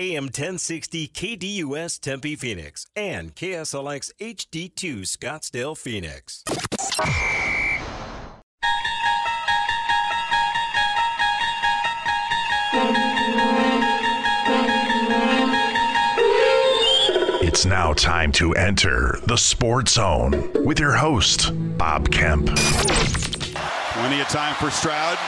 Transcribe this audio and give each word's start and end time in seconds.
AM 0.00 0.24
1060 0.24 1.08
KDUS 1.08 2.00
Tempe 2.00 2.34
Phoenix 2.34 2.86
and 2.96 3.36
KSLX 3.36 4.10
HD2 4.18 5.02
Scottsdale 5.02 5.76
Phoenix. 5.76 6.42
It's 17.42 17.66
now 17.66 17.92
time 17.92 18.32
to 18.32 18.54
enter 18.54 19.18
the 19.26 19.36
Sports 19.36 19.92
Zone 19.92 20.50
with 20.64 20.80
your 20.80 20.92
host, 20.92 21.50
Bob 21.76 22.10
Kemp. 22.10 22.46
Plenty 22.46 24.22
of 24.22 24.28
time 24.28 24.54
for 24.54 24.70
Stroud. 24.70 25.18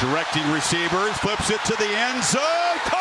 Directing 0.00 0.50
receivers, 0.50 1.14
flips 1.18 1.50
it 1.50 1.60
to 1.66 1.76
the 1.76 1.90
end 1.94 2.24
zone. 2.24 2.93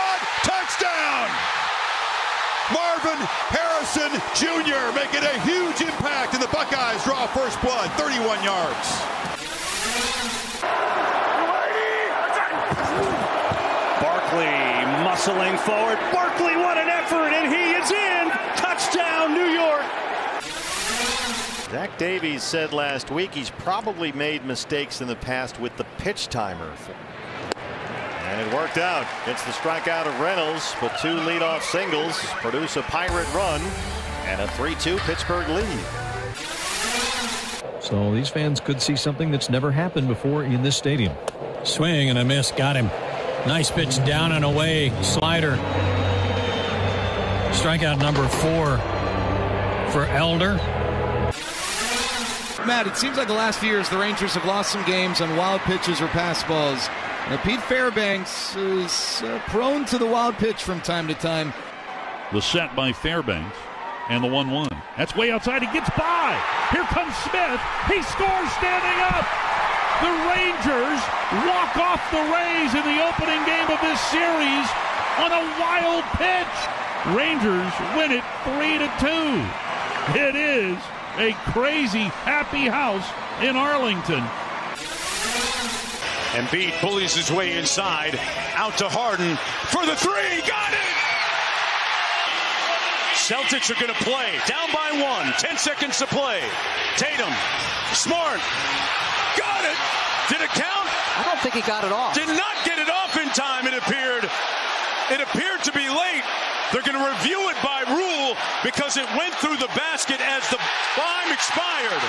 Caught! 2.69 2.93
Touchdown! 3.03 3.03
Marvin 3.03 3.27
Harrison 3.49 4.11
Jr. 4.35 4.95
making 4.95 5.23
a 5.23 5.39
huge 5.41 5.81
impact, 5.81 6.33
and 6.33 6.41
the 6.41 6.47
Buckeyes 6.47 7.03
draw 7.03 7.27
first 7.27 7.61
blood, 7.61 7.91
31 7.93 8.43
yards. 8.43 9.01
Barkley 14.01 14.45
muscling 15.03 15.57
forward. 15.59 15.97
Barkley, 16.11 16.55
what 16.55 16.77
an 16.77 16.89
effort, 16.89 17.33
and 17.33 17.53
he 17.53 17.73
is 17.73 17.91
in. 17.91 18.29
Touchdown, 18.55 19.33
New 19.33 19.45
York. 19.45 19.83
Zach 21.71 21.97
Davies 21.97 22.43
said 22.43 22.71
last 22.71 23.09
week 23.09 23.33
he's 23.33 23.49
probably 23.49 24.11
made 24.11 24.45
mistakes 24.45 25.01
in 25.01 25.07
the 25.07 25.15
past 25.15 25.59
with 25.59 25.75
the 25.77 25.85
pitch 25.97 26.27
timer. 26.27 26.71
And 28.33 28.41
it 28.41 28.51
worked 28.51 28.79
out. 28.79 29.05
Gets 29.27 29.43
the 29.43 29.51
strikeout 29.51 30.07
of 30.07 30.19
Reynolds, 30.19 30.73
but 30.81 30.97
two 30.99 31.13
leadoff 31.17 31.61
singles 31.61 32.17
produce 32.41 32.77
a 32.77 32.81
pirate 32.81 33.31
run 33.31 33.61
and 34.25 34.41
a 34.41 34.47
3-2 34.47 34.97
Pittsburgh 35.01 35.47
lead. 35.49 35.79
So 37.79 38.11
these 38.11 38.29
fans 38.29 38.59
could 38.59 38.81
see 38.81 38.95
something 38.95 39.29
that's 39.29 39.51
never 39.51 39.71
happened 39.71 40.07
before 40.07 40.43
in 40.45 40.63
this 40.63 40.75
stadium. 40.75 41.15
Swing 41.63 42.09
and 42.09 42.17
a 42.17 42.25
miss. 42.25 42.49
Got 42.51 42.75
him. 42.75 42.87
Nice 43.45 43.69
pitch 43.69 44.03
down 44.03 44.31
and 44.31 44.43
away. 44.43 44.91
Slider. 45.03 45.55
Strikeout 47.51 47.99
number 47.99 48.27
four 48.27 48.77
for 49.91 50.05
Elder. 50.07 50.55
Matt, 52.65 52.87
it 52.87 52.97
seems 52.97 53.15
like 53.15 53.27
the 53.27 53.33
last 53.35 53.59
few 53.59 53.69
years 53.69 53.89
the 53.89 53.97
Rangers 53.99 54.33
have 54.33 54.45
lost 54.45 54.71
some 54.71 54.83
games 54.85 55.21
on 55.21 55.37
wild 55.37 55.61
pitches 55.61 56.01
or 56.01 56.07
pass 56.07 56.41
balls. 56.45 56.89
Now, 57.29 57.41
Pete 57.41 57.61
Fairbanks 57.61 58.53
is 58.57 59.23
uh, 59.23 59.41
prone 59.47 59.85
to 59.85 59.97
the 59.97 60.05
wild 60.05 60.35
pitch 60.35 60.61
from 60.61 60.81
time 60.81 61.07
to 61.07 61.13
time. 61.13 61.53
The 62.33 62.41
set 62.41 62.75
by 62.75 62.91
Fairbanks 62.91 63.57
and 64.09 64.21
the 64.21 64.27
1 64.27 64.51
1. 64.51 64.67
That's 64.97 65.15
way 65.15 65.31
outside. 65.31 65.63
He 65.63 65.71
gets 65.71 65.89
by. 65.95 66.35
Here 66.71 66.83
comes 66.91 67.15
Smith. 67.23 67.61
He 67.87 68.03
scores 68.03 68.51
standing 68.59 68.99
up. 69.07 69.23
The 70.03 70.11
Rangers 70.35 70.99
walk 71.47 71.71
off 71.79 72.03
the 72.11 72.27
Rays 72.27 72.75
in 72.75 72.83
the 72.83 72.99
opening 73.07 73.39
game 73.47 73.71
of 73.71 73.79
this 73.79 74.01
series 74.11 74.67
on 75.23 75.31
a 75.31 75.43
wild 75.63 76.03
pitch. 76.19 76.55
Rangers 77.15 77.71
win 77.95 78.11
it 78.11 78.23
3 78.43 78.83
to 78.83 78.89
2. 78.99 80.19
It 80.19 80.35
is 80.35 80.77
a 81.17 81.31
crazy 81.55 82.11
happy 82.27 82.67
house 82.67 83.07
in 83.41 83.55
Arlington. 83.55 84.23
Embiid 86.33 86.81
bullies 86.81 87.13
his 87.13 87.29
way 87.31 87.57
inside, 87.57 88.19
out 88.57 88.75
to 88.81 88.89
Harden 88.89 89.37
for 89.69 89.85
the 89.85 89.93
three. 89.93 90.41
Got 90.49 90.73
it! 90.73 90.93
Celtics 93.13 93.69
are 93.69 93.77
going 93.77 93.93
to 93.93 94.01
play. 94.01 94.41
Down 94.49 94.65
by 94.73 94.97
one. 94.97 95.29
Ten 95.37 95.61
seconds 95.61 96.01
to 96.01 96.09
play. 96.09 96.41
Tatum. 96.97 97.29
Smart. 97.93 98.41
Got 99.37 99.61
it! 99.69 99.77
Did 100.33 100.41
it 100.41 100.49
count? 100.57 100.89
I 100.89 101.21
don't 101.29 101.37
think 101.45 101.53
he 101.53 101.61
got 101.61 101.85
it 101.85 101.93
off. 101.93 102.17
Did 102.17 102.33
not 102.33 102.57
get 102.65 102.81
it 102.81 102.89
off 102.89 103.13
in 103.13 103.29
time, 103.37 103.69
it 103.69 103.77
appeared. 103.77 104.25
It 105.13 105.21
appeared 105.21 105.61
to 105.69 105.71
be 105.71 105.85
late. 105.85 106.25
They're 106.73 106.81
going 106.81 106.97
to 106.97 107.05
review 107.05 107.53
it 107.53 107.61
by 107.61 107.85
rule 107.93 108.33
because 108.65 108.97
it 108.97 109.05
went 109.13 109.37
through 109.37 109.61
the 109.61 109.69
basket 109.77 110.17
as 110.17 110.41
the 110.49 110.57
time 110.97 111.29
expired. 111.29 112.03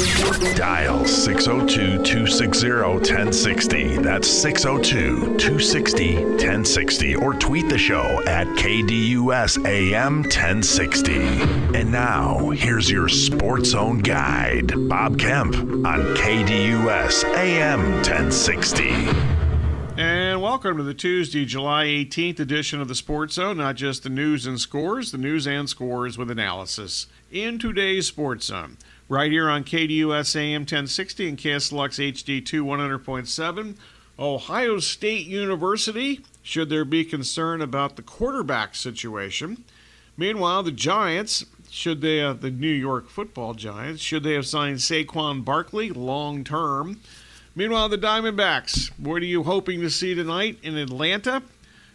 Dial 0.00 1.04
602 1.04 2.02
260 2.02 2.70
1060. 2.70 3.98
That's 3.98 4.26
602 4.28 5.36
260 5.36 6.14
1060. 6.24 7.16
Or 7.16 7.34
tweet 7.34 7.68
the 7.68 7.76
show 7.76 8.22
at 8.26 8.46
KDUS 8.46 9.66
AM 9.66 10.22
1060. 10.22 11.12
And 11.78 11.92
now, 11.92 12.48
here's 12.48 12.90
your 12.90 13.08
Sports 13.08 13.70
Zone 13.70 13.98
guide, 13.98 14.72
Bob 14.88 15.18
Kemp, 15.18 15.54
on 15.54 16.16
KDUS 16.16 17.24
AM 17.36 17.92
1060. 17.96 18.88
And 19.98 20.40
welcome 20.40 20.78
to 20.78 20.82
the 20.82 20.94
Tuesday, 20.94 21.44
July 21.44 21.84
18th 21.84 22.40
edition 22.40 22.80
of 22.80 22.88
the 22.88 22.94
Sports 22.94 23.34
Zone. 23.34 23.58
Not 23.58 23.76
just 23.76 24.02
the 24.02 24.08
news 24.08 24.46
and 24.46 24.58
scores, 24.58 25.12
the 25.12 25.18
news 25.18 25.46
and 25.46 25.68
scores 25.68 26.16
with 26.16 26.30
analysis 26.30 27.06
in 27.30 27.58
today's 27.58 28.06
Sports 28.06 28.46
Zone. 28.46 28.78
Right 29.10 29.32
here 29.32 29.50
on 29.50 29.64
KDUS 29.64 30.36
AM 30.36 30.60
1060 30.60 31.28
and 31.30 31.36
KSLX 31.36 32.12
HD2 32.12 32.62
100.7. 32.62 33.74
Ohio 34.16 34.78
State 34.78 35.26
University, 35.26 36.20
should 36.44 36.68
there 36.68 36.84
be 36.84 37.04
concern 37.04 37.60
about 37.60 37.96
the 37.96 38.02
quarterback 38.02 38.76
situation. 38.76 39.64
Meanwhile, 40.16 40.62
the 40.62 40.70
Giants, 40.70 41.44
should 41.68 42.02
they 42.02 42.18
have 42.18 42.40
the 42.40 42.52
New 42.52 42.68
York 42.68 43.08
football 43.08 43.54
Giants, 43.54 44.00
should 44.00 44.22
they 44.22 44.34
have 44.34 44.46
signed 44.46 44.76
Saquon 44.76 45.44
Barkley 45.44 45.90
long 45.90 46.44
term? 46.44 47.00
Meanwhile, 47.56 47.88
the 47.88 47.98
Diamondbacks, 47.98 48.92
what 48.96 49.22
are 49.22 49.26
you 49.26 49.42
hoping 49.42 49.80
to 49.80 49.90
see 49.90 50.14
tonight 50.14 50.60
in 50.62 50.76
Atlanta? 50.76 51.42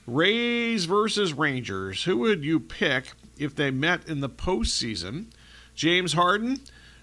Rays 0.06 0.84
versus 0.84 1.32
Rangers. 1.32 2.04
Who 2.04 2.18
would 2.18 2.44
you 2.44 2.60
pick 2.60 3.14
if 3.38 3.56
they 3.56 3.72
met 3.72 4.06
in 4.06 4.20
the 4.20 4.28
postseason? 4.28 5.28
James 5.76 6.12
Harden, 6.12 6.60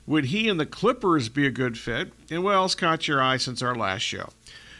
would 0.06 0.26
he 0.26 0.48
and 0.48 0.58
the 0.58 0.66
Clippers 0.66 1.28
be 1.28 1.46
a 1.46 1.50
good 1.50 1.78
fit? 1.78 2.12
And 2.30 2.42
what 2.42 2.54
else 2.54 2.74
caught 2.74 3.08
your 3.08 3.22
eye 3.22 3.36
since 3.36 3.62
our 3.62 3.74
last 3.74 4.02
show? 4.02 4.30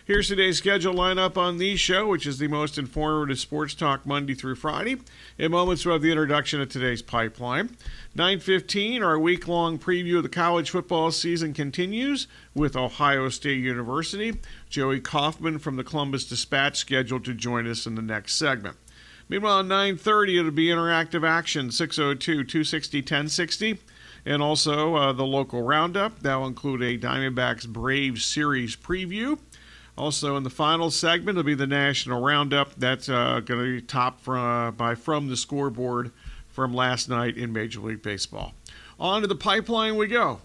Here's 0.04 0.26
today's 0.26 0.58
schedule 0.58 0.94
lineup 0.94 1.36
on 1.36 1.58
the 1.58 1.76
show, 1.76 2.08
which 2.08 2.26
is 2.26 2.38
the 2.38 2.48
most 2.48 2.76
informative 2.76 3.38
sports 3.38 3.72
talk 3.72 4.04
Monday 4.04 4.34
through 4.34 4.56
Friday. 4.56 4.96
In 5.38 5.52
moments, 5.52 5.86
we'll 5.86 5.94
have 5.94 6.02
the 6.02 6.10
introduction 6.10 6.60
of 6.60 6.68
today's 6.68 7.02
pipeline. 7.02 7.76
9:15, 8.16 9.04
our 9.04 9.16
week-long 9.16 9.78
preview 9.78 10.16
of 10.16 10.24
the 10.24 10.28
college 10.28 10.70
football 10.70 11.12
season 11.12 11.54
continues 11.54 12.26
with 12.52 12.74
Ohio 12.74 13.28
State 13.28 13.62
University. 13.62 14.40
Joey 14.68 14.98
Kaufman 14.98 15.60
from 15.60 15.76
the 15.76 15.84
Columbus 15.84 16.24
Dispatch 16.24 16.78
scheduled 16.78 17.24
to 17.24 17.32
join 17.32 17.68
us 17.68 17.86
in 17.86 17.94
the 17.94 18.02
next 18.02 18.34
segment. 18.34 18.78
Meanwhile, 19.28 19.60
at 19.60 19.66
9:30, 19.66 20.36
it'll 20.36 20.50
be 20.50 20.66
interactive 20.66 21.24
action 21.24 21.68
602-260-1060 21.68 23.78
and 24.24 24.42
also 24.42 24.94
uh, 24.94 25.12
the 25.12 25.24
local 25.24 25.62
roundup. 25.62 26.20
That 26.20 26.36
will 26.36 26.46
include 26.46 26.82
a 26.82 26.98
Diamondbacks 26.98 27.66
Braves 27.66 28.24
series 28.24 28.76
preview. 28.76 29.38
Also, 29.96 30.36
in 30.36 30.42
the 30.42 30.50
final 30.50 30.90
segment, 30.90 31.36
will 31.36 31.44
be 31.44 31.54
the 31.54 31.66
national 31.66 32.22
roundup. 32.22 32.74
That's 32.76 33.08
uh, 33.08 33.40
going 33.44 33.60
to 33.60 33.80
be 33.80 33.82
topped 33.82 34.22
from, 34.22 34.38
uh, 34.38 34.70
by 34.70 34.94
From 34.94 35.28
the 35.28 35.36
Scoreboard 35.36 36.12
from 36.48 36.72
last 36.72 37.08
night 37.08 37.36
in 37.36 37.52
Major 37.52 37.80
League 37.80 38.02
Baseball. 38.02 38.54
On 38.98 39.20
to 39.20 39.26
the 39.26 39.34
pipeline 39.34 39.96
we 39.96 40.06
go. 40.06 40.40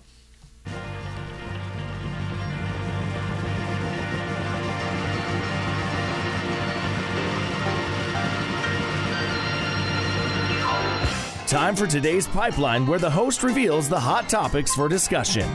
Time 11.47 11.77
for 11.77 11.88
today's 11.88 12.27
pipeline, 12.27 12.85
where 12.85 12.99
the 12.99 13.09
host 13.09 13.41
reveals 13.41 13.88
the 13.88 13.97
hot 13.97 14.27
topics 14.27 14.75
for 14.75 14.89
discussion. 14.89 15.49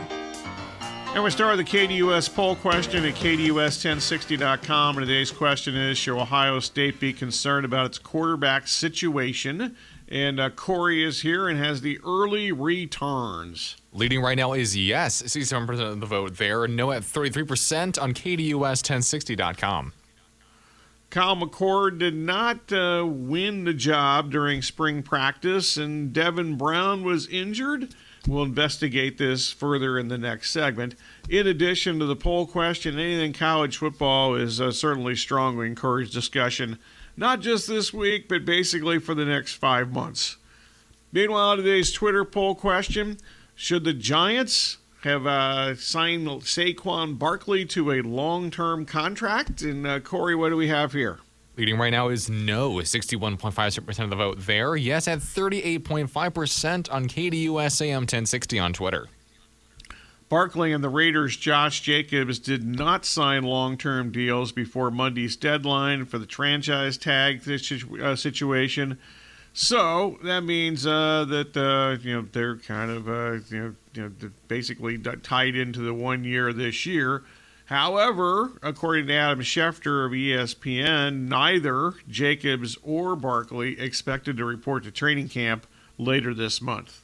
And 1.15 1.23
we 1.23 1.29
start 1.29 1.59
with 1.59 1.67
the 1.67 1.79
KDUS 1.79 2.35
poll 2.35 2.57
question 2.57 3.05
at 3.05 3.15
KDUS1060.com. 3.17 4.97
And 4.97 5.07
today's 5.07 5.31
question 5.31 5.77
is 5.77 5.99
Should 5.99 6.19
Ohio 6.19 6.61
State 6.61 6.99
be 6.99 7.13
concerned 7.13 7.67
about 7.67 7.85
its 7.85 7.99
quarterback 7.99 8.69
situation? 8.69 9.77
And 10.09 10.41
uh, 10.41 10.49
Corey 10.49 11.05
is 11.05 11.21
here 11.21 11.51
and 11.51 11.59
has 11.59 11.83
the 11.83 12.01
early 12.07 12.53
returns. 12.53 13.77
Leading 13.93 14.23
right 14.23 14.39
now 14.39 14.55
is 14.55 14.75
yes, 14.75 15.21
67% 15.21 15.79
of 15.79 16.01
the 16.01 16.07
vote 16.07 16.39
there, 16.39 16.65
and 16.65 16.75
no 16.75 16.91
at 16.93 17.03
33% 17.03 18.01
on 18.01 18.15
KDUS1060.com. 18.15 19.93
Kyle 21.13 21.37
McCord 21.37 21.99
did 21.99 22.15
not 22.15 22.73
uh, 22.73 23.05
win 23.07 23.65
the 23.65 23.75
job 23.75 24.33
during 24.33 24.63
spring 24.63 25.03
practice, 25.03 25.77
and 25.77 26.11
Devin 26.11 26.57
Brown 26.57 27.05
was 27.05 27.29
injured. 27.29 27.95
We'll 28.27 28.45
investigate 28.45 29.19
this 29.19 29.53
further 29.53 29.99
in 29.99 30.09
the 30.09 30.17
next 30.17 30.53
segment. 30.53 30.95
In 31.29 31.47
addition 31.47 31.99
to 31.99 32.07
the 32.07 32.17
poll 32.17 32.47
question, 32.47 32.99
anything 32.99 33.35
college 33.35 33.77
football 33.77 34.35
is 34.35 34.59
uh, 34.59 34.73
certainly 34.73 35.15
strong. 35.15 35.59
We 35.59 35.67
encourage 35.67 36.13
discussion 36.13 36.79
not 37.15 37.41
just 37.41 37.69
this 37.69 37.93
week, 37.93 38.27
but 38.27 38.47
basically 38.47 38.99
for 38.99 39.15
the 39.15 39.27
next 39.27 39.57
five 39.57 39.93
months. 39.93 40.39
Meanwhile, 41.13 41.59
today's 41.59 41.93
Twitter 41.93 42.25
poll 42.25 42.55
question 42.55 43.19
Should 43.55 43.85
the 43.85 43.93
Giants 43.93 44.79
have 45.05 45.27
uh, 45.27 45.75
signed 45.77 46.27
Saquon 46.27 47.19
Barkley 47.19 47.65
to 47.67 47.93
a 47.93 48.03
long 48.03 48.51
term 48.51 48.87
contract? 48.87 49.63
And 49.63 49.87
uh, 49.87 50.01
Corey, 50.01 50.35
what 50.35 50.51
do 50.51 50.57
we 50.57 50.69
have 50.69 50.93
here? 50.93 51.21
Leading 51.57 51.79
right 51.79 51.91
now 51.91 52.09
is 52.09 52.31
no, 52.31 52.73
61.5% 52.73 54.05
of 54.05 54.11
the 54.11 54.17
vote 54.17 54.39
there. 54.41 54.75
Yes, 54.75 55.07
at 55.07 55.19
38.5% 55.19 56.93
on 56.93 57.09
KDUS 57.09 57.83
AM 57.83 58.03
1060 58.03 58.59
on 58.59 58.73
Twitter. 58.73 59.09
Barkley 60.31 60.73
and 60.73 60.83
the 60.83 60.89
Raiders' 60.89 61.37
Josh 61.37 61.83
Jacobs 61.83 62.39
did 62.39 62.65
not 62.65 63.05
sign 63.05 63.43
long 63.43 63.77
term 63.77 64.11
deals 64.11 64.51
before 64.51 64.91
Monday's 64.91 65.37
deadline 65.37 66.07
for 66.07 66.17
the 66.17 66.27
franchise 66.27 66.97
tag 66.97 67.43
uh, 67.47 68.17
situation. 68.17 68.99
So 69.53 70.19
that 70.25 70.41
means 70.41 70.87
uh, 70.87 71.27
that 71.27 71.55
uh, 71.55 71.99
you 72.03 72.15
know 72.15 72.27
they're 72.33 72.57
kind 72.57 72.91
of 72.91 73.07
uh, 73.11 73.45
you 73.51 73.61
know, 73.61 73.75
you 73.95 74.03
know 74.03 74.31
basically 74.49 74.99
tied 74.99 75.57
into 75.57 75.81
the 75.81 75.95
one 75.95 76.25
year 76.25 76.53
this 76.53 76.87
year. 76.87 77.23
However, 77.67 78.53
according 78.63 79.07
to 79.07 79.15
Adam 79.15 79.41
Schefter 79.41 80.05
of 80.05 80.13
ESPN, 80.13 81.29
neither 81.29 81.95
Jacobs 82.09 82.77
or 82.83 83.17
Barkley 83.17 83.81
expected 83.81 84.37
to 84.37 84.45
report 84.45 84.85
to 84.85 84.91
training 84.91 85.29
camp 85.29 85.67
later 85.97 86.35
this 86.35 86.61
month. 86.61 87.03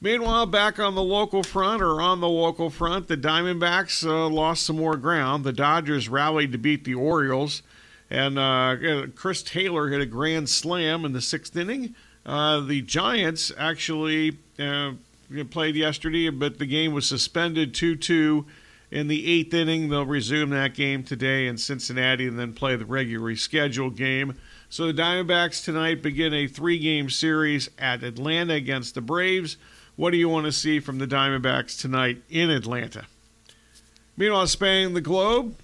Meanwhile, 0.00 0.46
back 0.46 0.78
on 0.78 0.94
the 0.94 1.02
local 1.02 1.42
front, 1.42 1.82
or 1.82 2.00
on 2.00 2.20
the 2.20 2.28
local 2.28 2.70
front, 2.70 3.08
the 3.08 3.16
Diamondbacks 3.16 4.06
uh, 4.06 4.28
lost 4.28 4.62
some 4.62 4.76
more 4.76 4.96
ground. 4.96 5.44
The 5.44 5.52
Dodgers 5.52 6.08
rallied 6.08 6.52
to 6.52 6.58
beat 6.58 6.84
the 6.84 6.94
Orioles, 6.94 7.62
and 8.08 8.38
uh, 8.38 8.76
Chris 9.16 9.42
Taylor 9.42 9.88
hit 9.88 10.00
a 10.00 10.06
grand 10.06 10.48
slam 10.48 11.04
in 11.04 11.12
the 11.12 11.20
sixth 11.20 11.56
inning. 11.56 11.96
Uh, 12.24 12.60
the 12.60 12.82
Giants 12.82 13.50
actually 13.58 14.38
uh, 14.58 14.92
played 15.50 15.76
yesterday, 15.76 16.30
but 16.30 16.58
the 16.58 16.66
game 16.66 16.92
was 16.92 17.06
suspended 17.06 17.74
2 17.74 17.96
2 17.96 18.46
in 18.90 19.08
the 19.08 19.26
eighth 19.30 19.52
inning. 19.52 19.88
They'll 19.88 20.06
resume 20.06 20.50
that 20.50 20.74
game 20.74 21.02
today 21.02 21.46
in 21.46 21.58
Cincinnati 21.58 22.26
and 22.26 22.38
then 22.38 22.52
play 22.52 22.76
the 22.76 22.86
regularly 22.86 23.36
scheduled 23.36 23.96
game. 23.96 24.34
So 24.70 24.86
the 24.86 25.02
Diamondbacks 25.02 25.64
tonight 25.64 26.02
begin 26.02 26.34
a 26.34 26.46
three 26.46 26.78
game 26.78 27.10
series 27.10 27.70
at 27.78 28.02
Atlanta 28.02 28.54
against 28.54 28.94
the 28.94 29.00
Braves. 29.00 29.56
What 29.96 30.10
do 30.10 30.16
you 30.16 30.28
want 30.28 30.46
to 30.46 30.52
see 30.52 30.80
from 30.80 30.98
the 30.98 31.06
Diamondbacks 31.06 31.80
tonight 31.80 32.22
in 32.28 32.50
Atlanta? 32.50 33.06
Meanwhile, 34.16 34.46
spanning 34.48 34.94
the 34.94 35.00
globe, 35.00 35.56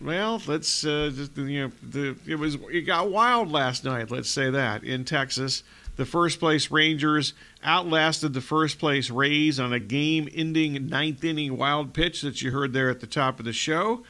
well, 0.00 0.40
let's 0.46 0.84
uh, 0.84 1.10
just, 1.14 1.36
you 1.36 1.64
know 1.64 1.72
the 1.82 2.16
it 2.26 2.36
was 2.36 2.56
it 2.70 2.82
got 2.82 3.10
wild 3.10 3.50
last 3.50 3.84
night. 3.84 4.10
Let's 4.10 4.30
say 4.30 4.48
that 4.50 4.82
in 4.82 5.04
Texas, 5.04 5.62
the 5.96 6.06
first 6.06 6.40
place 6.40 6.70
Rangers 6.70 7.34
outlasted 7.62 8.32
the 8.32 8.40
first 8.40 8.78
place 8.78 9.10
Rays 9.10 9.60
on 9.60 9.72
a 9.72 9.80
game-ending 9.80 10.86
ninth 10.86 11.22
inning 11.24 11.56
wild 11.56 11.92
pitch 11.92 12.22
that 12.22 12.42
you 12.42 12.50
heard 12.50 12.72
there 12.72 12.90
at 12.90 13.00
the 13.00 13.06
top 13.06 13.38
of 13.38 13.44
the 13.44 13.52
show. 13.52 14.04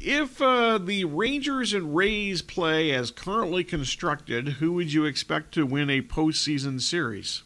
If 0.00 0.40
uh, 0.40 0.78
the 0.78 1.04
Rangers 1.04 1.74
and 1.74 1.94
Rays 1.94 2.40
play 2.40 2.90
as 2.92 3.10
currently 3.10 3.64
constructed, 3.64 4.48
who 4.48 4.72
would 4.72 4.92
you 4.92 5.04
expect 5.04 5.52
to 5.54 5.66
win 5.66 5.90
a 5.90 6.00
postseason 6.00 6.80
series? 6.80 7.42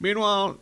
Meanwhile, 0.00 0.58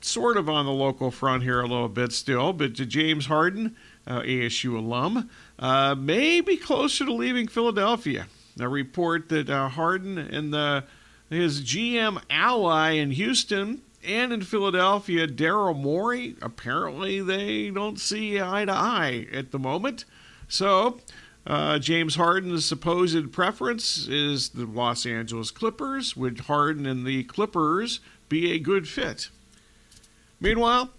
sort 0.00 0.36
of 0.36 0.48
on 0.48 0.66
the 0.66 0.72
local 0.72 1.10
front 1.10 1.42
here 1.42 1.60
a 1.60 1.66
little 1.66 1.88
bit 1.88 2.12
still, 2.12 2.52
but 2.52 2.74
to 2.76 2.86
James 2.86 3.26
Harden, 3.26 3.76
uh, 4.06 4.22
ASU 4.22 4.76
alum, 4.76 5.30
uh, 5.58 5.94
may 5.94 6.40
be 6.40 6.56
closer 6.56 7.04
to 7.04 7.12
leaving 7.12 7.48
Philadelphia. 7.48 8.26
A 8.58 8.68
report 8.68 9.28
that 9.28 9.48
uh, 9.48 9.68
Harden 9.68 10.18
and 10.18 10.52
the, 10.52 10.84
his 11.30 11.62
GM 11.62 12.22
ally 12.28 12.90
in 12.90 13.12
Houston 13.12 13.82
and 14.04 14.32
in 14.32 14.42
Philadelphia, 14.42 15.26
Daryl 15.26 15.76
Morey, 15.76 16.36
apparently 16.42 17.20
they 17.20 17.70
don't 17.70 18.00
see 18.00 18.40
eye 18.40 18.64
to 18.64 18.72
eye 18.72 19.26
at 19.32 19.50
the 19.52 19.58
moment. 19.58 20.04
So, 20.48 21.00
uh, 21.46 21.78
James 21.78 22.16
Harden's 22.16 22.64
supposed 22.64 23.32
preference 23.32 24.08
is 24.08 24.50
the 24.50 24.66
Los 24.66 25.06
Angeles 25.06 25.50
Clippers, 25.50 26.16
Would 26.16 26.40
Harden 26.40 26.86
and 26.86 27.06
the 27.06 27.24
Clippers 27.24 28.00
be 28.28 28.52
a 28.52 28.58
good 28.58 28.88
fit. 28.88 29.28
Meanwhile, 30.40 30.90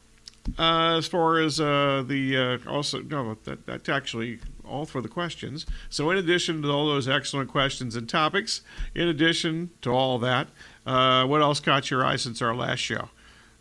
uh, 0.58 0.98
as 0.98 1.08
far 1.08 1.40
as 1.40 1.60
uh, 1.60 2.04
the 2.08 2.38
uh, 2.66 2.70
also 2.70 3.02
no 3.02 3.38
that 3.44 3.66
that's 3.66 3.90
actually 3.90 4.40
all 4.72 4.86
for 4.86 5.02
the 5.02 5.08
questions. 5.08 5.66
So 5.90 6.10
in 6.10 6.18
addition 6.18 6.62
to 6.62 6.70
all 6.70 6.88
those 6.88 7.08
excellent 7.08 7.50
questions 7.50 7.96
and 7.96 8.08
topics, 8.08 8.62
in 8.96 9.08
addition 9.08 9.72
to 9.82 9.92
all 9.92 10.18
that, 10.20 10.48
uh, 10.86 11.26
what 11.26 11.42
else 11.42 11.60
caught 11.60 11.92
your 11.92 12.06
eye 12.06 12.16
since 12.16 12.42
our 12.42 12.56
last 12.56 12.80
show? 12.80 13.10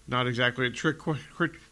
Not 0.07 0.27
exactly 0.27 0.67
a 0.67 0.71
trick 0.71 0.99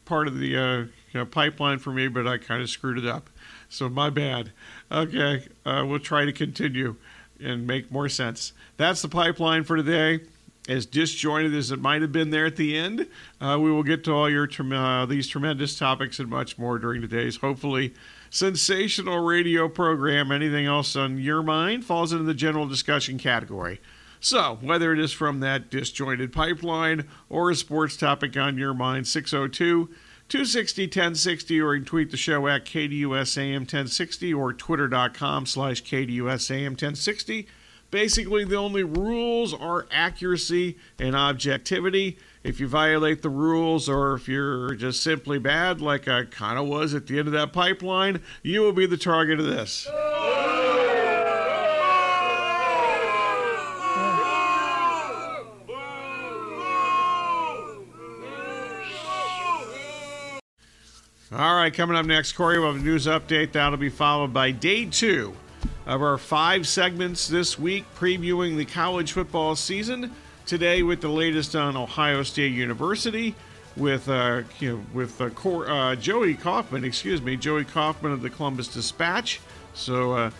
part 0.05 0.29
of 0.29 0.39
the 0.39 0.57
uh, 0.57 0.77
you 0.79 0.89
know, 1.15 1.27
pipeline 1.27 1.79
for 1.79 1.93
me, 1.93 2.09
but 2.09 2.27
I 2.27 2.39
kind 2.39 2.63
of 2.63 2.71
screwed 2.71 2.99
it 2.99 3.07
up. 3.07 3.31
So 3.69 3.89
my 3.89 4.11
bad. 4.11 4.53
Okay, 4.91 5.47
uh, 5.65 5.85
we'll 5.87 5.99
try 5.99 6.25
to 6.25 6.33
continue 6.33 6.97
and 7.41 7.67
make 7.67 7.91
more 7.91 8.09
sense. 8.09 8.53
That's 8.77 9.03
the 9.03 9.09
pipeline 9.09 9.65
for 9.65 9.77
today 9.77 10.21
as 10.69 10.85
disjointed 10.85 11.55
as 11.55 11.71
it 11.71 11.81
might 11.81 12.03
have 12.03 12.13
been 12.13 12.31
there 12.31 12.47
at 12.47 12.57
the 12.57 12.77
end. 12.77 13.07
Uh, 13.41 13.59
we 13.61 13.71
will 13.71 13.83
get 13.83 14.05
to 14.05 14.13
all 14.13 14.29
your 14.29 14.49
uh, 14.73 15.07
these 15.07 15.27
tremendous 15.27 15.79
topics 15.79 16.19
and 16.19 16.29
much 16.29 16.59
more 16.59 16.79
during 16.79 17.01
today's 17.01 17.37
hopefully 17.37 17.95
sensational 18.31 19.21
radio 19.21 19.69
program. 19.69 20.33
Anything 20.33 20.67
else 20.67 20.97
on 20.97 21.19
your 21.19 21.43
mind 21.43 21.85
falls 21.85 22.13
into 22.13 22.25
the 22.25 22.35
general 22.35 22.67
discussion 22.67 23.19
category. 23.19 23.81
So, 24.21 24.59
whether 24.61 24.93
it 24.93 24.99
is 24.99 25.13
from 25.13 25.41
that 25.41 25.71
disjointed 25.71 26.33
pipeline 26.33 27.07
or 27.29 27.51
a 27.51 27.55
sports 27.55 27.97
topic 27.97 28.37
on 28.37 28.59
your 28.59 28.75
mind, 28.75 29.07
602 29.07 29.89
260 30.29 30.83
1060, 30.83 31.61
or 31.61 31.75
you 31.75 31.81
can 31.81 31.87
tweet 31.87 32.11
the 32.11 32.17
show 32.17 32.47
at 32.49 32.67
KDUSAM 32.67 33.61
1060 33.61 34.35
or 34.35 34.53
twitter.com 34.53 35.47
slash 35.47 35.83
KDUSAM 35.83 36.71
1060. 36.71 37.47
Basically, 37.91 38.45
the 38.45 38.57
only 38.57 38.83
rules 38.83 39.55
are 39.55 39.87
accuracy 39.91 40.77
and 40.99 41.17
objectivity. 41.17 42.19
If 42.45 42.61
you 42.61 42.69
violate 42.69 43.23
the 43.23 43.31
rules 43.31 43.89
or 43.89 44.15
if 44.15 44.29
you're 44.29 44.75
just 44.75 45.03
simply 45.03 45.39
bad, 45.39 45.81
like 45.81 46.07
I 46.07 46.25
kind 46.25 46.59
of 46.59 46.67
was 46.67 46.95
at 46.95 47.07
the 47.07 47.19
end 47.19 47.29
of 47.29 47.33
that 47.33 47.53
pipeline, 47.53 48.23
you 48.43 48.61
will 48.61 48.73
be 48.73 48.87
the 48.87 48.97
target 48.97 49.41
of 49.41 49.47
this. 49.47 49.89
All 61.31 61.55
right, 61.57 61.75
coming 61.75 61.95
up 61.95 62.07
next, 62.07 62.33
Corey, 62.33 62.59
we'll 62.59 62.73
have 62.73 62.81
a 62.81 62.85
news 62.85 63.07
update. 63.07 63.53
That'll 63.53 63.77
be 63.77 63.91
followed 63.91 64.33
by 64.33 64.51
day 64.51 64.87
two 64.87 65.35
of 65.85 66.03
our 66.03 66.17
five 66.17 66.67
segments 66.67 67.29
this 67.29 67.59
week 67.59 67.85
previewing 67.97 68.57
the 68.57 68.65
college 68.65 69.13
football 69.13 69.55
season. 69.55 70.15
Today, 70.49 70.83
with 70.83 71.03
the 71.03 71.11
latest 71.11 71.55
on 71.55 71.77
Ohio 71.77 72.23
State 72.23 72.55
University, 72.55 73.35
with 73.77 74.09
uh, 74.09 74.45
you 74.61 74.73
know, 74.73 74.83
with 74.95 75.21
uh, 75.21 75.29
Cor- 75.29 75.69
uh, 75.69 75.95
Joey 75.95 76.33
Kaufman, 76.33 76.85
excuse 76.85 77.21
me, 77.21 77.37
Joey 77.37 77.67
Kaufman 77.67 78.13
of 78.13 78.23
the 78.23 78.31
Columbus 78.31 78.69
Dispatch. 78.69 79.43
So 79.75 80.13
uh, 80.13 80.31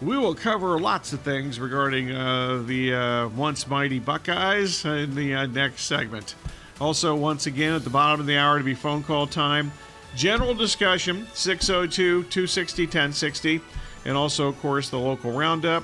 we 0.00 0.16
will 0.16 0.36
cover 0.36 0.78
lots 0.78 1.12
of 1.12 1.22
things 1.22 1.58
regarding 1.58 2.12
uh, 2.12 2.62
the 2.66 2.94
uh, 2.94 3.28
once 3.30 3.66
mighty 3.66 3.98
Buckeyes 3.98 4.84
in 4.84 5.16
the 5.16 5.48
next 5.48 5.86
segment. 5.86 6.36
Also, 6.80 7.16
once 7.16 7.46
again, 7.46 7.72
at 7.72 7.82
the 7.82 7.90
bottom 7.90 8.20
of 8.20 8.26
the 8.26 8.36
hour 8.36 8.58
to 8.58 8.64
be 8.64 8.74
phone 8.74 9.02
call 9.02 9.26
time. 9.26 9.72
General 10.14 10.54
discussion 10.54 11.26
602 11.34 12.22
260 12.22 12.82
1060 12.84 13.60
and 14.04 14.16
also, 14.16 14.46
of 14.46 14.60
course, 14.62 14.88
the 14.88 14.98
local 14.98 15.32
roundup. 15.32 15.82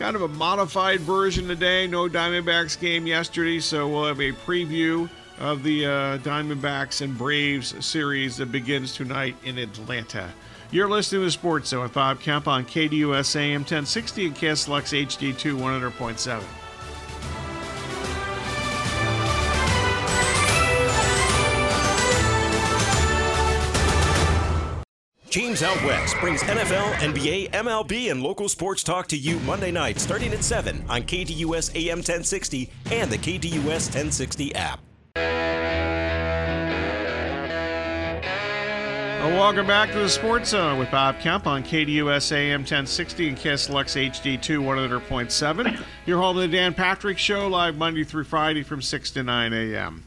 Kind 0.00 0.16
of 0.16 0.22
a 0.22 0.28
modified 0.28 1.00
version 1.00 1.46
today. 1.46 1.86
No 1.86 2.08
Diamondbacks 2.08 2.80
game 2.80 3.06
yesterday, 3.06 3.60
so 3.60 3.86
we'll 3.86 4.06
have 4.06 4.18
a 4.18 4.32
preview 4.32 5.10
of 5.38 5.62
the 5.62 5.84
uh, 5.84 6.18
Diamondbacks 6.20 7.02
and 7.02 7.18
Braves 7.18 7.84
series 7.84 8.38
that 8.38 8.50
begins 8.50 8.94
tonight 8.94 9.36
in 9.44 9.58
Atlanta. 9.58 10.32
You're 10.70 10.88
listening 10.88 11.20
to 11.26 11.30
Sports 11.30 11.68
Zone 11.68 11.82
with 11.82 11.92
Bob 11.92 12.18
Kemp 12.18 12.48
on 12.48 12.64
KDUS 12.64 13.36
AM 13.36 13.60
1060 13.60 14.28
and 14.28 14.34
KSLX 14.34 15.06
HD2 15.06 15.58
100.7. 15.58 16.42
James 25.30 25.62
Out 25.62 25.80
West 25.84 26.16
brings 26.18 26.42
NFL, 26.42 26.92
NBA, 26.94 27.52
MLB, 27.52 28.10
and 28.10 28.20
local 28.20 28.48
sports 28.48 28.82
talk 28.82 29.06
to 29.06 29.16
you 29.16 29.38
Monday 29.40 29.70
night 29.70 30.00
starting 30.00 30.32
at 30.32 30.42
7 30.42 30.84
on 30.88 31.02
KDUS 31.02 31.76
AM 31.76 31.98
1060 31.98 32.68
and 32.90 33.08
the 33.12 33.16
KDUS 33.16 33.94
1060 33.94 34.54
app. 34.56 34.80
Welcome 39.40 39.68
back 39.68 39.92
to 39.92 39.98
the 40.00 40.08
Sports 40.08 40.50
Zone 40.50 40.78
with 40.80 40.90
Bob 40.90 41.20
Kemp 41.20 41.46
on 41.46 41.62
KDUS 41.62 42.32
AM 42.32 42.60
1060 42.60 43.28
and 43.28 43.38
KSLX 43.38 44.10
HD2 44.10 44.58
100.7. 44.58 45.84
You're 46.06 46.18
home 46.18 46.34
to 46.36 46.42
the 46.42 46.48
Dan 46.48 46.74
Patrick 46.74 47.18
Show 47.18 47.46
live 47.46 47.76
Monday 47.76 48.02
through 48.02 48.24
Friday 48.24 48.64
from 48.64 48.82
6 48.82 49.10
to 49.12 49.22
9 49.22 49.52
a.m. 49.52 50.02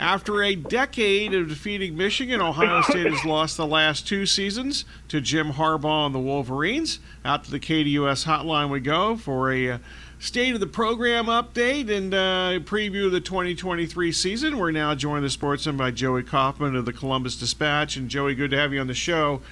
After 0.00 0.42
a 0.42 0.54
decade 0.54 1.34
of 1.34 1.50
defeating 1.50 1.94
Michigan, 1.94 2.40
Ohio 2.40 2.80
State 2.80 3.12
has 3.12 3.22
lost 3.26 3.58
the 3.58 3.66
last 3.66 4.08
two 4.08 4.24
seasons 4.24 4.86
to 5.08 5.20
Jim 5.20 5.52
Harbaugh 5.52 6.06
and 6.06 6.14
the 6.14 6.18
Wolverines. 6.18 7.00
Out 7.22 7.44
to 7.44 7.50
the 7.50 7.60
KDUS 7.60 8.24
hotline 8.24 8.70
we 8.70 8.80
go 8.80 9.18
for 9.18 9.52
a 9.52 9.72
uh, 9.72 9.78
state 10.18 10.54
of 10.54 10.60
the 10.60 10.66
program 10.66 11.26
update 11.26 11.90
and 11.90 12.14
uh, 12.14 12.64
preview 12.64 13.06
of 13.06 13.12
the 13.12 13.20
2023 13.20 14.10
season. 14.10 14.56
We're 14.56 14.70
now 14.70 14.94
joined 14.94 15.22
the 15.22 15.28
sportsman 15.28 15.76
by 15.76 15.90
Joey 15.90 16.22
Kaufman 16.22 16.76
of 16.76 16.86
the 16.86 16.94
Columbus 16.94 17.36
Dispatch. 17.36 17.98
And 17.98 18.08
Joey, 18.08 18.34
good 18.34 18.52
to 18.52 18.56
have 18.56 18.72
you 18.72 18.80
on 18.80 18.86
the 18.86 18.94
show. 18.94 19.42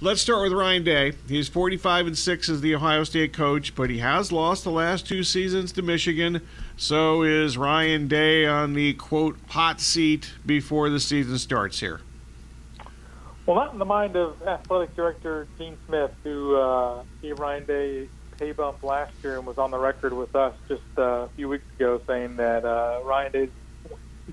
Let's 0.00 0.20
start 0.20 0.42
with 0.42 0.52
Ryan 0.52 0.84
Day. 0.84 1.14
He's 1.26 1.48
45 1.48 2.06
and 2.06 2.16
6 2.16 2.48
as 2.48 2.60
the 2.60 2.72
Ohio 2.76 3.02
State 3.02 3.32
coach, 3.32 3.74
but 3.74 3.90
he 3.90 3.98
has 3.98 4.30
lost 4.30 4.62
the 4.62 4.70
last 4.70 5.08
two 5.08 5.24
seasons 5.24 5.72
to 5.72 5.82
Michigan. 5.82 6.40
So 6.80 7.24
is 7.24 7.58
Ryan 7.58 8.06
Day 8.06 8.46
on 8.46 8.74
the 8.74 8.94
quote 8.94 9.36
hot 9.48 9.80
seat 9.80 10.32
before 10.46 10.88
the 10.90 11.00
season 11.00 11.36
starts 11.38 11.80
here? 11.80 12.00
Well, 13.44 13.56
not 13.56 13.72
in 13.72 13.80
the 13.80 13.84
mind 13.84 14.14
of 14.14 14.40
athletic 14.46 14.94
director 14.94 15.48
Gene 15.58 15.76
Smith, 15.88 16.12
who 16.22 16.54
uh, 16.54 17.02
gave 17.20 17.40
Ryan 17.40 17.64
Day 17.64 18.08
pay 18.38 18.52
bump 18.52 18.84
last 18.84 19.12
year 19.24 19.38
and 19.38 19.44
was 19.44 19.58
on 19.58 19.72
the 19.72 19.78
record 19.78 20.12
with 20.12 20.36
us 20.36 20.54
just 20.68 20.82
uh, 20.96 21.02
a 21.02 21.28
few 21.34 21.48
weeks 21.48 21.64
ago 21.74 22.00
saying 22.06 22.36
that 22.36 22.64
uh, 22.64 23.00
Ryan 23.02 23.32
Day 23.32 23.42
is 23.42 23.50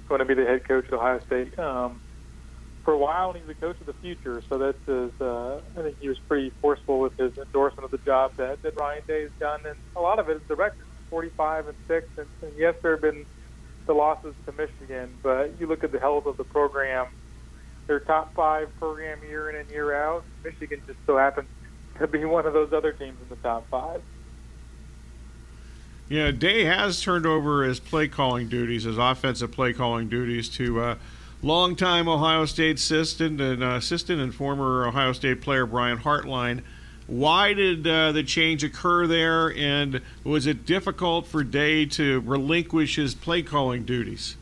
going 0.08 0.20
to 0.20 0.26
be 0.26 0.36
the 0.36 0.46
head 0.46 0.66
coach 0.66 0.86
at 0.86 0.94
Ohio 0.94 1.20
State. 1.22 1.58
Um, 1.58 2.00
for 2.84 2.94
a 2.94 2.98
while, 3.00 3.32
and 3.32 3.40
he's 3.40 3.48
the 3.48 3.56
coach 3.56 3.80
of 3.80 3.88
the 3.88 3.94
future. 3.94 4.44
So 4.48 4.60
that's 4.60 4.86
his, 4.86 5.10
uh, 5.20 5.60
I 5.76 5.82
think 5.82 6.00
he 6.00 6.08
was 6.08 6.20
pretty 6.20 6.52
forceful 6.62 7.00
with 7.00 7.18
his 7.18 7.36
endorsement 7.40 7.86
of 7.86 7.90
the 7.90 7.98
job 7.98 8.36
that, 8.36 8.62
that 8.62 8.80
Ryan 8.80 9.02
Day 9.08 9.22
has 9.24 9.32
done, 9.40 9.62
and 9.66 9.76
a 9.96 10.02
lot 10.02 10.20
of 10.20 10.30
it 10.30 10.38
is 10.38 10.44
the 10.48 10.56
record, 10.56 10.86
45 11.16 11.70
and 11.70 11.78
six. 11.88 12.10
And, 12.18 12.28
and 12.42 12.52
yes, 12.58 12.76
there 12.82 12.92
have 12.92 13.02
been 13.02 13.26
the 13.86 13.94
losses 13.94 14.36
to 14.46 14.52
Michigan, 14.52 15.10
but 15.24 15.52
you 15.62 15.66
look 15.66 15.86
at 15.86 15.94
the 15.94 16.00
health 16.00 16.26
of 16.26 16.36
the 16.36 16.44
program. 16.44 17.08
Their 17.88 18.02
top 18.02 18.34
five 18.34 18.70
program 18.80 19.20
year 19.26 19.50
in 19.50 19.56
and 19.56 19.70
year 19.70 19.96
out. 19.96 20.26
Michigan 20.44 20.82
just 20.86 21.00
so 21.06 21.16
happens 21.16 21.48
to 22.00 22.08
be 22.08 22.26
one 22.26 22.46
of 22.46 22.52
those 22.52 22.74
other 22.74 22.92
teams 22.92 23.16
in 23.22 23.30
the 23.30 23.38
top 23.38 23.66
five. 23.70 24.02
Yeah, 26.10 26.32
Day 26.32 26.66
has 26.66 27.02
turned 27.02 27.26
over 27.26 27.64
his 27.64 27.80
play 27.80 28.10
calling 28.10 28.50
duties, 28.50 28.84
his 28.84 28.98
offensive 28.98 29.54
play 29.54 29.72
calling 29.72 30.10
duties 30.10 30.50
to 30.50 30.82
uh, 30.82 30.96
longtime 31.42 32.10
Ohio 32.10 32.44
State 32.44 32.76
assistant 32.76 33.40
and 33.40 33.64
uh, 33.64 33.68
assistant 33.76 34.20
and 34.20 34.36
former 34.36 34.86
Ohio 34.86 35.14
State 35.14 35.40
player 35.40 35.66
Brian 35.66 36.00
Hartline. 36.00 36.62
Why 37.08 37.54
did 37.54 37.86
uh, 37.86 38.12
the 38.12 38.24
change 38.24 38.64
occur 38.64 39.06
there, 39.06 39.54
and 39.56 40.02
was 40.24 40.48
it 40.48 40.66
difficult 40.66 41.28
for 41.28 41.44
Day 41.44 41.86
to 41.88 42.20
relinquish 42.22 42.96
his 42.96 43.14
play 43.14 43.44
calling 43.44 43.84
duties? 43.84 44.36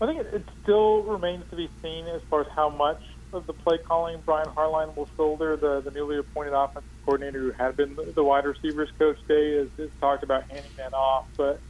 I 0.00 0.06
think 0.06 0.20
it, 0.20 0.34
it 0.34 0.48
still 0.62 1.02
remains 1.02 1.44
to 1.50 1.56
be 1.56 1.68
seen 1.82 2.06
as 2.08 2.22
far 2.30 2.40
as 2.40 2.46
how 2.56 2.70
much 2.70 3.00
of 3.34 3.46
the 3.46 3.52
play 3.52 3.78
calling 3.78 4.20
Brian 4.24 4.48
Hartline 4.48 4.96
will 4.96 5.08
shoulder. 5.16 5.56
The, 5.56 5.82
the 5.82 5.90
newly 5.90 6.18
appointed 6.18 6.54
offensive 6.54 6.88
coordinator 7.04 7.40
who 7.40 7.52
had 7.52 7.76
been 7.76 7.96
the, 7.96 8.12
the 8.14 8.24
wide 8.24 8.44
receivers 8.44 8.88
coach 8.98 9.18
Day 9.28 9.58
has, 9.58 9.90
talked 10.00 10.22
about 10.22 10.44
handing 10.50 10.72
that 10.78 10.94
off, 10.94 11.26
but 11.36 11.60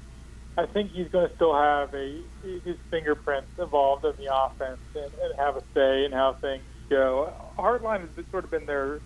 I 0.57 0.67
think 0.67 0.93
he's 0.93 1.09
going 1.09 1.29
to 1.29 1.35
still 1.35 1.55
have 1.55 1.93
a 1.95 2.21
his 2.43 2.77
fingerprints 2.91 3.49
involved 3.59 4.05
in 4.05 4.13
the 4.19 4.33
offense 4.33 4.81
and, 4.95 5.05
and 5.05 5.39
have 5.39 5.57
a 5.57 5.63
say 5.75 6.05
in 6.05 6.13
how 6.13 6.37
things 6.41 6.63
go. 6.91 7.33
Hartline 7.59 8.03
has 8.03 8.25
sort 8.31 8.45
of 8.45 8.51
been 8.51 8.67
their 8.67 9.01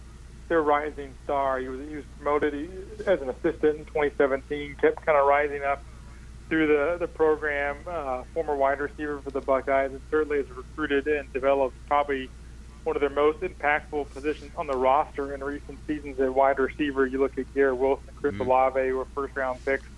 their 0.48 0.62
rising 0.62 1.14
star. 1.24 1.58
He 1.58 1.68
was 1.68 1.80
he 1.88 1.96
was 1.96 2.04
promoted 2.16 2.54
as 3.06 3.20
an 3.20 3.28
assistant 3.28 3.78
in 3.78 3.84
2017, 3.86 4.76
kept 4.80 5.04
kind 5.04 5.18
of 5.18 5.26
rising 5.26 5.62
up 5.62 5.82
through 6.48 6.66
the 6.68 6.96
the 6.98 7.08
program. 7.08 7.76
Uh, 7.86 8.22
former 8.34 8.54
wide 8.54 8.80
receiver 8.80 9.20
for 9.20 9.30
the 9.30 9.40
Buckeyes, 9.40 9.92
and 9.92 10.00
certainly 10.10 10.38
has 10.38 10.50
recruited 10.50 11.06
and 11.06 11.32
developed 11.32 11.76
probably 11.86 12.30
one 12.84 12.94
of 12.94 13.00
their 13.00 13.10
most 13.10 13.40
impactful 13.40 14.08
positions 14.10 14.52
on 14.56 14.68
the 14.68 14.76
roster 14.76 15.34
in 15.34 15.42
recent 15.42 15.78
seasons 15.86 16.20
at 16.20 16.32
wide 16.32 16.58
receiver. 16.58 17.06
You 17.06 17.18
look 17.18 17.36
at 17.36 17.52
Garrett 17.52 17.76
Wilson, 17.76 18.08
Chris 18.16 18.32
mm-hmm. 18.32 18.42
Olave, 18.42 18.92
were 18.92 19.06
first 19.06 19.34
round 19.36 19.64
picks 19.64 19.88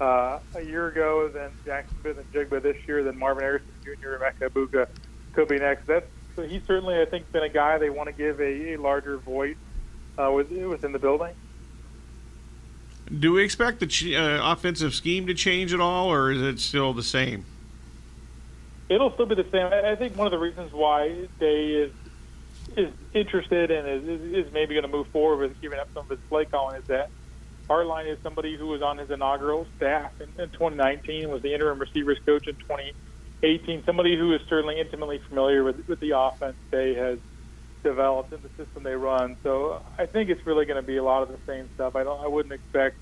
uh, 0.00 0.40
a 0.56 0.60
year 0.60 0.88
ago, 0.88 1.28
then 1.28 1.50
Jaxon 1.64 1.86
Smith-Njigba 2.02 2.60
this 2.60 2.76
year, 2.88 3.04
then 3.04 3.16
Marvin 3.16 3.44
Harrison 3.44 3.68
Jr., 3.84 4.16
Emeka 4.16 4.50
Egbuka 4.50 4.88
could 5.32 5.46
be 5.46 5.58
next. 5.58 5.86
That's 5.86 6.06
so 6.34 6.42
he's 6.42 6.64
certainly, 6.66 7.00
I 7.00 7.04
think, 7.04 7.30
been 7.30 7.44
a 7.44 7.48
guy 7.48 7.78
they 7.78 7.90
want 7.90 8.08
to 8.08 8.12
give 8.12 8.40
a, 8.40 8.74
a 8.74 8.76
larger 8.76 9.18
voice 9.18 9.56
uh, 10.18 10.30
within 10.32 10.92
the 10.92 10.98
building. 10.98 11.34
Do 13.18 13.32
we 13.32 13.44
expect 13.44 13.80
the 13.80 14.16
uh, 14.16 14.52
offensive 14.52 14.94
scheme 14.94 15.26
to 15.26 15.34
change 15.34 15.74
at 15.74 15.80
all, 15.80 16.10
or 16.10 16.32
is 16.32 16.40
it 16.40 16.58
still 16.58 16.94
the 16.94 17.02
same? 17.02 17.44
It'll 18.88 19.12
still 19.12 19.26
be 19.26 19.34
the 19.34 19.46
same. 19.50 19.66
I 19.66 19.94
think 19.94 20.16
one 20.16 20.26
of 20.26 20.30
the 20.30 20.38
reasons 20.38 20.72
why 20.72 21.26
Day 21.38 21.72
is 21.72 21.92
is 22.76 22.92
interested 23.12 23.70
and 23.70 23.86
is, 23.86 24.46
is 24.46 24.52
maybe 24.52 24.74
going 24.74 24.86
to 24.86 24.90
move 24.90 25.06
forward 25.08 25.36
with 25.36 25.60
giving 25.60 25.78
up 25.78 25.88
some 25.94 26.04
of 26.04 26.10
his 26.10 26.18
play 26.28 26.44
calling 26.44 26.76
is 26.80 26.86
that 26.86 27.10
Hartline 27.68 28.06
is 28.06 28.18
somebody 28.22 28.56
who 28.56 28.66
was 28.66 28.82
on 28.82 28.98
his 28.98 29.10
inaugural 29.10 29.66
staff 29.76 30.12
in, 30.20 30.28
in 30.42 30.50
2019, 30.50 31.30
was 31.30 31.42
the 31.42 31.54
interim 31.54 31.78
receivers 31.78 32.18
coach 32.26 32.46
in 32.46 32.56
2018. 32.56 33.84
Somebody 33.84 34.16
who 34.16 34.32
is 34.34 34.40
certainly 34.48 34.80
intimately 34.80 35.18
familiar 35.28 35.64
with, 35.64 35.86
with 35.88 36.00
the 36.00 36.18
offense 36.18 36.56
they 36.70 36.94
has 36.94 37.18
developed 37.84 38.32
and 38.32 38.42
the 38.42 38.64
system 38.64 38.82
they 38.82 38.94
run. 38.94 39.36
So 39.44 39.80
I 39.96 40.06
think 40.06 40.30
it's 40.30 40.44
really 40.44 40.64
going 40.64 40.80
to 40.80 40.86
be 40.86 40.96
a 40.96 41.04
lot 41.04 41.22
of 41.22 41.28
the 41.28 41.38
same 41.46 41.68
stuff. 41.74 41.94
I 41.94 42.02
don't. 42.02 42.20
I 42.20 42.26
wouldn't 42.26 42.52
expect 42.52 42.96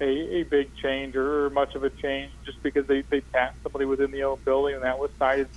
a, 0.00 0.04
a 0.04 0.42
big 0.42 0.74
change 0.82 1.16
or 1.16 1.48
much 1.48 1.74
of 1.74 1.84
a 1.84 1.90
change 1.90 2.32
just 2.44 2.62
because 2.62 2.86
they 2.86 3.02
they 3.08 3.22
tapped 3.32 3.62
somebody 3.62 3.86
within 3.86 4.10
the 4.10 4.24
old 4.24 4.44
building 4.44 4.74
and 4.74 4.84
that 4.84 4.98
was 4.98 5.10
cited 5.18 5.48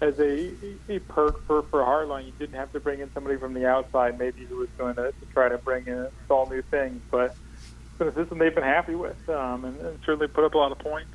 as 0.00 0.18
a, 0.18 0.52
a 0.88 0.98
perk 1.00 1.44
for 1.46 1.62
for 1.62 1.80
Hartline. 1.80 2.26
You 2.26 2.32
didn't 2.38 2.56
have 2.56 2.72
to 2.72 2.80
bring 2.80 3.00
in 3.00 3.12
somebody 3.12 3.36
from 3.36 3.54
the 3.54 3.66
outside, 3.66 4.18
maybe 4.18 4.44
who 4.44 4.58
was 4.58 4.68
going 4.76 4.96
to, 4.96 5.12
to 5.12 5.26
try 5.32 5.48
to 5.48 5.58
bring 5.58 5.86
in 5.86 6.06
install 6.20 6.48
new 6.48 6.62
things, 6.62 7.00
but 7.10 7.34
it's 7.34 7.98
been 7.98 8.08
a 8.08 8.14
system 8.14 8.38
they've 8.38 8.54
been 8.54 8.64
happy 8.64 8.94
with, 8.94 9.28
um, 9.28 9.64
and, 9.64 9.80
and, 9.80 9.98
certainly 10.04 10.26
put 10.26 10.44
up 10.44 10.54
a 10.54 10.58
lot 10.58 10.72
of 10.72 10.78
points. 10.78 11.10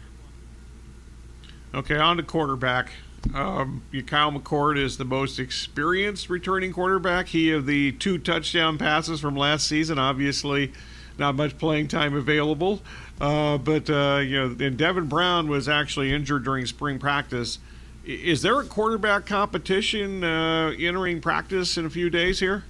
Okay, 1.73 1.97
on 1.97 2.17
to 2.17 2.23
quarterback. 2.23 2.91
Um, 3.33 3.83
Kyle 4.05 4.31
McCord 4.31 4.77
is 4.77 4.97
the 4.97 5.05
most 5.05 5.39
experienced 5.39 6.29
returning 6.29 6.71
quarterback. 6.71 7.27
He 7.27 7.51
of 7.51 7.65
the 7.65 7.91
two 7.93 8.17
touchdown 8.17 8.77
passes 8.77 9.19
from 9.19 9.35
last 9.35 9.67
season. 9.67 9.99
Obviously, 9.99 10.71
not 11.17 11.35
much 11.35 11.57
playing 11.57 11.87
time 11.87 12.15
available, 12.15 12.81
uh, 13.19 13.57
but 13.57 13.89
uh, 13.89 14.19
you 14.23 14.37
know, 14.37 14.65
and 14.65 14.77
Devin 14.77 15.07
Brown 15.07 15.47
was 15.47 15.67
actually 15.67 16.13
injured 16.13 16.43
during 16.43 16.65
spring 16.65 16.99
practice. 16.99 17.59
Is 18.05 18.41
there 18.41 18.59
a 18.59 18.63
quarterback 18.63 19.25
competition 19.25 20.23
uh, 20.23 20.71
entering 20.79 21.19
practice 21.19 21.77
in 21.77 21.85
a 21.85 21.89
few 21.89 22.09
days 22.09 22.39
here? 22.39 22.63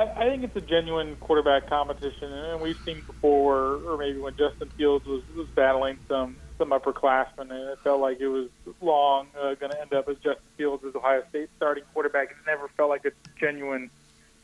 I, 0.00 0.28
think 0.28 0.44
it's 0.44 0.54
a 0.54 0.60
genuine 0.60 1.16
quarterback 1.16 1.68
competition, 1.68 2.32
and 2.32 2.60
we've 2.60 2.78
seen 2.84 3.02
before, 3.04 3.80
or 3.84 3.96
maybe 3.98 4.18
when 4.18 4.36
Justin 4.36 4.68
Fields 4.76 5.04
was, 5.04 5.22
was 5.34 5.48
battling 5.48 5.98
some 6.06 6.36
some 6.58 6.70
upperclassmen, 6.70 7.50
and 7.50 7.70
it 7.70 7.78
felt 7.82 8.00
like 8.00 8.20
it 8.20 8.28
was 8.28 8.48
long 8.80 9.28
uh, 9.40 9.54
going 9.54 9.72
to 9.72 9.80
end 9.80 9.94
up 9.94 10.08
as 10.08 10.16
Justin 10.16 10.44
Fields 10.56 10.84
as 10.84 10.94
Ohio 10.94 11.22
State 11.30 11.48
starting 11.56 11.84
quarterback. 11.94 12.30
It 12.30 12.36
never 12.46 12.68
felt 12.76 12.90
like 12.90 13.04
a 13.04 13.12
genuine 13.38 13.90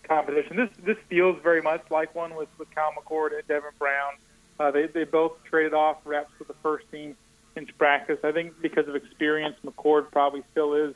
competition. 0.05 0.57
This 0.57 0.71
this 0.85 0.97
feels 1.09 1.41
very 1.43 1.61
much 1.61 1.83
like 1.91 2.15
one 2.15 2.35
with 2.37 2.49
with 2.59 2.73
Kyle 2.75 2.93
McCord 2.93 3.37
and 3.37 3.47
Devin 3.47 3.71
Brown. 3.79 4.13
Uh, 4.59 4.71
they 4.71 4.87
they 4.87 5.05
both 5.05 5.33
traded 5.45 5.75
off 5.75 5.99
reps 6.05 6.31
with 6.39 6.49
the 6.49 6.55
first 6.63 6.91
team 6.91 7.17
in 7.57 7.67
practice. 7.79 8.19
I 8.23 8.33
think 8.33 8.61
because 8.61 8.89
of 8.89 8.97
experience, 8.97 9.57
McCord 9.65 10.11
probably 10.11 10.43
still 10.53 10.75
is 10.75 10.95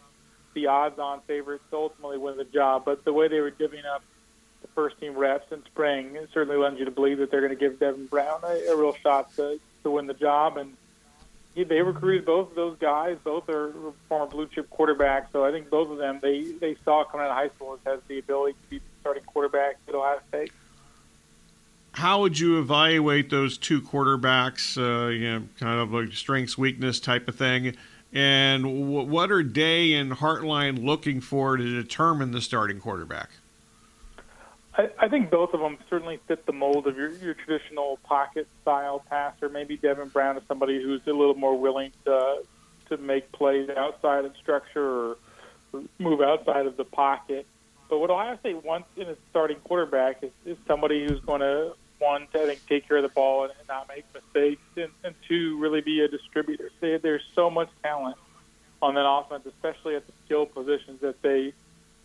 the 0.54 0.66
odds-on 0.66 1.20
favorite 1.26 1.60
to 1.70 1.76
ultimately 1.76 2.18
win 2.18 2.36
the 2.36 2.44
job. 2.44 2.84
But 2.84 3.04
the 3.04 3.12
way 3.12 3.28
they 3.28 3.40
were 3.40 3.50
divvying 3.50 3.84
up 3.84 4.02
the 4.62 4.68
first 4.74 4.98
team 5.00 5.16
reps 5.16 5.50
in 5.52 5.64
spring. 5.66 6.16
It 6.16 6.30
certainly 6.32 6.58
lends 6.58 6.78
you 6.78 6.84
to 6.84 6.90
believe 6.90 7.18
that 7.18 7.30
they're 7.30 7.40
going 7.40 7.56
to 7.56 7.58
give 7.58 7.78
Devin 7.78 8.06
Brown 8.06 8.40
a, 8.44 8.72
a 8.72 8.76
real 8.76 8.94
shot 8.94 9.34
to, 9.36 9.60
to 9.84 9.90
win 9.90 10.06
the 10.06 10.14
job. 10.14 10.56
And 10.56 10.76
he, 11.58 11.64
they 11.64 11.82
recruited 11.82 12.24
both 12.24 12.50
of 12.50 12.54
those 12.54 12.78
guys. 12.78 13.18
Both 13.24 13.48
are 13.48 13.72
former 14.08 14.26
blue 14.26 14.46
chip 14.46 14.70
quarterbacks. 14.70 15.26
So 15.32 15.44
I 15.44 15.50
think 15.50 15.68
both 15.68 15.90
of 15.90 15.98
them 15.98 16.20
they, 16.22 16.52
they 16.52 16.76
saw 16.84 17.04
coming 17.04 17.26
out 17.26 17.30
of 17.30 17.36
high 17.36 17.48
school 17.48 17.74
as 17.74 17.80
has 17.92 18.00
the 18.06 18.20
ability 18.20 18.56
to 18.62 18.70
be 18.70 18.80
starting 19.00 19.24
quarterback 19.24 19.76
at 19.88 19.94
Ohio 19.94 20.20
State. 20.28 20.52
How 21.92 22.20
would 22.20 22.38
you 22.38 22.60
evaluate 22.60 23.28
those 23.28 23.58
two 23.58 23.80
quarterbacks? 23.80 24.78
Uh, 24.78 25.08
you 25.08 25.32
know, 25.32 25.48
kind 25.58 25.80
of 25.80 25.92
like 25.92 26.12
strengths 26.12 26.56
weakness 26.56 27.00
type 27.00 27.26
of 27.26 27.34
thing. 27.34 27.76
And 28.12 28.62
w- 28.62 29.08
what 29.08 29.32
are 29.32 29.42
Day 29.42 29.94
and 29.94 30.12
Hartline 30.12 30.84
looking 30.84 31.20
for 31.20 31.56
to 31.56 31.64
determine 31.64 32.30
the 32.30 32.40
starting 32.40 32.78
quarterback? 32.78 33.30
I, 34.78 34.90
I 34.98 35.08
think 35.08 35.30
both 35.30 35.52
of 35.52 35.60
them 35.60 35.76
certainly 35.90 36.20
fit 36.28 36.46
the 36.46 36.52
mold 36.52 36.86
of 36.86 36.96
your, 36.96 37.10
your 37.16 37.34
traditional 37.34 37.98
pocket 38.04 38.46
style 38.62 39.02
passer. 39.10 39.48
Maybe 39.48 39.76
Devin 39.76 40.08
Brown 40.08 40.36
is 40.36 40.44
somebody 40.46 40.80
who's 40.80 41.00
a 41.06 41.12
little 41.12 41.34
more 41.34 41.58
willing 41.58 41.92
to 42.04 42.44
to 42.88 42.96
make 42.96 43.30
plays 43.32 43.68
outside 43.68 44.24
of 44.24 44.34
structure 44.38 44.88
or 44.88 45.16
move 45.98 46.22
outside 46.22 46.64
of 46.64 46.78
the 46.78 46.84
pocket. 46.84 47.46
But 47.90 47.98
what 47.98 48.08
Ohio 48.10 48.38
State 48.38 48.64
wants 48.64 48.88
in 48.96 49.08
a 49.08 49.16
starting 49.28 49.58
quarterback 49.58 50.22
is, 50.22 50.30
is 50.46 50.56
somebody 50.66 51.06
who's 51.06 51.20
going 51.20 51.40
to 51.40 51.74
one 51.98 52.28
I 52.34 52.46
think 52.46 52.64
take 52.66 52.88
care 52.88 52.98
of 52.98 53.02
the 53.02 53.08
ball 53.08 53.44
and, 53.44 53.52
and 53.58 53.68
not 53.68 53.88
make 53.88 54.04
mistakes, 54.14 54.62
and, 54.76 54.90
and 55.04 55.14
two 55.26 55.58
really 55.58 55.80
be 55.80 56.00
a 56.00 56.08
distributor. 56.08 56.70
They, 56.80 56.96
there's 56.96 57.24
so 57.34 57.50
much 57.50 57.68
talent 57.82 58.16
on 58.80 58.94
that 58.94 59.06
offense, 59.06 59.44
especially 59.46 59.96
at 59.96 60.06
the 60.06 60.12
skill 60.24 60.46
positions, 60.46 61.00
that 61.00 61.20
they 61.22 61.52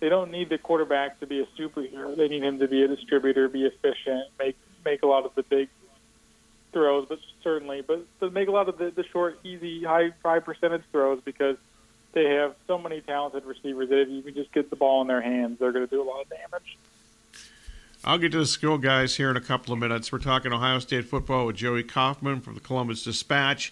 they 0.04 0.10
don't 0.10 0.32
need 0.32 0.50
the 0.50 0.58
quarterback 0.58 1.22
to 1.22 1.26
be 1.26 1.40
a 1.40 1.46
superhero. 1.58 2.14
They 2.14 2.28
need 2.28 2.44
him 2.44 2.60
to 2.60 2.68
be 2.68 2.84
a 2.84 2.90
distributor, 2.90 3.48
be 3.48 3.64
efficient, 3.66 4.26
make 4.38 4.58
make 4.84 5.02
a 5.02 5.08
lot 5.08 5.26
of 5.26 5.34
the 5.34 5.44
big 5.44 5.70
throws, 6.74 7.06
but 7.08 7.20
certainly, 7.42 7.82
but, 7.82 8.06
but 8.20 8.34
make 8.34 8.50
a 8.50 8.52
lot 8.52 8.68
of 8.68 8.78
the, 8.78 8.92
the 8.92 9.06
short, 9.06 9.40
easy, 9.46 9.82
high 9.86 10.12
high 10.22 10.40
percentage 10.40 10.84
throws 10.92 11.22
because 11.24 11.56
they 12.12 12.26
have 12.26 12.54
so 12.68 12.78
many 12.78 13.00
talented 13.00 13.46
receivers 13.46 13.88
that 13.88 14.02
if 14.02 14.10
you 14.10 14.22
can 14.22 14.34
just 14.34 14.52
get 14.52 14.70
the 14.70 14.76
ball 14.76 15.02
in 15.04 15.08
their 15.08 15.22
hands, 15.22 15.58
they're 15.60 15.72
going 15.72 15.88
to 15.88 15.90
do 15.90 16.02
a 16.02 16.04
lot 16.04 16.22
of 16.22 16.28
damage. 16.28 16.78
I'll 18.04 18.18
get 18.18 18.34
to 18.34 18.40
the 18.40 18.46
skill 18.46 18.78
guys 18.78 19.16
here 19.16 19.30
in 19.30 19.38
a 19.38 19.42
couple 19.42 19.72
of 19.72 19.80
minutes. 19.80 20.12
We're 20.12 20.20
talking 20.20 20.52
Ohio 20.52 20.80
State 20.80 21.06
football 21.06 21.46
with 21.46 21.56
Joey 21.56 21.84
Kaufman 21.84 22.42
from 22.42 22.56
the 22.56 22.60
Columbus 22.60 23.06
Dispatch. 23.06 23.72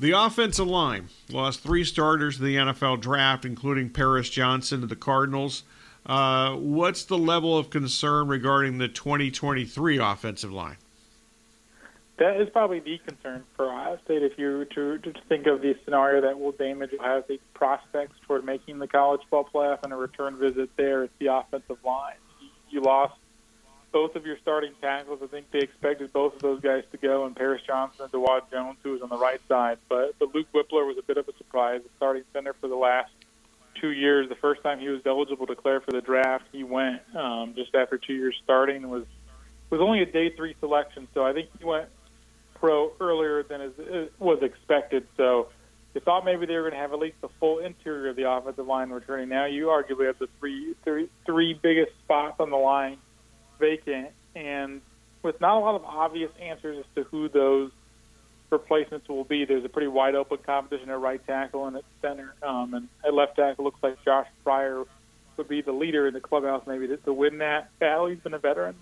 The 0.00 0.12
offensive 0.12 0.68
line 0.68 1.08
lost 1.28 1.60
three 1.60 1.82
starters 1.82 2.38
in 2.38 2.44
the 2.44 2.54
NFL 2.54 3.00
draft, 3.00 3.44
including 3.44 3.90
Paris 3.90 4.30
Johnson 4.30 4.80
to 4.82 4.86
the 4.86 4.94
Cardinals. 4.94 5.64
Uh, 6.06 6.54
what's 6.54 7.04
the 7.04 7.18
level 7.18 7.58
of 7.58 7.68
concern 7.68 8.28
regarding 8.28 8.78
the 8.78 8.86
2023 8.86 9.98
offensive 9.98 10.52
line? 10.52 10.76
That 12.18 12.40
is 12.40 12.48
probably 12.50 12.80
the 12.80 12.98
concern 12.98 13.44
for 13.56 13.66
Ohio 13.66 13.98
State. 14.04 14.22
If 14.22 14.38
you 14.38 14.64
to, 14.64 14.98
to 14.98 15.12
think 15.28 15.46
of 15.46 15.62
the 15.62 15.76
scenario 15.84 16.20
that 16.20 16.38
will 16.38 16.52
damage 16.52 16.90
Ohio 16.98 17.22
State's 17.24 17.42
prospects 17.54 18.14
toward 18.26 18.44
making 18.44 18.78
the 18.78 18.88
college 18.88 19.20
football 19.30 19.48
playoff 19.52 19.82
and 19.82 19.92
a 19.92 19.96
return 19.96 20.36
visit 20.36 20.70
there, 20.76 21.04
it's 21.04 21.12
the 21.18 21.26
offensive 21.26 21.78
line. 21.84 22.16
You 22.70 22.82
lost 22.82 23.14
both 23.92 24.16
of 24.16 24.26
your 24.26 24.36
starting 24.38 24.72
tackles. 24.80 25.20
I 25.22 25.26
think 25.26 25.50
they 25.50 25.60
expected 25.60 26.12
both 26.12 26.34
of 26.34 26.42
those 26.42 26.60
guys 26.60 26.84
to 26.92 26.96
go, 26.98 27.24
and 27.24 27.34
Paris 27.34 27.62
Johnson 27.66 28.02
and 28.02 28.12
Dawand 28.12 28.50
Jones, 28.50 28.78
who 28.82 28.92
was 28.92 29.02
on 29.02 29.08
the 29.08 29.18
right 29.18 29.40
side. 29.48 29.78
But, 29.88 30.18
but 30.18 30.34
Luke 30.34 30.48
Wypler 30.54 30.86
was 30.86 30.96
a 30.98 31.02
bit 31.02 31.16
of 31.16 31.28
a 31.28 31.36
surprise, 31.36 31.80
the 31.82 31.90
starting 31.96 32.24
center 32.32 32.54
for 32.54 32.68
the 32.68 32.76
last 32.76 33.10
two 33.80 33.90
years. 33.90 34.28
The 34.28 34.34
first 34.36 34.62
time 34.62 34.78
he 34.78 34.88
was 34.88 35.00
eligible 35.06 35.46
to 35.46 35.54
declare 35.54 35.80
for 35.80 35.92
the 35.92 36.00
draft, 36.00 36.44
he 36.52 36.64
went 36.64 37.00
um, 37.16 37.54
just 37.54 37.74
after 37.74 37.98
two 37.98 38.14
years 38.14 38.36
starting. 38.44 38.88
was 38.88 39.04
was 39.70 39.80
only 39.82 40.00
a 40.00 40.06
day 40.06 40.30
three 40.30 40.54
selection, 40.60 41.08
so 41.12 41.24
I 41.26 41.34
think 41.34 41.50
he 41.58 41.64
went 41.64 41.88
pro 42.54 42.92
earlier 43.00 43.42
than 43.42 43.60
is, 43.60 44.08
was 44.18 44.42
expected. 44.42 45.06
So 45.16 45.48
you 45.94 46.00
thought 46.00 46.24
maybe 46.24 46.46
they 46.46 46.54
were 46.54 46.62
going 46.62 46.72
to 46.72 46.78
have 46.78 46.92
at 46.92 46.98
least 46.98 47.20
the 47.20 47.28
full 47.40 47.58
interior 47.58 48.10
of 48.10 48.16
the 48.16 48.30
offensive 48.30 48.66
line 48.66 48.90
returning. 48.90 49.28
Now 49.28 49.44
you 49.44 49.66
arguably 49.66 50.06
have 50.06 50.18
the 50.18 50.28
three, 50.38 50.74
three, 50.84 51.08
three 51.26 51.58
biggest 51.60 51.92
spots 52.04 52.36
on 52.40 52.50
the 52.50 52.56
line 52.56 52.98
vacant, 53.58 54.10
and 54.34 54.80
with 55.22 55.40
not 55.40 55.56
a 55.56 55.60
lot 55.60 55.74
of 55.74 55.84
obvious 55.84 56.30
answers 56.40 56.78
as 56.78 56.84
to 56.94 57.02
who 57.10 57.28
those 57.28 57.70
replacements 58.50 59.08
will 59.08 59.24
be. 59.24 59.44
There's 59.44 59.64
a 59.64 59.68
pretty 59.68 59.88
wide 59.88 60.14
open 60.14 60.38
competition 60.38 60.90
at 60.90 60.98
right 61.00 61.24
tackle 61.26 61.66
and 61.66 61.76
at 61.76 61.84
center, 62.00 62.34
um, 62.42 62.74
and 62.74 62.88
at 63.04 63.14
left 63.14 63.36
tackle 63.36 63.64
looks 63.64 63.82
like 63.82 64.02
Josh 64.04 64.26
Fryar 64.44 64.86
would 65.36 65.48
be 65.48 65.60
the 65.62 65.72
leader 65.72 66.06
in 66.06 66.14
the 66.14 66.20
clubhouse 66.20 66.66
maybe 66.66 66.88
to, 66.88 66.96
to 66.98 67.12
win 67.12 67.38
that 67.38 67.70
battle. 67.78 68.06
He's 68.06 68.18
been 68.18 68.34
a 68.34 68.38
veteran. 68.38 68.74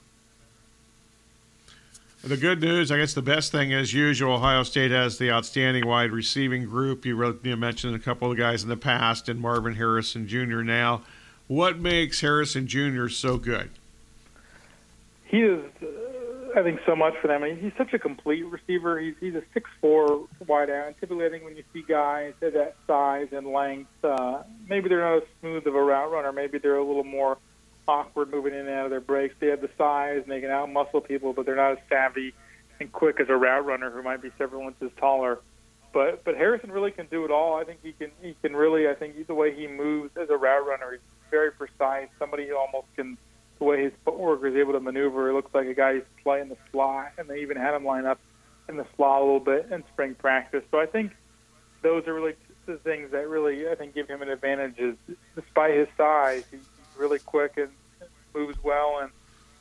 The 2.22 2.36
good 2.36 2.60
news, 2.60 2.90
I 2.90 2.96
guess 2.96 3.14
the 3.14 3.22
best 3.22 3.52
thing 3.52 3.72
as 3.72 3.92
usual, 3.92 4.32
Ohio 4.32 4.64
State 4.64 4.90
has 4.90 5.18
the 5.18 5.30
outstanding 5.30 5.86
wide 5.86 6.10
receiving 6.10 6.64
group. 6.64 7.06
You, 7.06 7.14
wrote, 7.14 7.44
you 7.44 7.56
mentioned 7.56 7.94
a 7.94 8.00
couple 8.00 8.32
of 8.32 8.36
guys 8.36 8.64
in 8.64 8.68
the 8.68 8.76
past 8.76 9.28
and 9.28 9.38
Marvin 9.38 9.76
Harrison 9.76 10.26
Jr. 10.26 10.62
now. 10.62 11.02
What 11.46 11.78
makes 11.78 12.22
Harrison 12.22 12.66
Jr. 12.66 13.06
so 13.08 13.36
good? 13.36 13.70
He 15.28 15.38
is, 15.38 15.64
uh, 15.82 16.58
I 16.58 16.62
think, 16.62 16.80
so 16.86 16.94
much 16.94 17.14
for 17.20 17.28
them. 17.28 17.42
I 17.42 17.48
mean, 17.48 17.58
he's 17.58 17.72
such 17.76 17.92
a 17.92 17.98
complete 17.98 18.44
receiver. 18.44 18.98
He's 18.98 19.14
he's 19.20 19.34
a 19.34 19.42
six 19.52 19.68
four 19.80 20.26
wide 20.46 20.70
out. 20.70 20.86
And 20.86 20.96
typically, 20.98 21.26
I 21.26 21.30
think 21.30 21.44
when 21.44 21.56
you 21.56 21.64
see 21.72 21.82
guys 21.86 22.34
at 22.42 22.54
that 22.54 22.76
size 22.86 23.28
and 23.32 23.46
length, 23.46 23.90
uh, 24.04 24.42
maybe 24.68 24.88
they're 24.88 25.00
not 25.00 25.22
as 25.22 25.28
smooth 25.40 25.66
of 25.66 25.74
a 25.74 25.82
route 25.82 26.10
runner. 26.10 26.32
Maybe 26.32 26.58
they're 26.58 26.76
a 26.76 26.84
little 26.84 27.04
more 27.04 27.38
awkward 27.88 28.30
moving 28.30 28.52
in 28.52 28.60
and 28.60 28.70
out 28.70 28.84
of 28.86 28.90
their 28.90 29.00
breaks. 29.00 29.34
They 29.40 29.48
have 29.48 29.60
the 29.60 29.70
size 29.78 30.22
and 30.22 30.30
they 30.30 30.40
can 30.40 30.50
out 30.50 30.70
muscle 30.70 31.00
people, 31.00 31.32
but 31.32 31.46
they're 31.46 31.56
not 31.56 31.72
as 31.72 31.78
savvy 31.88 32.34
and 32.80 32.90
quick 32.92 33.20
as 33.20 33.28
a 33.28 33.36
route 33.36 33.64
runner 33.64 33.90
who 33.90 34.02
might 34.02 34.22
be 34.22 34.30
several 34.38 34.66
inches 34.68 34.90
taller. 34.98 35.40
But 35.92 36.24
but 36.24 36.36
Harrison 36.36 36.70
really 36.70 36.90
can 36.90 37.06
do 37.06 37.24
it 37.24 37.30
all. 37.30 37.56
I 37.56 37.64
think 37.64 37.80
he 37.82 37.92
can 37.92 38.10
he 38.22 38.36
can 38.42 38.54
really. 38.54 38.88
I 38.88 38.94
think 38.94 39.26
the 39.26 39.34
way 39.34 39.54
he 39.54 39.66
moves 39.66 40.16
as 40.16 40.30
a 40.30 40.36
route 40.36 40.66
runner, 40.66 40.92
he's 40.92 41.00
very 41.30 41.50
precise. 41.50 42.08
Somebody 42.18 42.46
who 42.48 42.56
almost 42.56 42.88
can 42.96 43.16
the 43.58 43.64
way 43.64 43.82
his 43.84 43.92
footwork 44.04 44.44
is 44.44 44.54
able 44.54 44.72
to 44.72 44.80
maneuver. 44.80 45.30
It 45.30 45.34
looks 45.34 45.54
like 45.54 45.66
a 45.66 45.74
guy 45.74 45.94
who's 45.94 46.04
playing 46.22 46.48
the 46.48 46.56
slot, 46.70 47.12
and 47.18 47.28
they 47.28 47.40
even 47.40 47.56
had 47.56 47.74
him 47.74 47.84
line 47.84 48.06
up 48.06 48.18
in 48.68 48.76
the 48.76 48.86
slot 48.96 49.22
a 49.22 49.24
little 49.24 49.40
bit 49.40 49.68
in 49.70 49.82
spring 49.92 50.14
practice. 50.14 50.62
So 50.70 50.78
I 50.78 50.86
think 50.86 51.12
those 51.82 52.06
are 52.06 52.14
really 52.14 52.34
the 52.66 52.76
things 52.78 53.12
that 53.12 53.28
really 53.28 53.68
I 53.68 53.76
think 53.76 53.94
give 53.94 54.08
him 54.08 54.22
an 54.22 54.28
advantage. 54.28 54.78
Is 54.78 54.96
despite 55.34 55.74
his 55.74 55.88
size, 55.96 56.44
he's 56.50 56.68
really 56.98 57.18
quick 57.18 57.56
and 57.56 57.70
moves 58.34 58.58
well, 58.62 58.98
and 59.00 59.10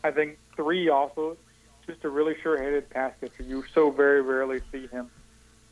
I 0.04 0.12
think 0.12 0.38
three 0.56 0.90
also 0.90 1.38
just 1.86 2.04
a 2.04 2.10
really 2.10 2.36
sure-handed 2.42 2.90
pass 2.90 3.14
catcher. 3.22 3.44
You 3.44 3.64
so 3.74 3.92
very 3.92 4.22
rarely 4.22 4.60
see 4.72 4.88
him 4.88 5.12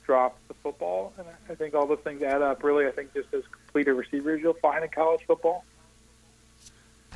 drop 0.05 0.37
the 0.47 0.53
football, 0.55 1.13
and 1.17 1.25
I 1.49 1.55
think 1.55 1.73
all 1.73 1.87
those 1.87 1.99
things 2.03 2.21
add 2.21 2.41
up. 2.41 2.63
Really, 2.63 2.85
I 2.85 2.91
think 2.91 3.13
just 3.13 3.33
as 3.33 3.43
complete 3.51 3.87
a 3.87 3.93
receiver 3.93 4.35
as 4.35 4.41
you'll 4.41 4.53
find 4.53 4.83
in 4.83 4.89
college 4.91 5.21
football. 5.25 5.65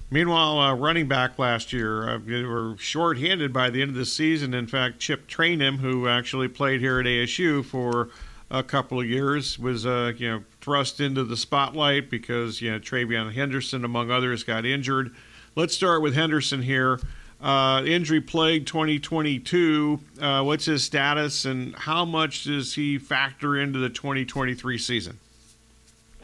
Meanwhile, 0.09 0.59
uh, 0.59 0.73
running 0.73 1.07
back 1.07 1.37
last 1.37 1.73
year, 1.73 2.09
uh, 2.09 2.19
they 2.25 2.43
were 2.43 2.75
short-handed 2.77 3.51
by 3.51 3.69
the 3.69 3.81
end 3.81 3.89
of 3.89 3.97
the 3.97 4.05
season. 4.05 4.53
In 4.53 4.65
fact, 4.65 4.99
Chip 4.99 5.27
Trayanum, 5.27 5.79
who 5.79 6.07
actually 6.07 6.47
played 6.47 6.79
here 6.79 6.99
at 6.99 7.05
ASU 7.05 7.65
for 7.65 8.09
a 8.49 8.63
couple 8.63 9.01
of 9.01 9.05
years, 9.05 9.59
was 9.59 9.85
uh, 9.85 10.13
you 10.15 10.29
know 10.29 10.43
thrust 10.61 11.01
into 11.01 11.25
the 11.25 11.35
spotlight 11.35 12.09
because 12.09 12.61
you 12.61 12.71
know 12.71 12.79
TreVeyon 12.79 13.33
Henderson, 13.33 13.83
among 13.83 14.09
others, 14.09 14.43
got 14.43 14.65
injured. 14.65 15.13
Let's 15.55 15.75
start 15.75 16.01
with 16.01 16.13
Henderson 16.13 16.61
here. 16.61 17.01
Uh, 17.41 17.83
injury 17.85 18.21
plague 18.21 18.65
2022. 18.65 19.99
Uh, 20.21 20.41
what's 20.43 20.65
his 20.65 20.85
status, 20.85 21.43
and 21.43 21.75
how 21.75 22.05
much 22.05 22.45
does 22.45 22.75
he 22.75 22.97
factor 22.97 23.57
into 23.57 23.77
the 23.77 23.89
2023 23.89 24.77
season? 24.77 25.19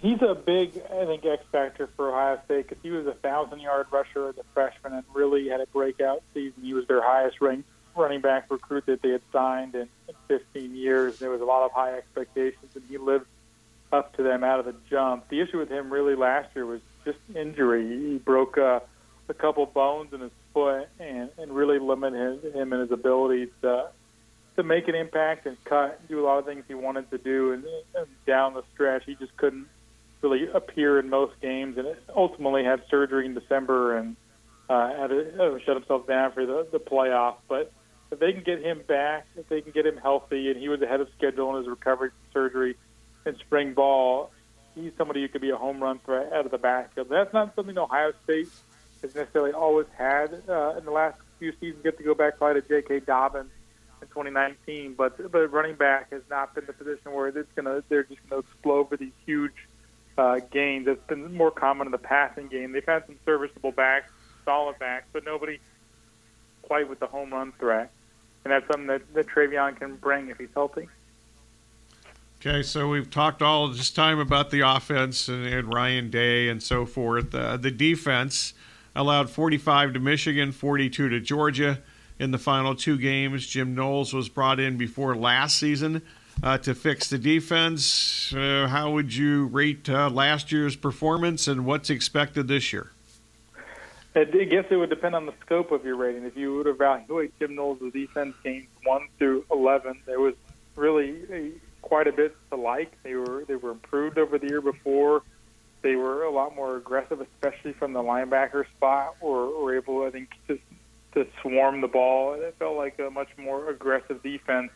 He's 0.03 0.21
a 0.21 0.35
big, 0.35 0.79
I 0.91 1.05
think, 1.05 1.25
X 1.25 1.43
factor 1.51 1.89
for 1.95 2.09
Ohio 2.09 2.39
State 2.45 2.67
because 2.67 2.83
he 2.83 2.91
was 2.91 3.07
a 3.07 3.13
thousand 3.13 3.61
yard 3.61 3.87
rusher 3.89 4.29
as 4.29 4.37
a 4.37 4.43
freshman 4.53 4.93
and 4.93 5.03
really 5.13 5.47
had 5.47 5.61
a 5.61 5.65
breakout 5.67 6.21
season. 6.33 6.61
He 6.61 6.75
was 6.75 6.85
their 6.85 7.01
highest 7.01 7.41
ranked 7.41 7.67
running 7.95 8.21
back 8.21 8.51
recruit 8.51 8.85
that 8.87 9.01
they 9.01 9.09
had 9.09 9.21
signed 9.31 9.73
in, 9.75 9.87
in 10.07 10.15
15 10.27 10.75
years. 10.75 11.19
There 11.19 11.29
was 11.29 11.41
a 11.41 11.45
lot 11.45 11.65
of 11.65 11.71
high 11.71 11.93
expectations, 11.95 12.75
and 12.75 12.83
he 12.89 12.97
lived 12.97 13.25
up 13.91 14.15
to 14.17 14.23
them 14.23 14.43
out 14.43 14.59
of 14.59 14.65
the 14.65 14.75
jump. 14.89 15.29
The 15.29 15.39
issue 15.39 15.57
with 15.57 15.69
him 15.69 15.91
really 15.91 16.15
last 16.15 16.49
year 16.55 16.65
was 16.65 16.81
just 17.05 17.19
injury. 17.35 18.11
He 18.11 18.17
broke 18.17 18.57
uh, 18.57 18.81
a 19.29 19.33
couple 19.33 19.65
bones 19.67 20.13
in 20.13 20.21
his 20.21 20.31
foot 20.53 20.89
and, 20.99 21.29
and 21.37 21.51
really 21.51 21.79
limited 21.79 22.53
him 22.53 22.73
in 22.73 22.79
his 22.81 22.91
ability 22.91 23.47
to 23.61 23.89
to 24.55 24.61
make 24.61 24.87
an 24.87 24.93
impact 24.93 25.47
and 25.47 25.57
cut, 25.63 26.07
do 26.07 26.19
a 26.19 26.23
lot 26.23 26.37
of 26.37 26.45
things 26.45 26.63
he 26.67 26.75
wanted 26.75 27.09
to 27.09 27.17
do. 27.17 27.53
And, 27.53 27.63
and 27.95 28.05
down 28.27 28.53
the 28.53 28.61
stretch, 28.71 29.03
he 29.03 29.15
just 29.15 29.35
couldn't 29.35 29.67
really 30.23 30.47
appear 30.51 30.99
in 30.99 31.09
most 31.09 31.39
games, 31.41 31.77
and 31.77 31.87
ultimately 32.15 32.63
had 32.63 32.81
surgery 32.89 33.25
in 33.25 33.33
December 33.33 33.97
and 33.97 34.15
uh, 34.69 34.95
had 34.95 35.07
to 35.07 35.43
uh, 35.43 35.59
shut 35.65 35.75
himself 35.75 36.07
down 36.07 36.31
for 36.31 36.45
the, 36.45 36.67
the 36.71 36.79
playoff. 36.79 37.35
But 37.47 37.71
if 38.11 38.19
they 38.19 38.31
can 38.31 38.43
get 38.43 38.61
him 38.61 38.81
back, 38.87 39.27
if 39.35 39.47
they 39.49 39.61
can 39.61 39.71
get 39.71 39.85
him 39.85 39.97
healthy, 39.97 40.49
and 40.49 40.59
he 40.59 40.69
was 40.69 40.81
ahead 40.81 41.01
of 41.01 41.09
schedule 41.17 41.51
in 41.51 41.57
his 41.57 41.67
recovery 41.67 42.09
from 42.09 42.31
surgery 42.31 42.75
in 43.25 43.37
spring 43.37 43.73
ball, 43.73 44.31
he's 44.75 44.91
somebody 44.97 45.21
who 45.21 45.27
could 45.27 45.41
be 45.41 45.49
a 45.49 45.57
home 45.57 45.81
run 45.81 45.99
threat 45.99 46.31
out 46.33 46.45
of 46.45 46.51
the 46.51 46.57
backfield. 46.57 47.09
That's 47.09 47.33
not 47.33 47.55
something 47.55 47.77
Ohio 47.77 48.13
State 48.23 48.49
has 49.01 49.15
necessarily 49.15 49.51
always 49.51 49.87
had 49.97 50.41
uh, 50.47 50.75
in 50.77 50.85
the 50.85 50.91
last 50.91 51.17
few 51.39 51.51
seasons. 51.59 51.83
Get 51.83 51.97
to 51.97 52.03
go 52.03 52.15
back 52.15 52.37
probably 52.37 52.61
to 52.61 52.67
J.K. 52.67 53.01
Dobbins 53.01 53.51
in 54.01 54.07
2019, 54.07 54.95
but 54.97 55.31
but 55.31 55.51
running 55.51 55.75
back 55.75 56.11
has 56.11 56.21
not 56.29 56.55
been 56.55 56.65
the 56.65 56.73
position 56.73 57.11
where 57.11 57.27
it's 57.27 57.51
gonna 57.55 57.83
they're 57.89 58.03
just 58.03 58.19
gonna 58.29 58.39
explode 58.39 58.89
for 58.89 58.97
these 58.97 59.11
huge 59.25 59.67
uh, 60.17 60.39
gains. 60.51 60.87
It's 60.87 61.05
been 61.07 61.35
more 61.35 61.51
common 61.51 61.87
in 61.87 61.91
the 61.91 61.97
passing 61.97 62.47
game. 62.47 62.71
They've 62.71 62.85
had 62.85 63.05
some 63.05 63.15
serviceable 63.25 63.71
backs, 63.71 64.11
solid 64.45 64.79
backs, 64.79 65.05
but 65.13 65.25
nobody 65.25 65.59
quite 66.61 66.89
with 66.89 66.99
the 66.99 67.07
home 67.07 67.31
run 67.31 67.51
threat. 67.53 67.91
And 68.43 68.51
that's 68.51 68.67
something 68.67 68.87
that, 68.87 69.13
that 69.13 69.27
TreVeyon 69.27 69.77
can 69.77 69.95
bring 69.95 70.29
if 70.29 70.37
he's 70.37 70.49
healthy. 70.53 70.87
Okay, 72.45 72.61
so 72.61 72.89
we've 72.89 73.09
talked 73.09 73.41
all 73.41 73.69
this 73.69 73.89
time 73.89 74.19
about 74.19 74.51
the 74.51 74.61
offense 74.61 75.29
and, 75.29 75.45
and 75.45 75.73
Ryan 75.73 76.09
Day 76.09 76.49
and 76.49 76.61
so 76.61 76.85
forth. 76.85 77.33
Uh, 77.33 77.55
the 77.55 77.71
defense 77.71 78.53
allowed 78.95 79.29
45 79.29 79.93
to 79.93 79.99
Michigan, 79.99 80.51
42 80.51 81.09
to 81.09 81.19
Georgia 81.21 81.79
in 82.19 82.31
the 82.31 82.37
final 82.37 82.75
two 82.75 82.97
games. 82.97 83.47
Jim 83.47 83.73
Knowles 83.73 84.13
was 84.13 84.27
brought 84.27 84.59
in 84.59 84.77
before 84.77 85.15
last 85.15 85.57
season 85.57 86.01
uh, 86.41 86.57
to 86.59 86.73
fix 86.73 87.09
the 87.09 87.17
defense. 87.17 88.33
Uh, 88.33 88.67
how 88.67 88.91
would 88.91 89.13
you 89.13 89.45
rate 89.47 89.89
uh, 89.89 90.09
last 90.09 90.51
year's 90.51 90.75
performance 90.75 91.47
and 91.47 91.65
what's 91.65 91.89
expected 91.89 92.47
this 92.47 92.73
year? 92.73 92.91
I 94.15 94.25
guess 94.25 94.65
it 94.69 94.75
would 94.75 94.91
depend 94.91 95.15
on 95.15 95.25
the 95.25 95.33
scope 95.41 95.71
of 95.71 95.83
your 95.83 95.95
rating. 95.95 96.23
If 96.23 96.37
you 96.37 96.55
would 96.55 96.67
evaluate 96.67 97.37
Jim 97.39 97.55
Knowles' 97.55 97.91
defense 97.91 98.35
games 98.43 98.67
one 98.83 99.07
through 99.17 99.43
eleven, 99.49 99.99
there 100.05 100.19
was 100.19 100.35
really 100.75 101.15
a, 101.31 101.51
quite 101.81 102.07
a 102.07 102.11
bit 102.11 102.35
to 102.51 102.55
like. 102.55 102.91
They 103.01 103.15
were 103.15 103.43
they 103.47 103.55
were 103.55 103.71
improved 103.71 104.19
over 104.19 104.37
the 104.37 104.47
year 104.47 104.61
before. 104.61 105.23
They 105.81 105.95
were 105.95 106.23
a 106.23 106.29
lot 106.29 106.55
more 106.55 106.77
aggressive, 106.77 107.21
especially 107.21 107.73
from 107.73 107.93
the 107.93 108.03
linebacker 108.03 108.67
spot. 108.77 109.15
Or 109.19 109.63
were 109.63 109.75
able, 109.75 110.03
I 110.03 110.11
think, 110.11 110.29
to 110.47 110.59
to 111.15 111.25
swarm 111.41 111.81
the 111.81 111.87
ball. 111.87 112.33
It 112.33 112.55
felt 112.59 112.77
like 112.77 112.99
a 112.99 113.09
much 113.09 113.29
more 113.35 113.67
aggressive 113.69 114.21
defense. 114.21 114.69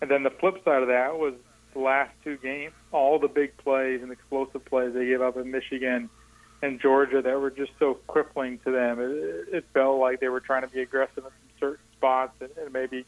And 0.00 0.10
then 0.10 0.22
the 0.22 0.30
flip 0.30 0.62
side 0.64 0.82
of 0.82 0.88
that 0.88 1.18
was 1.18 1.34
the 1.74 1.80
last 1.80 2.12
two 2.24 2.36
games, 2.36 2.74
all 2.92 3.18
the 3.18 3.28
big 3.28 3.56
plays 3.58 4.02
and 4.02 4.10
explosive 4.10 4.64
plays 4.64 4.94
they 4.94 5.06
gave 5.06 5.20
up 5.20 5.36
in 5.36 5.50
Michigan 5.50 6.08
and 6.62 6.80
Georgia 6.80 7.22
that 7.22 7.40
were 7.40 7.50
just 7.50 7.72
so 7.78 7.94
crippling 8.06 8.58
to 8.64 8.70
them. 8.70 9.00
It, 9.00 9.54
it 9.54 9.64
felt 9.72 10.00
like 10.00 10.20
they 10.20 10.28
were 10.28 10.40
trying 10.40 10.62
to 10.62 10.68
be 10.68 10.80
aggressive 10.80 11.18
in 11.18 11.24
some 11.24 11.32
certain 11.60 11.84
spots 11.96 12.34
and, 12.40 12.50
and 12.56 12.72
maybe 12.72 13.04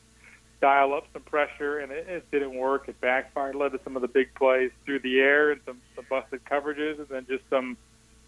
dial 0.60 0.92
up 0.92 1.06
some 1.12 1.22
pressure, 1.22 1.78
and 1.78 1.90
it, 1.90 2.06
it 2.08 2.30
didn't 2.30 2.54
work. 2.54 2.88
It 2.88 3.00
backfired, 3.00 3.54
led 3.54 3.72
to 3.72 3.80
some 3.82 3.96
of 3.96 4.02
the 4.02 4.08
big 4.08 4.34
plays 4.34 4.70
through 4.84 5.00
the 5.00 5.18
air 5.18 5.50
and 5.50 5.60
some, 5.64 5.80
some 5.96 6.04
busted 6.08 6.44
coverages, 6.44 6.98
and 6.98 7.08
then 7.08 7.26
just 7.26 7.48
some 7.48 7.76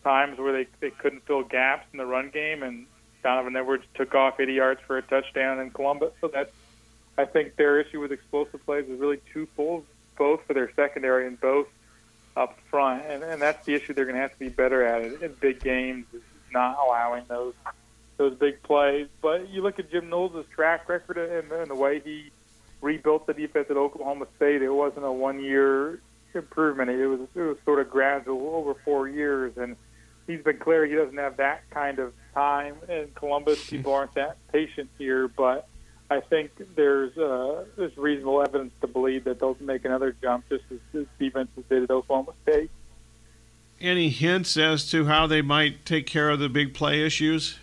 times 0.02 0.38
where 0.38 0.52
they, 0.52 0.66
they 0.80 0.90
couldn't 0.90 1.24
fill 1.26 1.44
gaps 1.44 1.86
in 1.92 1.98
the 1.98 2.06
run 2.06 2.30
game, 2.30 2.62
and 2.62 2.86
Donovan 3.22 3.54
Edwards 3.54 3.84
took 3.94 4.14
off 4.14 4.40
80 4.40 4.54
yards 4.54 4.80
for 4.86 4.98
a 4.98 5.02
touchdown 5.02 5.60
in 5.60 5.70
Columbus. 5.70 6.12
So 6.20 6.28
that's, 6.28 6.50
I 7.18 7.24
think 7.24 7.56
their 7.56 7.80
issue 7.80 8.00
with 8.00 8.12
explosive 8.12 8.64
plays 8.64 8.86
is 8.88 8.98
really 8.98 9.20
twofold, 9.32 9.84
both 10.16 10.44
for 10.46 10.54
their 10.54 10.72
secondary 10.74 11.26
and 11.26 11.40
both 11.40 11.68
up 12.36 12.58
front, 12.70 13.04
and, 13.06 13.22
and 13.22 13.42
that's 13.42 13.64
the 13.66 13.74
issue 13.74 13.92
they're 13.92 14.06
going 14.06 14.16
to 14.16 14.22
have 14.22 14.32
to 14.32 14.38
be 14.38 14.48
better 14.48 14.84
at 14.84 15.02
it 15.02 15.22
in 15.22 15.34
big 15.34 15.60
games, 15.60 16.06
not 16.52 16.78
allowing 16.84 17.24
those 17.28 17.54
those 18.16 18.34
big 18.36 18.62
plays. 18.62 19.08
But 19.20 19.50
you 19.50 19.62
look 19.62 19.78
at 19.78 19.90
Jim 19.90 20.08
Knowles' 20.08 20.46
track 20.54 20.88
record 20.88 21.18
and, 21.18 21.50
and 21.52 21.70
the 21.70 21.74
way 21.74 22.00
he 22.00 22.30
rebuilt 22.82 23.26
the 23.26 23.32
defense 23.34 23.66
at 23.70 23.76
Oklahoma 23.76 24.26
State. 24.36 24.60
It 24.60 24.70
wasn't 24.70 25.06
a 25.06 25.12
one-year 25.12 26.00
improvement. 26.34 26.90
It 26.90 27.06
was 27.06 27.20
it 27.34 27.40
was 27.40 27.56
sort 27.64 27.80
of 27.80 27.90
gradual 27.90 28.54
over 28.54 28.74
four 28.84 29.08
years, 29.08 29.56
and 29.56 29.76
he's 30.26 30.42
been 30.42 30.58
clear 30.58 30.84
he 30.84 30.94
doesn't 30.94 31.16
have 31.16 31.38
that 31.38 31.68
kind 31.70 31.98
of 31.98 32.12
time 32.34 32.76
in 32.88 33.10
Columbus. 33.14 33.64
People 33.70 33.94
aren't 33.94 34.14
that 34.14 34.36
patient 34.52 34.90
here, 34.98 35.28
but 35.28 35.68
I 36.12 36.20
think 36.20 36.50
there's 36.74 37.16
uh, 37.16 37.64
there's 37.76 37.96
reasonable 37.96 38.42
evidence 38.42 38.74
to 38.82 38.86
believe 38.86 39.24
that 39.24 39.40
they'll 39.40 39.56
make 39.60 39.86
another 39.86 40.14
jump, 40.20 40.46
just 40.50 40.64
as, 40.70 40.78
as 40.94 41.06
defenses 41.18 41.64
did 41.70 41.84
at 41.84 41.90
Oklahoma 41.90 42.32
State. 42.42 42.70
Any 43.80 44.10
hints 44.10 44.58
as 44.58 44.90
to 44.90 45.06
how 45.06 45.26
they 45.26 45.40
might 45.40 45.86
take 45.86 46.06
care 46.06 46.28
of 46.28 46.38
the 46.38 46.50
big 46.50 46.74
play 46.74 47.04
issues? 47.04 47.58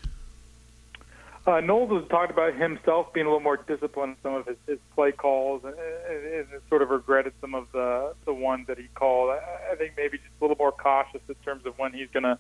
Uh, 1.46 1.62
Knowles 1.62 2.02
has 2.02 2.10
talked 2.10 2.32
about 2.32 2.56
himself 2.56 3.14
being 3.14 3.28
a 3.28 3.30
little 3.30 3.40
more 3.40 3.58
disciplined 3.58 4.12
in 4.14 4.18
some 4.24 4.34
of 4.34 4.48
his, 4.48 4.58
his 4.68 4.80
play 4.96 5.12
calls, 5.12 5.64
and, 5.64 5.76
and, 5.76 6.52
and 6.52 6.62
sort 6.70 6.82
of 6.82 6.90
regretted 6.90 7.34
some 7.42 7.54
of 7.54 7.72
the 7.72 8.16
the 8.26 8.34
ones 8.34 8.66
that 8.66 8.80
he 8.80 8.88
called. 8.96 9.30
I, 9.30 9.74
I 9.74 9.76
think 9.76 9.94
maybe 9.96 10.18
just 10.18 10.30
a 10.42 10.44
little 10.44 10.58
more 10.58 10.72
cautious 10.72 11.22
in 11.30 11.36
terms 11.46 11.68
of 11.68 11.78
when 11.78 11.94
he's 11.94 12.10
going 12.10 12.24
to 12.24 12.40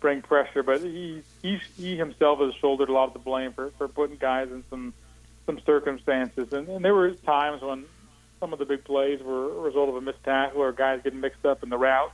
bring 0.00 0.20
pressure. 0.20 0.62
But 0.62 0.82
he 0.82 1.22
he 1.40 1.60
he 1.78 1.96
himself 1.96 2.40
has 2.40 2.52
shouldered 2.56 2.90
a 2.90 2.92
lot 2.92 3.04
of 3.08 3.14
the 3.14 3.20
blame 3.20 3.54
for 3.54 3.70
for 3.78 3.88
putting 3.88 4.16
guys 4.16 4.48
in 4.50 4.64
some 4.68 4.92
some 5.50 5.64
circumstances, 5.64 6.52
and, 6.52 6.68
and 6.68 6.84
there 6.84 6.94
were 6.94 7.10
times 7.10 7.60
when 7.60 7.84
some 8.38 8.52
of 8.52 8.58
the 8.58 8.64
big 8.64 8.84
plays 8.84 9.20
were 9.20 9.50
a 9.50 9.60
result 9.60 9.88
of 9.88 9.96
a 9.96 10.00
missed 10.00 10.22
tackle 10.22 10.62
or 10.62 10.70
guys 10.70 11.00
getting 11.02 11.20
mixed 11.20 11.44
up 11.44 11.62
in 11.62 11.68
the 11.68 11.76
route. 11.76 12.12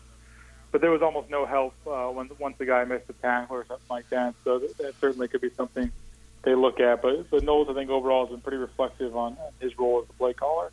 But 0.72 0.80
there 0.80 0.90
was 0.90 1.02
almost 1.02 1.30
no 1.30 1.44
help 1.44 1.74
uh, 1.86 2.06
when 2.06 2.30
once 2.38 2.56
the 2.58 2.66
guy 2.66 2.84
missed 2.84 3.08
a 3.08 3.12
tackle 3.14 3.56
or 3.56 3.66
something 3.66 3.86
like 3.88 4.08
that. 4.08 4.34
So 4.42 4.58
that, 4.58 4.78
that 4.78 5.00
certainly 5.00 5.28
could 5.28 5.40
be 5.40 5.50
something 5.50 5.92
they 6.42 6.54
look 6.54 6.80
at. 6.80 7.02
But 7.02 7.30
but 7.30 7.44
Knowles, 7.44 7.68
I 7.68 7.74
think 7.74 7.90
overall 7.90 8.24
has 8.26 8.32
been 8.32 8.40
pretty 8.40 8.58
reflective 8.58 9.14
on 9.14 9.36
his 9.60 9.78
role 9.78 10.02
as 10.02 10.08
a 10.08 10.12
play 10.14 10.32
caller. 10.32 10.70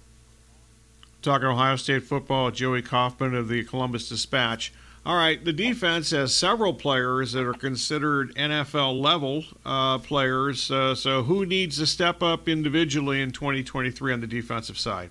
Talking 1.22 1.48
Ohio 1.48 1.76
State 1.76 2.04
football, 2.04 2.52
Joey 2.52 2.82
Kaufman 2.82 3.36
of 3.36 3.50
the 3.50 3.64
Columbus 3.64 4.10
Dispatch. 4.10 4.74
All 5.06 5.18
right, 5.18 5.44
the 5.44 5.52
defense 5.52 6.12
has 6.12 6.34
several 6.34 6.74
players 6.74 7.34
that 7.34 7.46
are 7.46 7.54
considered 7.54 8.34
NFL 8.36 9.02
level 9.02 9.44
uh, 9.66 9.98
players. 9.98 10.72
Uh, 10.72 10.96
so, 10.96 11.24
who 11.24 11.46
needs 11.46 11.78
to 11.80 11.86
step 11.86 12.24
up 12.24 12.48
individually 12.48 13.22
in 13.22 13.32
2023 13.32 14.14
on 14.14 14.22
the 14.22 14.28
defensive 14.28 14.78
side? 14.78 15.10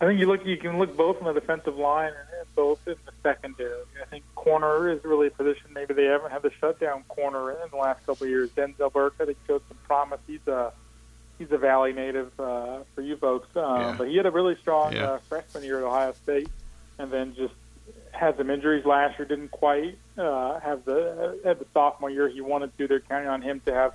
I 0.00 0.06
think 0.06 0.18
you 0.18 0.26
look. 0.26 0.46
You 0.46 0.56
can 0.56 0.78
look 0.78 0.96
both 0.96 1.20
on 1.20 1.34
the 1.34 1.38
defensive 1.38 1.76
line 1.76 2.12
and 2.38 2.54
both 2.54 2.78
in 2.86 2.94
the 3.04 3.12
secondary. 3.22 3.82
I 4.00 4.06
think 4.06 4.24
corner 4.34 4.88
is 4.88 5.04
really 5.04 5.26
a 5.26 5.30
position 5.30 5.66
maybe 5.74 5.92
they 5.92 6.04
haven't 6.04 6.30
had 6.30 6.40
the 6.40 6.50
shutdown 6.58 7.04
corner 7.08 7.50
in 7.50 7.70
the 7.70 7.76
last 7.76 8.06
couple 8.06 8.24
of 8.24 8.30
years. 8.30 8.48
Denzel 8.50 8.90
Burke, 8.90 9.16
I 9.20 9.26
think, 9.26 9.38
showed 9.46 9.60
some 9.68 9.76
promise. 9.84 10.20
He's 10.26 10.46
a 10.48 10.72
he's 11.38 11.52
a 11.52 11.58
Valley 11.58 11.92
native 11.92 12.32
uh, 12.40 12.78
for 12.94 13.02
you 13.02 13.18
folks, 13.18 13.54
uh, 13.54 13.60
yeah. 13.60 13.94
but 13.98 14.08
he 14.08 14.16
had 14.16 14.24
a 14.24 14.30
really 14.30 14.56
strong 14.56 14.94
yeah. 14.94 15.04
uh, 15.04 15.18
freshman 15.28 15.62
year 15.62 15.80
at 15.80 15.84
Ohio 15.84 16.14
State, 16.22 16.48
and 16.98 17.10
then 17.10 17.34
just 17.34 17.52
had 18.20 18.36
some 18.36 18.50
injuries 18.50 18.84
last 18.84 19.18
year, 19.18 19.26
didn't 19.26 19.50
quite 19.50 19.96
uh, 20.18 20.60
have 20.60 20.84
the 20.84 21.40
had 21.42 21.58
the 21.58 21.66
sophomore 21.72 22.10
year 22.10 22.28
he 22.28 22.42
wanted 22.42 22.76
to. 22.76 22.86
They're 22.86 23.00
counting 23.00 23.28
on 23.28 23.40
him 23.40 23.60
to 23.64 23.72
have 23.72 23.94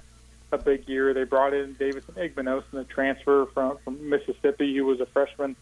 a 0.51 0.57
big 0.57 0.89
year. 0.89 1.13
They 1.13 1.23
brought 1.23 1.53
in 1.53 1.73
Davison 1.73 2.15
Igbinosun, 2.15 2.71
the 2.71 2.83
transfer 2.85 3.45
from 3.53 3.77
from 3.83 4.09
Mississippi, 4.09 4.75
who 4.75 4.85
was 4.85 4.99
a 4.99 5.05
freshman 5.05 5.55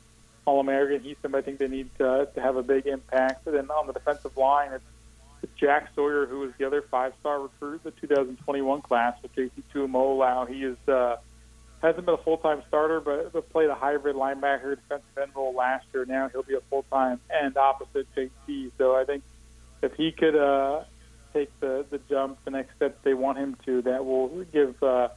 All 0.45 0.61
American. 0.61 1.01
He's 1.01 1.17
somebody 1.21 1.41
I 1.41 1.45
think 1.45 1.59
they 1.59 1.67
need 1.67 1.89
to, 1.97 2.29
to 2.33 2.41
have 2.41 2.55
a 2.55 2.63
big 2.63 2.87
impact. 2.87 3.45
And 3.47 3.55
then 3.55 3.69
on 3.69 3.85
the 3.85 3.93
defensive 3.93 4.37
line, 4.37 4.71
it's, 4.71 4.83
Jack 5.57 5.89
Sawyer, 5.93 6.25
who 6.25 6.39
was 6.39 6.51
the 6.57 6.65
other 6.65 6.81
five 6.81 7.11
star 7.19 7.41
recruit, 7.41 7.83
the 7.83 7.91
2021 7.91 8.81
class 8.81 9.21
with 9.21 9.35
JT 9.35 9.51
Tuimoloau. 9.73 10.47
He 10.47 10.63
is. 10.63 10.77
Uh, 10.87 11.17
hasn't 11.83 12.05
been 12.05 12.15
a 12.15 12.23
full 12.23 12.37
time 12.37 12.63
starter, 12.67 12.99
but, 13.01 13.33
but 13.33 13.49
played 13.51 13.69
a 13.69 13.75
hybrid 13.75 14.15
linebacker 14.15 14.75
defensive 14.77 15.05
end 15.21 15.31
role 15.35 15.53
last 15.53 15.85
year. 15.93 16.05
Now 16.05 16.29
he'll 16.29 16.43
be 16.43 16.55
a 16.55 16.61
full 16.61 16.85
time 16.89 17.19
end 17.29 17.57
opposite 17.57 18.07
JT. 18.15 18.71
So 18.77 18.95
I 18.95 19.03
think 19.03 19.23
if 19.81 19.93
he 19.95 20.11
could 20.11 20.35
uh, 20.35 20.83
take 21.33 21.51
the 21.59 21.85
the 21.89 21.99
jump, 22.09 22.39
the 22.45 22.51
next 22.51 22.75
step 22.77 23.03
they 23.03 23.13
want 23.13 23.37
him 23.37 23.57
to, 23.65 23.81
that 23.83 24.05
will 24.05 24.29
give 24.53 24.81
uh, 24.81 25.09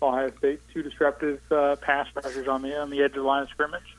Ohio 0.00 0.32
State 0.38 0.60
two 0.72 0.82
disruptive 0.82 1.40
uh, 1.52 1.76
pass 1.76 2.08
rushers 2.14 2.48
on 2.48 2.62
the 2.62 2.80
on 2.80 2.88
the 2.88 3.02
edge 3.02 3.10
of 3.10 3.16
the 3.16 3.22
line 3.22 3.42
of 3.42 3.50
scrimmage. 3.50 3.96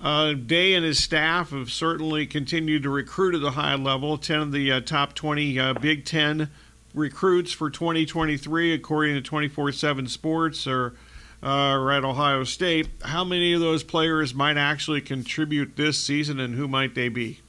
Uh, 0.00 0.34
Day 0.34 0.74
and 0.74 0.84
his 0.84 1.02
staff 1.02 1.50
have 1.50 1.72
certainly 1.72 2.26
continued 2.26 2.82
to 2.84 2.90
recruit 2.90 3.34
at 3.34 3.42
a 3.42 3.52
high 3.52 3.74
level. 3.74 4.16
Ten 4.16 4.40
of 4.40 4.52
the 4.52 4.70
uh, 4.70 4.80
top 4.80 5.14
twenty 5.14 5.58
uh, 5.58 5.74
Big 5.74 6.04
Ten 6.04 6.50
recruits 6.96 7.52
for 7.52 7.70
2023, 7.70 8.72
according 8.72 9.14
to 9.14 9.20
24 9.20 9.70
7 9.70 10.08
Sports 10.08 10.66
or 10.66 10.94
uh, 11.42 11.88
at 11.90 12.04
Ohio 12.04 12.42
State. 12.42 12.88
How 13.02 13.22
many 13.22 13.52
of 13.52 13.60
those 13.60 13.84
players 13.84 14.34
might 14.34 14.56
actually 14.56 15.02
contribute 15.02 15.76
this 15.76 16.02
season, 16.02 16.40
and 16.40 16.54
who 16.54 16.66
might 16.66 16.94
they 16.94 17.08
be? 17.08 17.40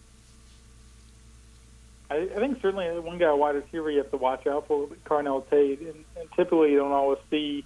I, 2.12 2.30
I 2.36 2.40
think 2.40 2.62
certainly 2.62 2.88
one 3.00 3.18
guy 3.18 3.32
wide 3.34 3.56
receiver 3.56 3.90
you 3.90 4.00
have 4.00 4.12
to 4.12 4.18
watch 4.18 4.46
out 4.46 4.68
for 4.68 4.88
Carnell 5.06 5.50
Tate, 5.50 5.80
and, 5.80 6.06
and 6.20 6.32
typically 6.36 6.72
you 6.72 6.78
don't 6.78 6.92
always 6.92 7.20
see 7.32 7.66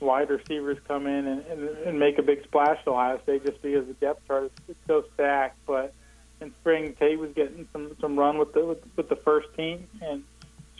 wide 0.00 0.30
receivers 0.30 0.78
come 0.88 1.06
in 1.06 1.26
and, 1.26 1.46
and, 1.46 1.68
and 1.68 1.98
make 1.98 2.18
a 2.18 2.22
big 2.22 2.42
splash 2.44 2.78
at 2.80 2.88
Ohio 2.88 3.20
State 3.22 3.44
just 3.44 3.62
because 3.62 3.86
the 3.86 3.94
depth 3.94 4.26
chart 4.26 4.50
is 4.68 4.76
so 4.86 5.04
stacked. 5.14 5.58
But 5.66 5.94
in 6.40 6.52
spring, 6.60 6.94
Tate 6.98 7.18
was 7.18 7.32
getting 7.32 7.68
some 7.72 7.96
some 8.00 8.18
run 8.18 8.38
with 8.38 8.52
the 8.52 8.64
with, 8.64 8.82
with 8.96 9.08
the 9.08 9.16
first 9.16 9.48
team, 9.56 9.88
and 10.02 10.24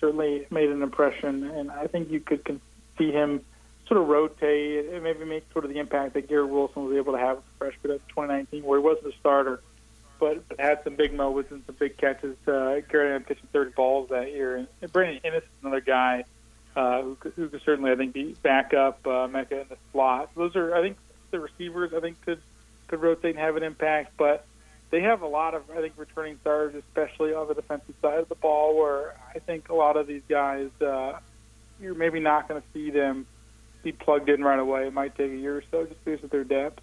certainly 0.03 0.47
made 0.51 0.69
an 0.69 0.83
impression, 0.83 1.45
and 1.45 1.71
I 1.71 1.87
think 1.87 2.11
you 2.11 2.21
could 2.21 2.61
see 2.99 3.12
him 3.12 3.41
sort 3.87 4.01
of 4.01 4.09
rotate 4.09 4.93
and 4.93 5.03
maybe 5.03 5.25
make 5.25 5.45
sort 5.53 5.65
of 5.65 5.71
the 5.71 5.79
impact 5.79 6.15
that 6.15 6.29
Garrett 6.29 6.51
Wilson 6.51 6.85
was 6.85 6.97
able 6.97 7.12
to 7.12 7.19
have 7.19 7.38
as 7.38 7.43
a 7.43 7.59
freshman 7.59 7.93
in 7.93 7.99
2019, 8.09 8.65
where 8.65 8.81
he 8.81 8.85
wasn't 8.85 9.07
a 9.07 9.19
starter, 9.19 9.62
but, 10.19 10.43
had 10.59 10.83
some 10.85 10.97
big 10.97 11.15
moments 11.15 11.51
and 11.51 11.62
some 11.67 11.77
big 11.79 11.97
catches. 11.97 12.37
Uh, 12.47 12.81
Garrett 12.88 13.15
ended 13.15 13.27
pitching 13.27 13.49
30 13.53 13.71
balls 13.73 14.09
that 14.11 14.33
year, 14.33 14.57
and, 14.57 14.69
and 14.81 14.93
Brandon 14.93 15.21
Inniss 15.25 15.38
is 15.38 15.49
another 15.62 15.81
guy 15.81 16.25
uh, 16.75 17.03
who, 17.03 17.17
who 17.37 17.49
could 17.49 17.62
certainly, 17.62 17.93
I 17.93 17.97
think, 17.97 18.12
be 18.12 18.35
back 18.43 18.75
up 18.75 19.07
uh, 19.07 19.29
Mecca 19.29 19.62
in 19.62 19.69
the 19.69 19.77
slot. 19.93 20.31
Those 20.35 20.57
are, 20.57 20.75
I 20.75 20.83
think, 20.83 20.97
the 21.31 21.41
receivers. 21.41 21.93
I 21.95 22.01
think 22.01 22.21
could 22.25 22.41
could 22.88 23.01
rotate 23.01 23.37
and 23.37 23.38
have 23.38 23.57
an 23.57 23.62
impact, 23.62 24.12
but 24.19 24.45
they 24.92 25.00
have 25.00 25.22
a 25.22 25.26
lot 25.26 25.55
of, 25.55 25.62
I 25.70 25.81
think, 25.81 25.94
returning 25.96 26.38
stars, 26.42 26.74
especially 26.74 27.33
on 27.33 27.48
the 27.48 27.55
defensive 27.55 27.94
side 28.02 28.18
of 28.18 28.28
the 28.28 28.35
ball, 28.35 28.78
where 28.78 29.14
I 29.35 29.38
think 29.38 29.70
a 29.70 29.74
lot 29.74 29.96
of 29.96 30.07
these 30.07 30.22
guys, 30.28 30.68
uh, 30.83 31.18
you're 31.81 31.94
maybe 31.94 32.20
not 32.20 32.46
going 32.46 32.61
to 32.61 32.66
see 32.74 32.90
them 32.90 33.26
be 33.83 33.92
plugged 33.92 34.28
in 34.28 34.44
right 34.44 34.59
away. 34.59 34.87
It 34.87 34.92
might 34.92 35.16
take 35.16 35.33
a 35.33 35.37
year 35.37 35.57
or 35.57 35.64
so 35.70 35.87
just 35.87 36.05
because 36.05 36.22
of 36.22 36.28
their 36.31 36.44
depth. 36.44 36.81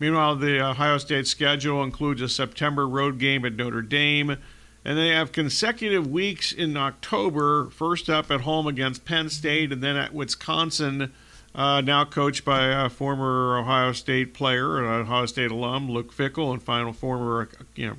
Meanwhile, 0.00 0.36
the 0.36 0.60
Ohio 0.64 0.96
State 0.96 1.26
schedule 1.26 1.82
includes 1.82 2.22
a 2.22 2.28
September 2.28 2.88
road 2.88 3.18
game 3.18 3.44
at 3.44 3.54
Notre 3.54 3.82
Dame, 3.82 4.38
and 4.82 4.98
they 4.98 5.08
have 5.08 5.32
consecutive 5.32 6.06
weeks 6.06 6.52
in 6.52 6.74
October. 6.74 7.68
First 7.68 8.08
up 8.08 8.30
at 8.30 8.40
home 8.40 8.66
against 8.66 9.04
Penn 9.04 9.28
State, 9.28 9.72
and 9.72 9.82
then 9.82 9.96
at 9.96 10.14
Wisconsin 10.14 11.12
uh, 11.56 11.80
now 11.80 12.04
coached 12.04 12.44
by 12.44 12.66
a 12.66 12.90
former 12.90 13.58
Ohio 13.58 13.92
State 13.92 14.34
player, 14.34 14.78
an 14.78 14.84
Ohio 14.84 15.24
State 15.24 15.50
alum, 15.50 15.90
Luke 15.90 16.14
Fickell, 16.14 16.52
and 16.52 16.62
final 16.62 16.92
former 16.92 17.48
you 17.74 17.88
know 17.88 17.96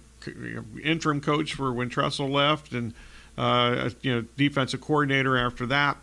interim 0.84 1.20
coach 1.20 1.56
for 1.56 1.74
when 1.74 1.90
Tressel 1.90 2.30
left, 2.30 2.72
and 2.72 2.94
uh, 3.38 3.90
you 4.02 4.14
know 4.14 4.26
defensive 4.38 4.80
coordinator 4.80 5.36
after 5.36 5.66
that. 5.66 5.98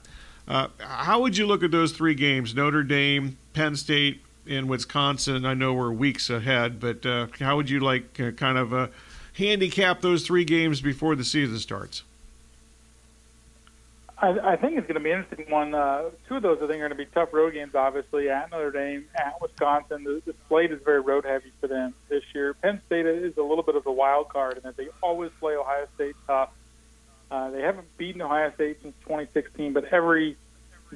Uh, 0.46 0.68
how 0.78 1.20
would 1.20 1.36
you 1.36 1.46
look 1.46 1.62
at 1.62 1.70
those 1.70 1.92
three 1.92 2.14
games? 2.14 2.54
Notre 2.54 2.82
Dame, 2.82 3.38
Penn 3.54 3.76
State, 3.76 4.20
and 4.48 4.68
Wisconsin. 4.68 5.46
I 5.46 5.54
know 5.54 5.72
we're 5.72 5.92
weeks 5.92 6.28
ahead, 6.28 6.80
but 6.80 7.06
uh, 7.06 7.28
how 7.38 7.56
would 7.56 7.70
you 7.70 7.80
like 7.80 8.18
uh, 8.20 8.32
kind 8.32 8.58
of 8.58 8.74
uh, 8.74 8.88
handicap 9.34 10.00
those 10.00 10.26
three 10.26 10.44
games 10.44 10.80
before 10.80 11.14
the 11.14 11.24
season 11.24 11.58
starts? 11.58 12.02
I, 14.16 14.52
I 14.52 14.56
think 14.56 14.78
it's 14.78 14.86
going 14.86 14.94
to 14.94 15.00
be 15.00 15.10
an 15.10 15.20
interesting 15.20 15.50
one. 15.50 15.74
Uh, 15.74 16.10
two 16.28 16.36
of 16.36 16.42
those, 16.42 16.58
I 16.58 16.66
think, 16.66 16.76
are 16.76 16.88
going 16.88 16.90
to 16.90 16.96
be 16.96 17.06
tough 17.06 17.32
road 17.32 17.54
games. 17.54 17.74
Obviously, 17.74 18.30
at 18.30 18.50
Notre 18.50 18.70
Dame, 18.70 19.06
at 19.14 19.40
Wisconsin, 19.40 20.04
the, 20.04 20.22
the 20.24 20.34
slate 20.48 20.70
is 20.70 20.80
very 20.82 21.00
road 21.00 21.24
heavy 21.24 21.50
for 21.60 21.66
them 21.66 21.94
this 22.08 22.22
year. 22.34 22.54
Penn 22.54 22.80
State 22.86 23.06
is 23.06 23.36
a 23.36 23.42
little 23.42 23.64
bit 23.64 23.74
of 23.74 23.86
a 23.86 23.92
wild 23.92 24.28
card 24.28 24.56
in 24.56 24.62
that 24.62 24.76
they 24.76 24.88
always 25.02 25.30
play 25.40 25.56
Ohio 25.56 25.86
State 25.96 26.14
tough. 26.26 26.50
Uh, 27.30 27.50
they 27.50 27.62
haven't 27.62 27.88
beaten 27.96 28.22
Ohio 28.22 28.52
State 28.54 28.78
since 28.82 28.94
2016, 29.02 29.72
but 29.72 29.84
every 29.86 30.36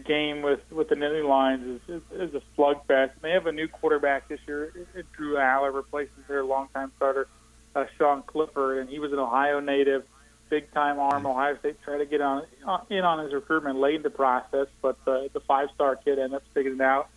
game 0.04 0.42
with 0.42 0.60
with 0.70 0.88
the 0.88 0.94
Nittany 0.94 1.26
Lions 1.26 1.80
is, 1.88 2.02
is, 2.12 2.30
is 2.30 2.34
a 2.34 2.42
slugfest. 2.56 3.12
They 3.20 3.32
have 3.32 3.46
a 3.46 3.52
new 3.52 3.66
quarterback 3.66 4.28
this 4.28 4.38
year. 4.46 4.72
Drew 5.12 5.34
Allar 5.34 5.74
replaces 5.74 6.14
their 6.28 6.44
longtime 6.44 6.92
starter, 6.96 7.26
uh, 7.74 7.86
Sean 7.96 8.22
Clifford, 8.22 8.78
and 8.78 8.88
he 8.88 9.00
was 9.00 9.12
an 9.12 9.18
Ohio 9.18 9.58
native 9.58 10.04
big 10.48 10.72
time 10.72 10.98
arm. 10.98 11.26
Ohio 11.26 11.56
State 11.58 11.80
tried 11.82 11.98
to 11.98 12.06
get 12.06 12.20
on 12.20 12.44
in 12.90 13.04
on 13.04 13.24
his 13.24 13.32
recruitment 13.32 13.78
late 13.78 13.96
in 13.96 14.02
the 14.02 14.10
process, 14.10 14.66
but 14.82 15.02
the, 15.04 15.30
the 15.32 15.40
five 15.40 15.68
star 15.74 15.96
kid 15.96 16.18
ended 16.18 16.34
up 16.34 16.42
sticking 16.50 16.74
it 16.74 16.80
out, 16.80 17.08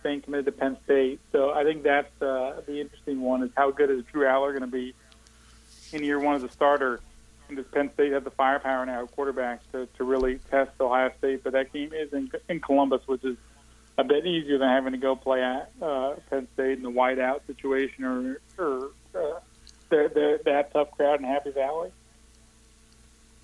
staying 0.00 0.22
committed 0.22 0.46
to 0.46 0.52
Penn 0.52 0.76
State. 0.84 1.20
So 1.32 1.52
I 1.52 1.64
think 1.64 1.82
that's 1.82 2.22
uh, 2.22 2.62
the 2.66 2.80
interesting 2.80 3.20
one 3.20 3.42
is 3.42 3.50
how 3.56 3.70
good 3.70 3.90
is 3.90 4.04
Drew 4.04 4.24
Allar 4.26 4.50
going 4.50 4.62
to 4.62 4.66
be 4.66 4.94
in 5.92 6.04
year 6.04 6.18
one 6.18 6.34
as 6.34 6.42
a 6.42 6.50
starter. 6.50 7.00
And 7.48 7.58
does 7.58 7.66
Penn 7.66 7.90
State 7.92 8.12
have 8.12 8.24
the 8.24 8.30
firepower 8.30 8.86
now, 8.86 9.04
quarterback, 9.06 9.60
to, 9.72 9.86
to 9.98 10.04
really 10.04 10.38
test 10.50 10.72
Ohio 10.80 11.10
State? 11.18 11.44
But 11.44 11.52
that 11.52 11.72
game 11.72 11.92
is 11.92 12.12
in, 12.12 12.30
in 12.48 12.60
Columbus, 12.60 13.02
which 13.06 13.22
is 13.22 13.36
a 13.98 14.04
bit 14.04 14.26
easier 14.26 14.58
than 14.58 14.68
having 14.68 14.92
to 14.92 14.98
go 14.98 15.14
play 15.14 15.42
at 15.42 15.70
uh, 15.80 16.14
Penn 16.30 16.48
State 16.54 16.78
in 16.78 16.82
the 16.82 16.90
whiteout 16.90 17.46
situation 17.46 18.04
or, 18.04 18.40
or 18.58 18.90
uh, 19.14 19.40
the, 19.90 20.10
the, 20.14 20.40
that 20.44 20.72
tough 20.72 20.90
crowd 20.92 21.20
in 21.20 21.26
Happy 21.26 21.50
Valley. 21.50 21.90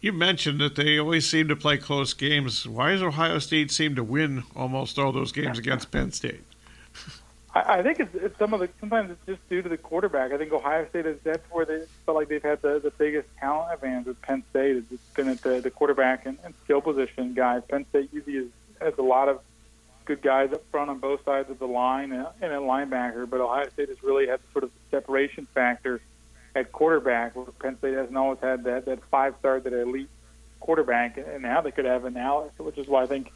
You 0.01 0.13
mentioned 0.13 0.61
that 0.61 0.77
they 0.77 0.99
always 0.99 1.29
seem 1.29 1.49
to 1.49 1.57
play 1.57 1.77
close 1.77 2.15
games. 2.15 2.67
Why 2.67 2.93
does 2.93 3.03
Ohio 3.03 3.39
State 3.39 3.71
seem 3.71 3.95
to 3.97 4.05
win 4.05 4.45
almost 4.57 4.99
all 4.99 5.13
those 5.13 5.31
games 5.31 5.59
against 5.59 5.91
Penn 5.91 6.11
State? 6.13 6.43
I, 7.55 7.79
I 7.79 7.83
think 7.83 8.01
it's, 8.01 8.15
it's 8.15 8.39
some 8.39 8.55
of 8.55 8.61
the. 8.61 8.71
Sometimes 8.81 9.11
it's 9.11 9.27
just 9.27 9.49
due 9.51 9.61
to 9.61 9.69
the 9.69 9.77
quarterback. 9.77 10.33
I 10.33 10.39
think 10.39 10.53
Ohio 10.53 10.89
State 10.89 11.05
is 11.05 11.19
that's 11.23 11.45
where 11.51 11.67
they 11.67 11.85
felt 12.07 12.17
like 12.17 12.29
they've 12.29 12.43
had 12.43 12.63
the, 12.63 12.79
the 12.79 12.91
biggest 12.93 13.29
talent 13.39 13.75
advantage 13.75 14.07
with 14.07 14.23
Penn 14.23 14.43
State. 14.51 14.85
It's 14.91 15.03
been 15.15 15.29
at 15.29 15.43
the, 15.43 15.61
the 15.61 15.71
quarterback 15.71 16.25
and, 16.25 16.39
and 16.45 16.55
skill 16.65 16.81
position 16.81 17.35
guys. 17.35 17.63
Penn 17.69 17.85
State 17.91 18.09
usually 18.13 18.37
is, 18.37 18.49
has 18.81 18.95
a 18.97 19.03
lot 19.03 19.29
of 19.29 19.41
good 20.07 20.23
guys 20.23 20.53
up 20.53 20.63
front 20.71 20.91
on 20.91 20.99
both 20.99 21.25
sides 21.25 21.51
of 21.51 21.59
the 21.59 21.67
line 21.67 22.13
uh, 22.13 22.33
and, 22.41 22.53
and 22.53 22.65
a 22.65 22.67
linebacker, 22.67 23.29
but 23.29 23.41
Ohio 23.41 23.69
State 23.69 23.91
has 23.91 24.03
really 24.03 24.27
had 24.27 24.41
sort 24.53 24.65
of 24.65 24.71
the 24.71 24.97
separation 24.97 25.47
factor 25.55 26.01
at 26.61 26.73
quarterback, 26.73 27.35
Penn 27.59 27.77
State 27.79 27.95
hasn't 27.95 28.17
always 28.17 28.39
had 28.41 28.65
that 28.65 28.85
that 28.85 29.03
five 29.11 29.35
star, 29.41 29.61
that 29.61 29.73
elite 29.73 30.09
quarterback, 30.61 31.17
and 31.17 31.43
now 31.43 31.61
they 31.61 31.71
could 31.71 31.87
have 31.87 32.05
an 32.05 32.15
Allar, 32.15 32.51
which 32.59 32.79
is 32.79 32.87
why 32.87 33.03
I 33.03 33.07
think 33.07 33.33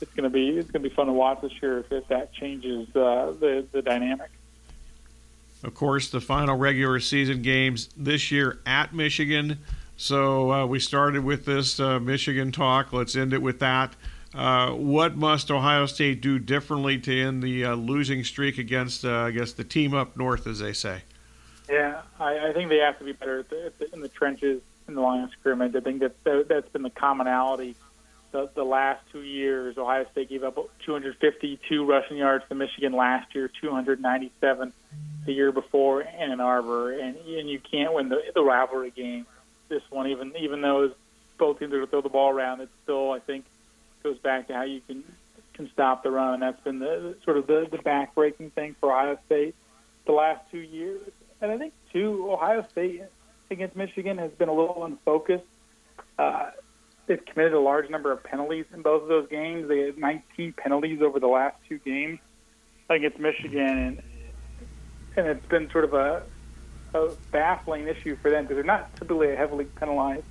it's 0.00 0.12
going 0.12 0.24
to 0.24 0.30
be 0.30 0.50
it's 0.50 0.70
going 0.70 0.82
to 0.82 0.88
be 0.88 0.94
fun 0.94 1.06
to 1.06 1.12
watch 1.12 1.40
this 1.42 1.52
year 1.60 1.80
if, 1.80 1.92
if 1.92 2.08
that 2.08 2.32
changes 2.32 2.88
uh, 2.96 3.34
the 3.38 3.66
the 3.72 3.82
dynamic. 3.82 4.30
Of 5.64 5.74
course, 5.74 6.08
the 6.08 6.20
final 6.20 6.56
regular 6.56 7.00
season 7.00 7.42
games 7.42 7.90
this 7.96 8.30
year 8.30 8.60
at 8.64 8.94
Michigan. 8.94 9.58
So 9.96 10.52
uh, 10.52 10.66
we 10.66 10.78
started 10.78 11.24
with 11.24 11.44
this 11.44 11.80
uh, 11.80 11.98
Michigan 11.98 12.52
talk. 12.52 12.92
Let's 12.92 13.16
end 13.16 13.32
it 13.32 13.42
with 13.42 13.58
that. 13.58 13.96
Uh, 14.32 14.70
what 14.70 15.16
must 15.16 15.50
Ohio 15.50 15.86
State 15.86 16.20
do 16.20 16.38
differently 16.38 16.98
to 16.98 17.20
end 17.20 17.42
the 17.42 17.64
uh, 17.64 17.74
losing 17.74 18.22
streak 18.22 18.58
against, 18.58 19.04
uh, 19.04 19.22
I 19.22 19.30
guess, 19.32 19.52
the 19.52 19.64
team 19.64 19.94
up 19.94 20.16
north, 20.16 20.46
as 20.46 20.60
they 20.60 20.72
say? 20.72 21.02
Yeah, 21.68 22.02
I, 22.18 22.48
I 22.48 22.52
think 22.52 22.70
they 22.70 22.78
have 22.78 22.98
to 22.98 23.04
be 23.04 23.12
better 23.12 23.44
in 23.92 24.00
the 24.00 24.08
trenches 24.08 24.62
in 24.86 24.94
the 24.94 25.00
line 25.00 25.24
of 25.24 25.30
scrimmage. 25.32 25.76
I 25.76 25.80
think 25.80 26.00
that, 26.00 26.24
that 26.24 26.48
that's 26.48 26.68
been 26.70 26.82
the 26.82 26.90
commonality 26.90 27.76
the, 28.30 28.50
the 28.54 28.64
last 28.64 29.02
two 29.12 29.22
years. 29.22 29.78
Ohio 29.78 30.06
State 30.12 30.28
gave 30.28 30.44
up 30.44 30.56
252 30.84 31.84
rushing 31.84 32.16
yards 32.16 32.44
to 32.48 32.54
Michigan 32.54 32.92
last 32.92 33.34
year, 33.34 33.50
297 33.60 34.72
the 35.26 35.32
year 35.32 35.52
before 35.52 36.02
in 36.02 36.08
Ann 36.08 36.40
Arbor, 36.40 36.92
and 36.92 37.16
and 37.16 37.48
you 37.48 37.60
can't 37.60 37.92
win 37.92 38.08
the, 38.08 38.22
the 38.34 38.42
rivalry 38.42 38.90
game. 38.90 39.26
This 39.68 39.82
one, 39.90 40.08
even 40.08 40.34
even 40.38 40.60
though 40.60 40.92
both 41.38 41.58
teams 41.58 41.72
are 41.72 41.76
going 41.76 41.86
to 41.86 41.90
throw 41.90 42.00
the 42.00 42.08
ball 42.08 42.30
around, 42.30 42.60
it 42.60 42.68
still 42.84 43.12
I 43.12 43.18
think 43.18 43.44
goes 44.02 44.18
back 44.18 44.48
to 44.48 44.54
how 44.54 44.62
you 44.62 44.80
can 44.86 45.04
can 45.54 45.70
stop 45.72 46.02
the 46.02 46.10
run, 46.10 46.34
and 46.34 46.42
that's 46.42 46.60
been 46.60 46.78
the 46.78 47.16
sort 47.24 47.36
of 47.36 47.46
the, 47.46 47.66
the 47.70 47.78
backbreaking 47.78 48.52
thing 48.52 48.76
for 48.80 48.92
Ohio 48.92 49.18
State 49.26 49.54
the 50.06 50.12
last 50.12 50.50
two 50.50 50.58
years. 50.58 51.02
And 51.40 51.52
I 51.52 51.58
think 51.58 51.72
too, 51.92 52.30
Ohio 52.30 52.66
State 52.70 53.02
against 53.50 53.76
Michigan 53.76 54.18
has 54.18 54.30
been 54.32 54.48
a 54.48 54.52
little 54.52 54.84
unfocused. 54.84 55.44
Uh, 56.18 56.50
they've 57.06 57.24
committed 57.24 57.54
a 57.54 57.60
large 57.60 57.88
number 57.90 58.12
of 58.12 58.22
penalties 58.22 58.66
in 58.72 58.82
both 58.82 59.02
of 59.02 59.08
those 59.08 59.28
games. 59.28 59.68
They 59.68 59.80
had 59.80 59.98
19 59.98 60.54
penalties 60.54 61.00
over 61.00 61.20
the 61.20 61.28
last 61.28 61.56
two 61.68 61.78
games 61.78 62.18
against 62.88 63.18
Michigan, 63.18 63.78
and 63.78 64.02
and 65.16 65.26
it's 65.26 65.46
been 65.46 65.68
sort 65.70 65.84
of 65.84 65.94
a, 65.94 66.22
a 66.94 67.10
baffling 67.32 67.88
issue 67.88 68.16
for 68.16 68.30
them 68.30 68.44
because 68.44 68.56
they're 68.56 68.64
not 68.64 68.94
typically 68.96 69.32
a 69.32 69.36
heavily 69.36 69.64
penalized 69.64 70.24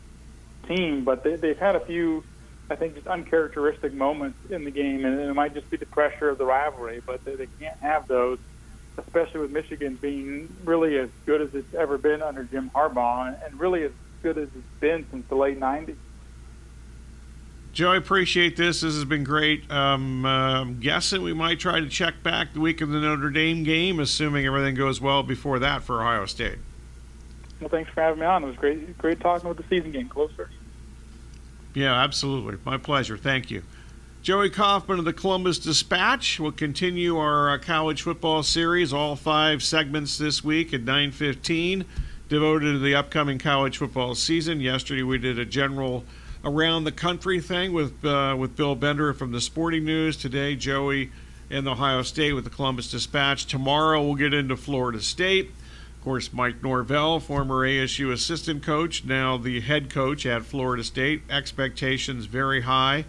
team, 0.67 1.03
but 1.03 1.23
they, 1.23 1.35
they've 1.35 1.57
had 1.57 1.75
a 1.75 1.81
few, 1.81 2.23
I 2.69 2.75
think, 2.75 2.95
just 2.95 3.07
uncharacteristic 3.07 3.93
moments 3.93 4.37
in 4.49 4.63
the 4.63 4.71
game, 4.71 5.03
and 5.03 5.19
it 5.19 5.33
might 5.33 5.53
just 5.53 5.69
be 5.69 5.77
the 5.77 5.85
pressure 5.85 6.29
of 6.29 6.37
the 6.37 6.45
rivalry, 6.45 7.01
but 7.05 7.23
they, 7.25 7.35
they 7.35 7.47
can't 7.59 7.77
have 7.81 8.07
those 8.07 8.39
especially 8.97 9.41
with 9.41 9.51
Michigan 9.51 9.95
being 10.01 10.53
really 10.63 10.97
as 10.97 11.09
good 11.25 11.41
as 11.41 11.53
it's 11.53 11.73
ever 11.73 11.97
been 11.97 12.21
under 12.21 12.43
Jim 12.43 12.69
Harbaugh, 12.73 13.35
and 13.45 13.59
really 13.59 13.83
as 13.83 13.91
good 14.23 14.37
as 14.37 14.49
it's 14.55 14.79
been 14.79 15.05
since 15.11 15.25
the 15.27 15.35
late 15.35 15.59
'90s. 15.59 15.95
Joe, 17.73 17.91
I 17.91 17.97
appreciate 17.97 18.57
this. 18.57 18.81
This 18.81 18.95
has 18.95 19.05
been 19.05 19.23
great. 19.23 19.69
Um, 19.69 20.25
uh, 20.25 20.61
I'm 20.61 20.79
guessing 20.79 21.21
we 21.21 21.33
might 21.33 21.59
try 21.59 21.79
to 21.79 21.87
check 21.87 22.23
back 22.23 22.53
the 22.53 22.59
week 22.59 22.81
of 22.81 22.89
the 22.89 22.99
Notre 22.99 23.29
Dame 23.29 23.63
game, 23.63 23.99
assuming 23.99 24.47
everything 24.47 24.73
goes 24.73 24.99
well 24.99 25.21
before 25.21 25.59
that 25.59 25.83
for 25.83 26.01
Ohio 26.01 26.25
State. 26.25 26.57
Well, 27.59 27.69
thanks 27.69 27.91
for 27.91 28.01
having 28.01 28.19
me 28.19 28.25
on. 28.25 28.43
It 28.43 28.47
was 28.47 28.55
great, 28.55 28.97
great 28.97 29.19
talking 29.19 29.47
with 29.47 29.57
the 29.57 29.63
season 29.69 29.91
game 29.91 30.09
closer. 30.09 30.49
Yeah, 31.75 31.93
absolutely. 31.93 32.57
My 32.65 32.77
pleasure. 32.77 33.17
Thank 33.17 33.51
you. 33.51 33.61
Joey 34.27 34.49
Kaufman 34.49 34.99
of 34.99 35.05
the 35.05 35.13
Columbus 35.13 35.57
Dispatch 35.57 36.37
will 36.37 36.51
continue 36.51 37.15
our 37.15 37.49
uh, 37.49 37.57
college 37.57 38.01
football 38.01 38.43
series, 38.43 38.91
all 38.91 39.15
five 39.15 39.63
segments 39.63 40.17
this 40.17 40.43
week 40.43 40.73
at 40.73 40.83
9:15, 40.83 41.85
devoted 42.27 42.73
to 42.73 42.79
the 42.79 42.93
upcoming 42.93 43.39
college 43.39 43.77
football 43.77 44.15
season. 44.15 44.59
Yesterday 44.59 45.01
we 45.01 45.17
did 45.17 45.39
a 45.39 45.45
general 45.45 46.03
around 46.43 46.83
the 46.83 46.91
country 46.91 47.39
thing 47.39 47.71
with 47.71 48.03
uh, 48.03 48.35
with 48.37 48.57
Bill 48.57 48.75
Bender 48.75 49.13
from 49.13 49.31
the 49.31 49.39
Sporting 49.39 49.85
News. 49.85 50.17
Today, 50.17 50.57
Joey 50.57 51.09
in 51.49 51.65
Ohio 51.65 52.01
State 52.01 52.33
with 52.33 52.43
the 52.43 52.49
Columbus 52.49 52.91
Dispatch. 52.91 53.45
Tomorrow 53.45 54.03
we'll 54.03 54.15
get 54.15 54.33
into 54.33 54.57
Florida 54.57 54.99
State. 54.99 55.51
Of 55.99 56.03
course, 56.03 56.33
Mike 56.33 56.61
Norvell, 56.61 57.21
former 57.21 57.65
ASU 57.65 58.11
assistant 58.11 58.61
coach, 58.61 59.05
now 59.05 59.37
the 59.37 59.61
head 59.61 59.89
coach 59.89 60.25
at 60.25 60.43
Florida 60.43 60.83
State. 60.83 61.21
Expectations 61.29 62.25
very 62.25 62.63
high 62.63 63.05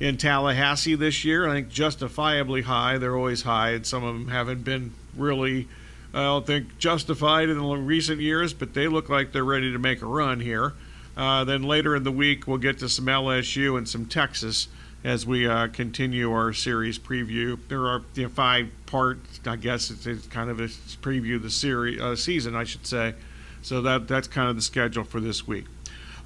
in 0.00 0.16
Tallahassee 0.16 0.94
this 0.94 1.24
year. 1.24 1.48
I 1.48 1.52
think 1.52 1.68
justifiably 1.68 2.62
high. 2.62 2.98
They're 2.98 3.16
always 3.16 3.42
high, 3.42 3.70
and 3.70 3.86
some 3.86 4.02
of 4.02 4.14
them 4.14 4.28
haven't 4.28 4.64
been 4.64 4.92
really, 5.16 5.68
I 6.12 6.22
don't 6.22 6.46
think, 6.46 6.78
justified 6.78 7.48
in 7.48 7.58
the 7.58 7.76
recent 7.76 8.20
years, 8.20 8.52
but 8.52 8.74
they 8.74 8.88
look 8.88 9.08
like 9.08 9.32
they're 9.32 9.44
ready 9.44 9.72
to 9.72 9.78
make 9.78 10.02
a 10.02 10.06
run 10.06 10.40
here. 10.40 10.72
Uh, 11.16 11.44
then 11.44 11.62
later 11.62 11.94
in 11.94 12.02
the 12.02 12.12
week, 12.12 12.46
we'll 12.46 12.58
get 12.58 12.78
to 12.78 12.88
some 12.88 13.04
LSU 13.04 13.76
and 13.76 13.88
some 13.88 14.06
Texas 14.06 14.68
as 15.02 15.26
we 15.26 15.46
uh, 15.46 15.68
continue 15.68 16.32
our 16.32 16.52
series 16.52 16.98
preview. 16.98 17.58
There 17.68 17.86
are 17.86 18.02
you 18.14 18.24
know, 18.24 18.28
five 18.28 18.70
parts, 18.86 19.40
I 19.46 19.56
guess 19.56 19.90
it's, 19.90 20.06
it's, 20.06 20.26
kind 20.26 20.50
of 20.50 20.60
a 20.60 20.64
preview 20.64 21.36
of 21.36 21.42
the 21.42 21.50
series 21.50 22.00
uh, 22.00 22.16
season, 22.16 22.54
I 22.54 22.64
should 22.64 22.86
say. 22.86 23.14
So 23.62 23.82
that 23.82 24.08
that's 24.08 24.28
kind 24.28 24.48
of 24.48 24.56
the 24.56 24.62
schedule 24.62 25.04
for 25.04 25.20
this 25.20 25.46
week. 25.46 25.66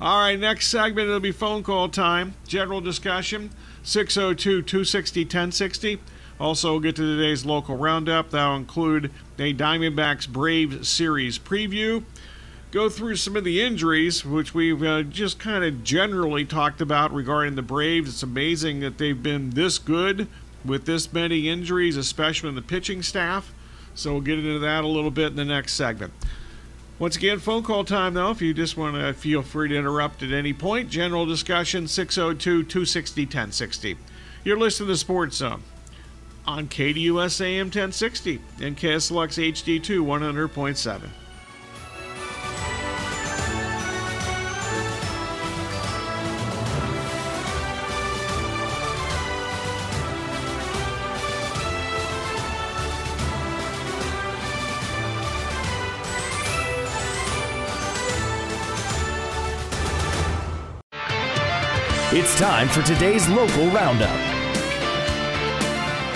All 0.01 0.19
right, 0.19 0.39
next 0.39 0.69
segment, 0.69 1.07
it'll 1.07 1.21
be 1.21 1.31
phone 1.31 1.63
call 1.63 1.89
time. 1.89 2.35
General 2.49 2.81
discussion, 2.81 3.51
602 3.85 4.63
260 4.63 5.23
1060. 5.23 6.01
Also, 6.41 6.73
we'll 6.73 6.81
get 6.81 6.97
to 6.97 7.03
today's 7.03 7.47
local 7.47 7.77
roundup. 7.77 8.31
That'll 8.31 8.57
include 8.57 9.13
a 9.39 9.55
Diamondbacks 9.55 10.29
Braves 10.29 10.89
series 10.89 11.39
preview. 11.39 12.03
Go 12.73 12.89
through 12.89 13.15
some 13.17 13.37
of 13.37 13.45
the 13.45 13.63
injuries, 13.63 14.25
which 14.25 14.53
we've 14.53 14.83
uh, 14.83 15.05
just 15.05 15.39
kind 15.39 15.63
of 15.63 15.85
generally 15.85 16.45
talked 16.45 16.81
about 16.81 17.15
regarding 17.15 17.55
the 17.55 17.63
Braves. 17.63 18.11
It's 18.11 18.23
amazing 18.25 18.81
that 18.81 18.99
they've 18.99 19.23
been 19.23 19.51
this 19.51 19.79
good 19.79 20.27
with 20.65 20.87
this 20.87 21.13
many 21.13 21.49
injuries, 21.49 21.97
especially 21.97 22.49
in 22.49 22.57
the 22.57 22.63
pitching 22.63 23.01
staff. 23.01 23.55
So 23.95 24.11
we'll 24.13 24.23
get 24.23 24.41
into 24.41 24.59
that 24.59 24.83
a 24.83 24.89
little 24.89 25.13
bit 25.13 25.29
in 25.29 25.37
the 25.37 25.45
next 25.45 25.75
segment. 25.75 26.13
Once 26.97 27.17
again, 27.17 27.41
phone 27.41 27.65
call 27.65 27.85
time 27.85 28.15
though. 28.15 28.31
If 28.31 28.41
you 28.41 28.55
just 28.55 28.77
want 28.77 28.95
to 28.95 29.13
feel 29.15 29.43
free 29.43 29.69
to 29.69 29.77
interrupt 29.77 30.23
at 30.23 30.31
any 30.31 30.53
point, 30.53 30.91
general 30.91 31.27
discussion 31.27 31.89
602 31.89 32.63
260 32.63 33.23
1060. 33.23 33.97
You're 34.45 34.59
listening 34.59 34.91
to 34.91 34.97
Sports 34.97 35.37
Zone 35.37 35.63
on 36.47 36.69
KDUS 36.69 37.41
AM 37.41 37.67
1060 37.67 38.41
and 38.63 38.77
KSLX 38.77 39.53
HD2 39.53 40.05
100.7. 40.05 41.09
It's 62.17 62.39
time 62.39 62.69
for 62.69 62.81
today's 62.83 63.29
local 63.29 63.67
roundup. 63.71 64.17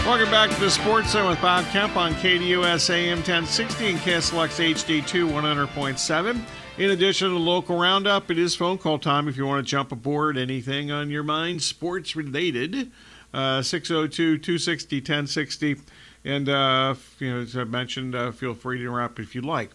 Welcome 0.07 0.31
back 0.31 0.49
to 0.49 0.61
the 0.61 0.71
Sports 0.71 1.11
Zone 1.11 1.29
with 1.29 1.43
Bob 1.43 1.65
Kemp 1.73 1.97
on 1.97 2.15
KDUS 2.15 2.89
AM 2.91 3.17
1060 3.17 3.89
and 3.89 3.99
KSLX 3.99 4.75
HD2 4.75 5.29
100.7. 5.29 6.41
In 6.79 6.91
addition 6.91 7.27
to 7.27 7.35
the 7.35 7.41
local 7.41 7.77
roundup, 7.77 8.31
it 8.31 8.39
is 8.39 8.55
phone 8.55 8.79
call 8.79 9.01
time 9.01 9.27
if 9.27 9.37
you 9.37 9.45
want 9.45 9.67
to 9.67 9.69
jump 9.69 9.91
aboard 9.91 10.39
anything 10.39 10.93
on 10.93 11.11
your 11.11 11.25
mind 11.25 11.63
sports 11.63 12.15
related. 12.15 12.93
Uh, 13.35 13.61
602 13.61 14.39
260 14.39 14.99
1060. 14.99 15.81
And, 16.25 16.49
uh, 16.49 16.95
you 17.19 17.35
know, 17.35 17.41
as 17.41 17.57
I 17.57 17.65
mentioned, 17.65 18.15
uh, 18.15 18.31
feel 18.31 18.55
free 18.55 18.79
to 18.79 18.85
interrupt 18.85 19.19
if 19.19 19.35
you 19.35 19.41
like. 19.41 19.73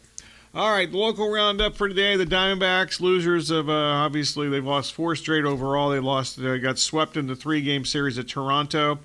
All 0.55 0.69
right, 0.69 0.91
the 0.91 0.99
local 0.99 1.31
roundup 1.31 1.75
for 1.75 1.87
today: 1.87 2.15
the 2.15 2.27
Diamondbacks, 2.27 3.01
losers 3.01 3.49
of 3.49 3.69
uh, 3.69 3.73
obviously 3.73 4.49
they've 4.49 4.63
lost 4.63 4.93
four 4.93 5.15
straight 5.15 5.45
overall. 5.45 5.89
They 5.89 5.97
lost, 5.97 6.37
uh, 6.37 6.59
got 6.59 6.77
swept 6.77 7.17
in 7.17 7.25
the 7.25 7.35
three-game 7.35 7.85
series 7.85 8.19
at 8.19 8.27
Toronto. 8.27 8.99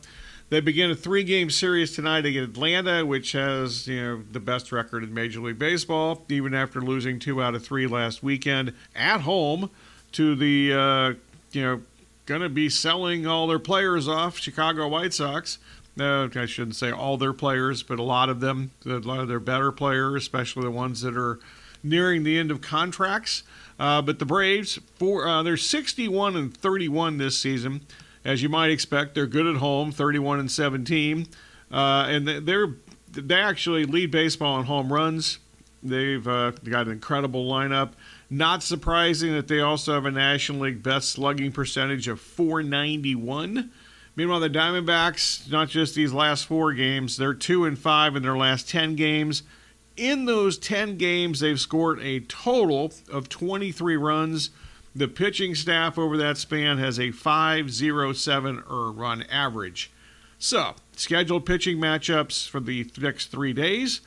They 0.51 0.61
begin 0.61 0.91
a 0.91 0.95
three-game 0.95 1.49
series 1.49 1.97
tonight 1.97 2.27
against 2.27 2.51
Atlanta, 2.51 3.07
which 3.07 3.33
has 3.33 3.89
you 3.89 3.99
know 3.99 4.23
the 4.31 4.41
best 4.41 4.73
record 4.73 5.03
in 5.03 5.15
Major 5.15 5.41
League 5.41 5.59
Baseball, 5.59 6.23
even 6.29 6.53
after 6.53 6.83
losing 6.83 7.19
two 7.19 7.43
out 7.43 7.55
of 7.55 7.65
three 7.65 7.87
last 7.87 8.23
weekend 8.23 8.75
at 8.95 9.23
home 9.23 9.71
to 10.13 10.35
the 10.35 10.75
uh, 10.75 11.15
you 11.53 11.63
know 11.63 11.81
going 12.27 12.43
to 12.43 12.51
be 12.51 12.69
selling 12.69 13.27
all 13.27 13.47
their 13.47 13.59
players 13.59 14.07
off 14.07 14.37
Chicago 14.37 14.87
White 14.87 15.15
Sox. 15.15 15.57
No, 15.99 16.31
I 16.33 16.47
shouldn't 16.47 16.77
say 16.77 16.93
all 16.93 17.17
their 17.17 17.33
players, 17.33 17.83
but 17.83 17.99
a 17.99 18.05
lot 18.05 18.29
of 18.29 18.39
them, 18.39 18.71
a 18.87 18.91
lot 18.91 19.19
of 19.19 19.27
their 19.27 19.41
better 19.41 19.73
players, 19.73 20.23
especially 20.23 20.63
the 20.63 20.71
ones 20.71 21.01
that 21.01 21.17
are 21.17 21.41
nearing 21.83 22.23
the 22.23 22.39
end 22.39 22.53
of 22.53 22.61
contracts. 22.61 23.43
Uh, 23.81 24.01
but 24.01 24.21
the 24.21 24.25
Braves, 24.25 24.79
for 24.95 25.27
uh, 25.27 25.43
they're 25.43 25.57
61 25.57 26.37
and 26.37 26.57
31 26.57 27.19
this 27.19 27.37
season, 27.37 27.81
as 28.25 28.45
you 28.45 28.49
might 28.49 28.71
expect. 28.71 29.17
They're 29.17 29.27
good 29.27 29.49
at 29.49 29.57
home, 29.57 29.91
31 29.91 30.39
and 30.39 30.49
17, 30.49 31.27
uh, 31.73 32.07
and 32.09 32.29
they're 32.29 32.77
they 33.11 33.35
actually 33.35 33.85
lead 33.85 34.13
baseball 34.13 34.61
in 34.61 34.67
home 34.67 34.93
runs. 34.93 35.41
They've 35.83 36.27
uh, 36.29 36.53
got 36.63 36.87
an 36.87 36.93
incredible 36.93 37.51
lineup. 37.51 37.93
Not 38.31 38.63
surprising 38.63 39.33
that 39.33 39.49
they 39.49 39.61
also 39.61 39.95
have 39.95 40.05
a 40.05 40.13
National 40.13 40.61
League 40.61 40.83
best 40.83 41.11
slugging 41.11 41.51
percentage 41.51 42.07
of 42.07 42.21
491. 42.21 43.73
Meanwhile, 44.19 44.41
the 44.41 44.51
Diamondbacks, 44.51 45.49
not 45.49 45.69
just 45.69 45.95
these 45.95 46.13
last 46.13 46.47
four 46.47 46.73
games, 46.73 47.19
they're 47.19 47.33
two 47.33 47.65
and 47.65 47.79
five 47.79 48.17
in 48.17 48.25
their 48.25 48.37
last 48.37 48.69
10 48.69 48.97
games. 48.97 49.45
In 49.97 50.25
those 50.25 50.59
10 50.59 50.97
games, 50.97 51.39
they've 51.39 51.61
scored 51.61 52.01
a 52.01 52.19
total 52.19 52.93
of 53.13 53.29
23 53.29 53.97
runs. 53.97 54.51
The 54.93 55.07
pitching 55.07 55.55
staff 55.55 56.01
over 56.01 56.17
that 56.17 56.37
span 56.37 56.79
has 56.79 56.99
a 56.99 57.13
507 57.13 58.65
er 58.69 58.91
run 58.91 59.23
average. 59.31 59.93
So, 60.37 60.75
scheduled 60.97 61.47
pitching 61.47 61.79
matchups 61.79 62.49
for 62.49 62.59
the 62.59 62.91
next 63.01 63.27
three 63.27 63.53
days. 63.53 64.01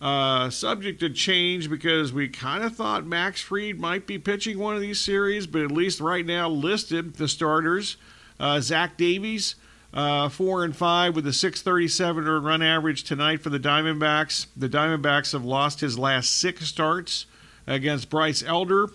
Uh, 0.00 0.50
subject 0.50 0.98
to 0.98 1.08
change 1.08 1.70
because 1.70 2.12
we 2.12 2.26
kind 2.26 2.64
of 2.64 2.74
thought 2.74 3.06
Max 3.06 3.40
Fried 3.40 3.78
might 3.78 4.08
be 4.08 4.18
pitching 4.18 4.58
one 4.58 4.74
of 4.74 4.80
these 4.80 5.00
series, 5.00 5.46
but 5.46 5.62
at 5.62 5.70
least 5.70 6.00
right 6.00 6.26
now 6.26 6.48
listed 6.48 7.14
the 7.14 7.28
starters. 7.28 7.96
Uh, 8.38 8.60
Zach 8.60 8.96
Davies, 8.96 9.54
uh, 9.94 10.28
four 10.28 10.64
and 10.64 10.74
five 10.74 11.14
with 11.14 11.26
a 11.26 11.32
637 11.32 12.26
earned 12.26 12.44
run 12.44 12.62
average 12.62 13.04
tonight 13.04 13.40
for 13.40 13.50
the 13.50 13.60
Diamondbacks. 13.60 14.46
The 14.56 14.68
Diamondbacks 14.68 15.32
have 15.32 15.44
lost 15.44 15.80
his 15.80 15.98
last 15.98 16.30
six 16.38 16.66
starts 16.66 17.26
against 17.66 18.10
Bryce 18.10 18.42
Elder. 18.42 18.88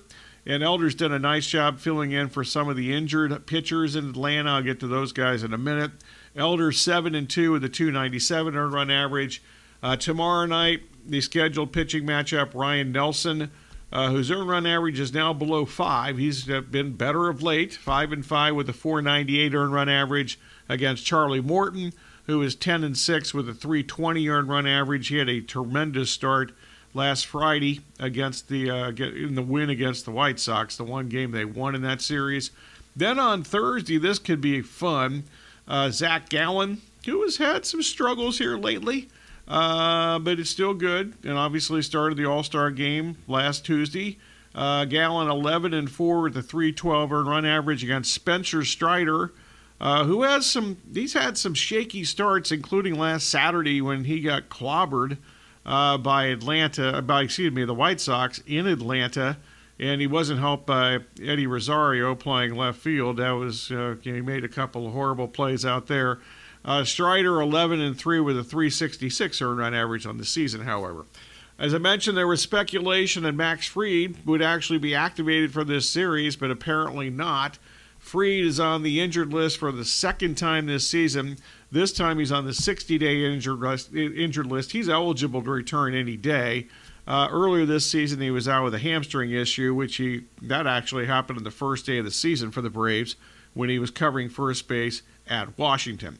And 0.46 0.64
Elder's 0.64 0.96
done 0.96 1.12
a 1.12 1.20
nice 1.20 1.46
job 1.46 1.80
filling 1.80 2.14
in 2.14 2.30
for 2.30 2.46
some 2.46 2.70
of 2.70 2.78
the 2.78 2.94
injured 2.94 3.46
pitchers 3.48 3.98
in 3.98 4.10
Atlanta. 4.10 4.52
I'll 4.52 4.64
get 4.64 4.80
to 4.80 4.88
those 4.88 5.12
guys 5.12 5.44
in 5.44 5.54
a 5.54 5.58
minute. 5.58 5.92
Elder 6.38 6.72
seven 6.72 7.16
and 7.16 7.30
two 7.30 7.52
with 7.52 7.66
a 7.66 7.70
297 7.70 8.56
earned 8.56 8.74
run 8.74 8.90
average. 8.90 9.44
Uh, 9.84 9.98
tomorrow 9.98 10.46
night, 10.46 10.84
the 11.06 11.20
scheduled 11.20 11.74
pitching 11.74 12.06
matchup: 12.06 12.54
Ryne 12.54 12.94
Nelson 12.94 13.52
uh, 13.92 14.10
whose 14.10 14.30
earned 14.30 14.50
run 14.50 14.66
average 14.66 15.00
is 15.00 15.14
now 15.14 15.34
below 15.34 15.66
five. 15.66 16.18
He's 16.18 16.44
been 16.46 16.94
better 16.94 17.30
of 17.30 17.42
late, 17.42 17.74
five 17.74 18.12
and 18.12 18.26
five 18.26 18.56
with 18.56 18.70
a 18.70 18.74
498 18.74 19.54
earned 19.54 19.74
run 19.74 19.90
average 19.90 20.40
against 20.68 21.06
Charlie 21.06 21.42
Morton, 21.42 21.94
who 22.26 22.42
is 22.42 22.56
10 22.56 22.84
and 22.84 22.98
six 22.98 23.34
with 23.34 23.48
a 23.48 23.54
320 23.54 24.28
earned 24.28 24.50
run 24.50 24.68
average. 24.68 25.08
He 25.08 25.18
had 25.18 25.30
a 25.30 25.42
tremendous 25.42 26.12
start 26.12 26.52
last 26.94 27.26
Friday 27.26 27.82
against 28.00 28.50
the 28.50 28.70
uh, 28.70 28.90
in 28.90 29.36
the 29.36 29.42
win 29.42 29.70
against 29.70 30.06
the 30.06 30.12
White 30.12 30.40
Sox, 30.40 30.76
the 30.76 30.84
one 30.84 31.08
game 31.08 31.32
they 31.32 31.46
won 31.46 31.76
in 31.76 31.82
that 31.84 32.02
series. 32.02 32.52
Then 32.96 33.20
on 33.20 33.44
Thursday, 33.44 33.98
this 33.98 34.20
could 34.20 34.42
be 34.42 34.62
fun. 34.62 35.24
Uh, 35.68 35.92
Zach 35.92 36.30
Gallen, 36.30 36.82
who 37.06 37.22
has 37.24 37.38
had 37.38 37.66
some 37.66 37.84
struggles 37.84 38.38
here 38.38 38.58
lately. 38.58 39.10
Uh, 39.48 40.20
but 40.20 40.40
it's 40.40 40.50
still 40.50 40.74
good, 40.74 41.14
and 41.24 41.38
obviously 41.38 41.82
started 41.82 42.18
the 42.18 42.26
All 42.26 42.44
Star 42.44 42.70
game 42.70 43.18
last 43.28 43.66
Tuesday. 43.66 44.18
Uh, 44.54 44.86
Gallen 44.86 45.30
11 45.30 45.74
and 45.74 45.90
4 45.90 46.22
with 46.22 46.36
a 46.36 46.42
312 46.42 47.14
earned 47.14 47.28
run 47.30 47.46
average 47.46 47.84
against 47.84 48.14
Spencer 48.14 48.66
Strider, 48.66 49.32
uh, 49.80 50.04
who 50.06 50.24
has 50.24 50.46
some, 50.48 50.78
he's 50.92 51.14
had 51.14 51.38
some 51.38 51.54
shaky 51.54 52.04
starts, 52.04 52.52
including 52.52 52.96
last 52.96 53.30
Saturday 53.30 53.82
when 53.82 54.06
he 54.06 54.20
got 54.20 54.50
clobbered 54.50 55.18
uh, 55.66 55.98
by 55.98 56.26
Atlanta, 56.26 57.02
by, 57.02 57.22
excuse 57.22 57.54
me, 57.54 57.66
the 57.66 57.74
White 57.74 58.02
Sox 58.02 58.42
in 58.48 58.66
Atlanta, 58.66 59.38
and 59.80 60.02
he 60.02 60.08
wasn't 60.08 60.40
helped 60.40 60.66
by 60.66 61.00
Eddie 61.22 61.46
Rosario 61.46 62.16
playing 62.16 62.56
left 62.56 62.80
field. 62.80 63.18
That 63.18 63.32
was, 63.32 63.72
uh, 63.72 63.96
he 64.02 64.22
made 64.22 64.44
a 64.44 64.50
couple 64.50 64.88
of 64.88 64.94
horrible 64.94 65.28
plays 65.28 65.66
out 65.66 65.86
there. 65.86 66.20
Uh, 66.68 66.84
Strider 66.84 67.40
11 67.40 67.80
and 67.80 67.98
3 67.98 68.20
with 68.20 68.38
a 68.38 68.44
366 68.44 69.42
earned 69.42 69.60
run 69.60 69.74
average 69.74 70.06
on 70.06 70.18
the 70.18 70.26
season, 70.26 70.62
however. 70.62 71.06
As 71.58 71.74
I 71.74 71.78
mentioned, 71.78 72.18
there 72.18 72.28
was 72.28 72.42
speculation 72.42 73.24
that 73.24 73.32
Max 73.32 73.66
Fried 73.66 74.18
would 74.26 74.42
actually 74.42 74.78
be 74.78 74.94
activated 74.94 75.54
for 75.54 75.64
this 75.64 75.90
series, 75.90 76.36
but 76.36 76.52
apparently 76.52 77.10
not. 77.10 77.58
Fried 77.98 78.44
is 78.44 78.60
on 78.60 78.84
the 78.84 79.00
injured 79.00 79.32
list 79.32 79.58
for 79.58 79.72
the 79.72 79.86
second 79.86 80.36
time 80.36 80.66
this 80.66 80.86
season. 80.86 81.38
This 81.72 81.94
time 81.94 82.20
he's 82.20 82.34
on 82.34 82.46
the 82.46 82.54
60 82.54 82.98
day 82.98 83.24
injured 83.24 83.60
list, 83.60 83.94
injured 83.94 84.48
list. 84.48 84.74
He's 84.74 84.90
eligible 84.90 85.42
to 85.44 85.50
return 85.50 85.96
any 85.96 86.18
day. 86.18 86.68
Uh, 87.08 87.30
earlier 87.32 87.66
this 87.66 87.90
season, 87.90 88.20
he 88.20 88.30
was 88.30 88.50
out 88.50 88.66
with 88.66 88.76
a 88.76 88.80
hamstring 88.80 89.32
issue, 89.32 89.74
which 89.74 89.96
he 89.96 90.26
that 90.42 90.68
actually 90.68 91.06
happened 91.06 91.38
on 91.38 91.46
the 91.46 91.52
first 91.52 91.86
day 91.86 92.00
of 92.00 92.06
the 92.06 92.12
season 92.12 92.52
for 92.52 92.62
the 92.62 92.70
Braves 92.70 93.16
when 93.54 93.70
he 93.70 93.80
was 93.80 93.90
covering 93.90 94.28
first 94.28 94.68
base 94.68 95.02
at 95.30 95.58
Washington. 95.58 96.20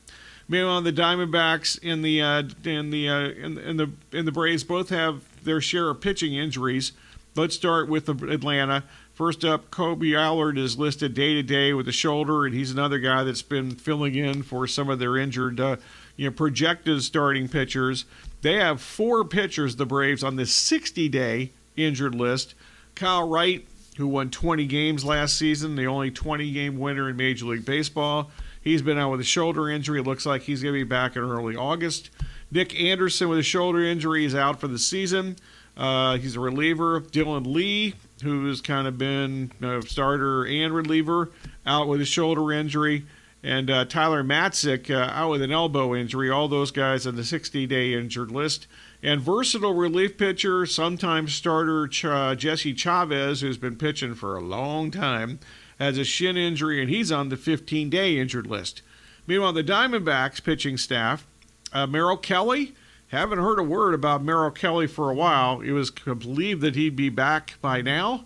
Meanwhile, 0.50 0.82
the 0.82 0.94
Diamondbacks 0.94 1.80
and 1.84 2.04
the 2.04 2.22
uh, 2.22 2.44
and 2.66 2.94
the 2.94 3.10
uh, 3.10 3.20
and, 3.20 3.58
and 3.58 3.80
the 3.80 3.92
and 4.14 4.28
the 4.28 4.32
Braves 4.32 4.64
both 4.64 4.90
have 4.90 5.24
their 5.44 5.60
share 5.60 5.90
of 5.90 6.02
pitching 6.02 6.34
injuries. 6.34 6.94
Let's 7.36 7.56
start 7.56 7.88
with 7.88 8.10
Atlanta. 8.10 8.84
First 9.14 9.44
up, 9.44 9.72
Kolby 9.72 10.16
Allard 10.16 10.58
is 10.58 10.78
listed 10.78 11.14
day 11.14 11.34
to 11.34 11.44
day 11.44 11.74
with 11.74 11.88
a 11.88 11.92
shoulder, 11.92 12.46
and 12.46 12.54
he's 12.54 12.72
another 12.72 13.00
guy 13.00 13.24
that's 13.24 13.42
been 13.42 13.72
filling 13.72 14.16
in 14.16 14.44
for 14.44 14.68
some 14.68 14.90
of 14.90 15.00
their 15.00 15.18
injured, 15.18 15.60
uh, 15.60 15.78
you 16.16 16.26
know, 16.26 16.32
projected 16.32 17.02
starting 17.04 17.48
pitchers. 17.48 18.06
They 18.42 18.56
have 18.56 18.80
four 18.80 19.26
pitchers, 19.26 19.76
the 19.76 19.88
Braves, 19.88 20.24
on 20.24 20.36
this 20.36 20.52
60-day 20.52 21.52
injured 21.76 22.14
list. 22.14 22.54
Kyle 22.94 23.28
Wright, 23.28 23.66
who 23.98 24.08
won 24.08 24.30
20 24.30 24.66
games 24.68 25.04
last 25.04 25.36
season, 25.36 25.76
the 25.76 25.86
only 25.86 26.12
20-game 26.12 26.78
winner 26.78 27.10
in 27.10 27.16
Major 27.18 27.46
League 27.46 27.66
Baseball. 27.66 28.30
He's 28.68 28.82
been 28.82 28.98
out 28.98 29.12
with 29.12 29.22
a 29.22 29.24
shoulder 29.24 29.70
injury. 29.70 30.02
It 30.02 30.04
looks 30.06 30.26
like 30.26 30.42
he's 30.42 30.62
going 30.62 30.74
to 30.76 30.80
be 30.80 30.84
back 30.84 31.16
in 31.16 31.24
early 31.24 31.56
August. 31.56 32.10
Nick 32.52 32.78
Anderson 32.78 33.30
with 33.30 33.40
a 33.40 33.44
shoulder 33.44 33.82
injury 33.82 34.26
is 34.26 34.36
out 34.36 34.60
for 34.60 34.68
the 34.68 34.78
season. 34.78 35.38
Uh, 35.78 36.18
he's 36.18 36.36
a 36.36 36.40
reliever. 36.42 37.00
Dylan 37.00 37.46
Lee, 37.48 37.94
who's 38.24 38.60
kind 38.60 38.86
of 38.86 38.98
been 38.98 39.52
a 39.62 39.82
starter 39.84 40.46
and 40.46 40.74
reliever, 40.74 41.32
out 41.66 41.88
with 41.88 42.02
a 42.02 42.06
shoulder 42.06 42.52
injury. 42.52 43.06
and 43.42 43.70
uh, 43.70 43.86
Tyler 43.86 44.22
Matzek 44.22 44.90
uh, 44.94 45.12
out 45.14 45.30
with 45.32 45.42
an 45.42 45.52
elbow 45.52 45.96
injury. 45.96 46.30
All 46.30 46.50
those 46.50 46.72
guys 46.72 47.08
on 47.08 47.16
the 47.16 47.22
60-day 47.22 47.94
injured 47.94 48.32
list. 48.32 48.68
And 49.02 49.22
versatile 49.22 49.76
relief 49.76 50.18
pitcher, 50.18 50.66
sometimes 50.66 51.34
starter 51.34 51.88
Ch- 51.88 52.04
uh, 52.04 52.36
Jesse 52.36 52.74
Chavez, 52.74 53.40
who's 53.40 53.58
been 53.58 53.78
pitching 53.78 54.14
for 54.16 54.36
a 54.36 54.42
long 54.42 54.92
time, 54.92 55.40
has 55.80 55.98
a 55.98 56.04
shin 56.04 56.38
injury 56.38 56.82
and 56.82 56.90
he's 56.90 57.12
on 57.12 57.30
the 57.30 57.36
15-day 57.36 58.18
injured 58.18 58.48
list. 58.48 58.82
Meanwhile, 59.26 59.54
the 59.54 59.64
Diamondbacks 59.64 60.44
pitching 60.44 60.78
staff, 60.78 61.28
uh, 61.74 61.86
Merrill 61.86 62.18
Kelly, 62.18 62.74
haven't 63.10 63.40
heard 63.40 63.60
a 63.60 63.64
word 63.64 63.94
about 63.94 64.24
Merrill 64.24 64.52
Kelly 64.52 64.88
for 64.88 65.10
a 65.10 65.14
while. 65.14 65.62
It 65.62 65.72
was 65.72 65.92
believed 65.92 66.62
that 66.62 66.76
he'd 66.76 66.96
be 66.96 67.10
back 67.10 67.56
by 67.62 67.82
now. 67.82 68.26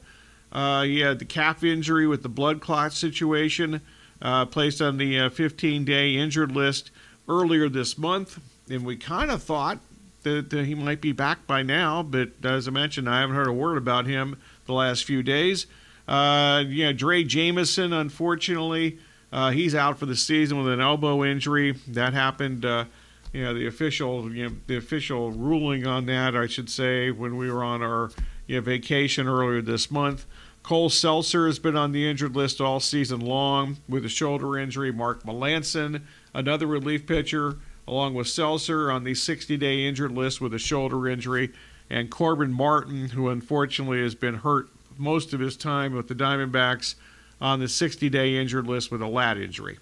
Uh, 0.51 0.83
he 0.83 0.99
had 0.99 1.19
the 1.19 1.25
calf 1.25 1.63
injury 1.63 2.07
with 2.07 2.23
the 2.23 2.29
blood 2.29 2.61
clot 2.61 2.93
situation, 2.93 3.81
uh, 4.21 4.45
placed 4.45 4.81
on 4.81 4.97
the 4.97 5.29
15 5.29 5.85
day 5.85 6.15
injured 6.15 6.51
list 6.51 6.91
earlier 7.27 7.69
this 7.69 7.97
month. 7.97 8.39
And 8.69 8.85
we 8.85 8.95
kind 8.95 9.31
of 9.31 9.41
thought 9.41 9.79
that, 10.23 10.49
that, 10.49 10.65
he 10.65 10.75
might 10.75 11.01
be 11.01 11.11
back 11.11 11.47
by 11.47 11.63
now, 11.63 12.03
but 12.03 12.29
as 12.43 12.67
I 12.67 12.71
mentioned, 12.71 13.09
I 13.09 13.21
haven't 13.21 13.35
heard 13.35 13.47
a 13.47 13.53
word 13.53 13.77
about 13.77 14.05
him 14.05 14.39
the 14.65 14.73
last 14.73 15.03
few 15.03 15.23
days. 15.23 15.65
Uh, 16.11 16.65
yeah, 16.67 16.91
Drey 16.91 17.25
Jameson, 17.25 17.93
unfortunately, 17.93 18.99
uh, 19.31 19.51
he's 19.51 19.73
out 19.73 19.97
for 19.97 20.05
the 20.05 20.15
season 20.17 20.61
with 20.61 20.73
an 20.73 20.81
elbow 20.81 21.23
injury. 21.23 21.71
That 21.87 22.13
happened. 22.13 22.65
Uh, 22.65 22.85
you 23.31 23.45
know, 23.45 23.53
the 23.53 23.65
official, 23.65 24.29
you 24.29 24.49
know, 24.49 24.55
the 24.67 24.75
official 24.75 25.31
ruling 25.31 25.87
on 25.87 26.07
that, 26.07 26.35
I 26.35 26.47
should 26.47 26.69
say, 26.69 27.11
when 27.11 27.37
we 27.37 27.49
were 27.49 27.63
on 27.63 27.81
our 27.81 28.11
you 28.45 28.55
know, 28.55 28.61
vacation 28.61 29.25
earlier 29.25 29.61
this 29.61 29.89
month. 29.89 30.25
Cole 30.63 30.89
Sulser 30.89 31.47
has 31.47 31.59
been 31.59 31.77
on 31.77 31.93
the 31.93 32.05
injured 32.09 32.35
list 32.35 32.59
all 32.59 32.81
season 32.81 33.21
long 33.21 33.77
with 33.87 34.03
a 34.03 34.09
shoulder 34.09 34.59
injury. 34.59 34.91
Mark 34.91 35.23
Melancon, 35.23 36.01
another 36.33 36.67
relief 36.67 37.07
pitcher, 37.07 37.55
along 37.87 38.15
with 38.15 38.27
Sulser 38.27 38.93
on 38.93 39.05
the 39.05 39.13
60-day 39.13 39.85
injured 39.87 40.11
list 40.11 40.41
with 40.41 40.53
a 40.53 40.59
shoulder 40.59 41.07
injury, 41.07 41.53
and 41.89 42.11
Corbin 42.11 42.51
Martin, 42.51 43.11
who 43.11 43.29
unfortunately 43.29 44.01
has 44.01 44.13
been 44.13 44.35
hurt 44.35 44.69
most 44.97 45.33
of 45.33 45.39
his 45.39 45.57
time 45.57 45.93
with 45.93 46.07
the 46.07 46.15
Diamondbacks 46.15 46.95
on 47.39 47.59
the 47.59 47.65
60-day 47.65 48.35
injured 48.35 48.67
list 48.67 48.91
with 48.91 49.01
a 49.01 49.07
lat 49.07 49.37
injury. 49.37 49.79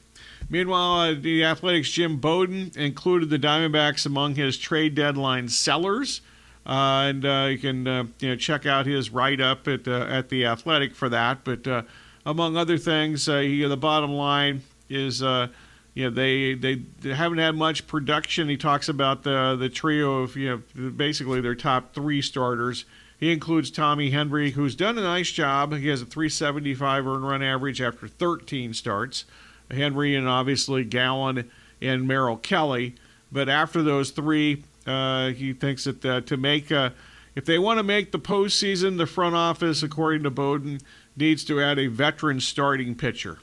Meanwhile, 0.49 0.99
uh, 0.99 1.13
the 1.13 1.43
Athletics' 1.43 1.91
Jim 1.91 2.17
Bowden 2.17 2.71
included 2.75 3.29
the 3.29 3.39
Diamondbacks 3.39 4.05
among 4.05 4.35
his 4.35 4.57
trade 4.57 4.95
deadline 4.95 5.49
sellers. 5.49 6.21
Uh, 6.65 7.07
and 7.09 7.25
uh, 7.25 7.47
you 7.49 7.57
can 7.57 7.87
uh, 7.87 8.05
you 8.19 8.29
know 8.29 8.35
check 8.35 8.65
out 8.65 8.85
his 8.85 9.09
write 9.09 9.41
up 9.41 9.67
at 9.67 9.87
uh, 9.87 10.05
at 10.09 10.29
the 10.29 10.45
Athletic 10.45 10.93
for 10.93 11.09
that. 11.09 11.43
But 11.43 11.67
uh, 11.67 11.81
among 12.25 12.57
other 12.57 12.77
things, 12.77 13.25
he, 13.25 13.63
the 13.63 13.77
bottom 13.77 14.11
line 14.11 14.61
is 14.89 15.21
you 15.21 16.03
know 16.03 16.09
they, 16.09 16.53
they 16.53 16.75
they 16.75 17.13
haven't 17.13 17.39
had 17.39 17.55
much 17.55 17.87
production. 17.87 18.49
He 18.49 18.57
talks 18.57 18.87
about 18.87 19.23
the 19.23 19.55
the 19.55 19.69
trio 19.69 20.19
of 20.19 20.35
you 20.35 20.61
know 20.77 20.89
basically 20.91 21.41
their 21.41 21.55
top 21.55 21.93
three 21.93 22.21
starters. 22.21 22.85
He 23.19 23.33
includes 23.33 23.69
Tommy 23.69 24.11
Henry, 24.11 24.51
who's 24.51 24.75
done 24.75 24.97
a 24.97 25.01
nice 25.01 25.29
job. 25.29 25.73
He 25.73 25.89
has 25.89 26.01
a 26.01 26.05
375 26.05 27.05
earn 27.05 27.21
run 27.23 27.43
average 27.43 27.81
after 27.81 28.07
13 28.07 28.73
starts. 28.73 29.25
Henry 29.69 30.15
and 30.15 30.27
obviously 30.27 30.83
Gallen 30.83 31.51
and 31.81 32.07
Merrill 32.07 32.37
Kelly. 32.37 32.95
But 33.31 33.49
after 33.49 33.83
those 33.83 34.11
three, 34.11 34.63
uh, 34.87 35.29
he 35.29 35.53
thinks 35.53 35.83
that 35.83 36.05
uh, 36.05 36.21
to 36.21 36.37
make 36.37 36.71
a, 36.71 36.93
if 37.35 37.45
they 37.45 37.59
want 37.59 37.77
to 37.77 37.83
make 37.83 38.11
the 38.11 38.19
postseason, 38.19 38.97
the 38.97 39.05
front 39.05 39.35
office, 39.35 39.83
according 39.83 40.23
to 40.23 40.29
Bowden, 40.29 40.79
needs 41.15 41.43
to 41.45 41.61
add 41.61 41.77
a 41.77 41.87
veteran 41.87 42.39
starting 42.39 42.95
pitcher. 42.95 43.39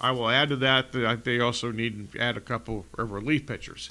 I 0.00 0.10
will 0.10 0.28
add 0.28 0.50
to 0.50 0.56
that 0.56 0.92
that 0.92 1.24
they 1.24 1.40
also 1.40 1.70
need 1.70 2.12
to 2.12 2.18
add 2.18 2.36
a 2.36 2.40
couple 2.40 2.84
of 2.98 3.12
relief 3.12 3.46
pitchers. 3.46 3.88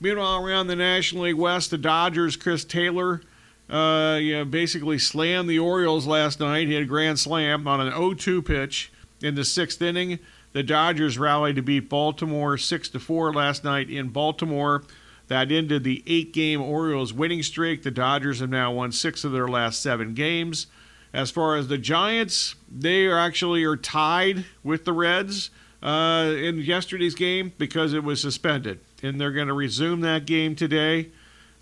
Meanwhile, 0.00 0.44
around 0.44 0.66
the 0.66 0.76
National 0.76 1.24
League 1.24 1.36
West, 1.36 1.70
the 1.70 1.78
Dodgers, 1.78 2.36
Chris 2.36 2.64
Taylor, 2.64 3.22
uh, 3.68 4.18
you 4.20 4.36
know, 4.36 4.44
basically 4.44 4.98
slammed 4.98 5.48
the 5.48 5.58
Orioles 5.58 6.06
last 6.06 6.40
night. 6.40 6.68
He 6.68 6.74
had 6.74 6.84
a 6.84 6.86
grand 6.86 7.18
slam 7.18 7.66
on 7.68 7.80
an 7.80 7.92
0-2 7.92 8.44
pitch 8.44 8.92
in 9.20 9.34
the 9.34 9.44
sixth 9.44 9.82
inning. 9.82 10.18
The 10.52 10.62
Dodgers 10.62 11.18
rallied 11.18 11.56
to 11.56 11.62
beat 11.62 11.88
Baltimore 11.88 12.56
6 12.56 12.88
to 12.90 12.98
4 13.00 13.32
last 13.32 13.64
night 13.64 13.90
in 13.90 14.08
Baltimore. 14.08 14.82
That 15.28 15.52
ended 15.52 15.84
the 15.84 16.02
eight 16.06 16.32
game 16.32 16.60
Orioles 16.62 17.12
winning 17.12 17.42
streak. 17.42 17.82
The 17.82 17.90
Dodgers 17.90 18.40
have 18.40 18.48
now 18.48 18.72
won 18.72 18.92
six 18.92 19.24
of 19.24 19.32
their 19.32 19.46
last 19.46 19.82
seven 19.82 20.14
games. 20.14 20.66
As 21.12 21.30
far 21.30 21.56
as 21.56 21.68
the 21.68 21.78
Giants, 21.78 22.54
they 22.70 23.06
are 23.06 23.18
actually 23.18 23.64
are 23.64 23.76
tied 23.76 24.46
with 24.62 24.84
the 24.86 24.92
Reds 24.92 25.50
uh, 25.82 26.32
in 26.36 26.58
yesterday's 26.58 27.14
game 27.14 27.52
because 27.58 27.92
it 27.92 28.04
was 28.04 28.20
suspended. 28.20 28.80
And 29.02 29.20
they're 29.20 29.32
going 29.32 29.48
to 29.48 29.54
resume 29.54 30.00
that 30.00 30.26
game 30.26 30.56
today. 30.56 31.10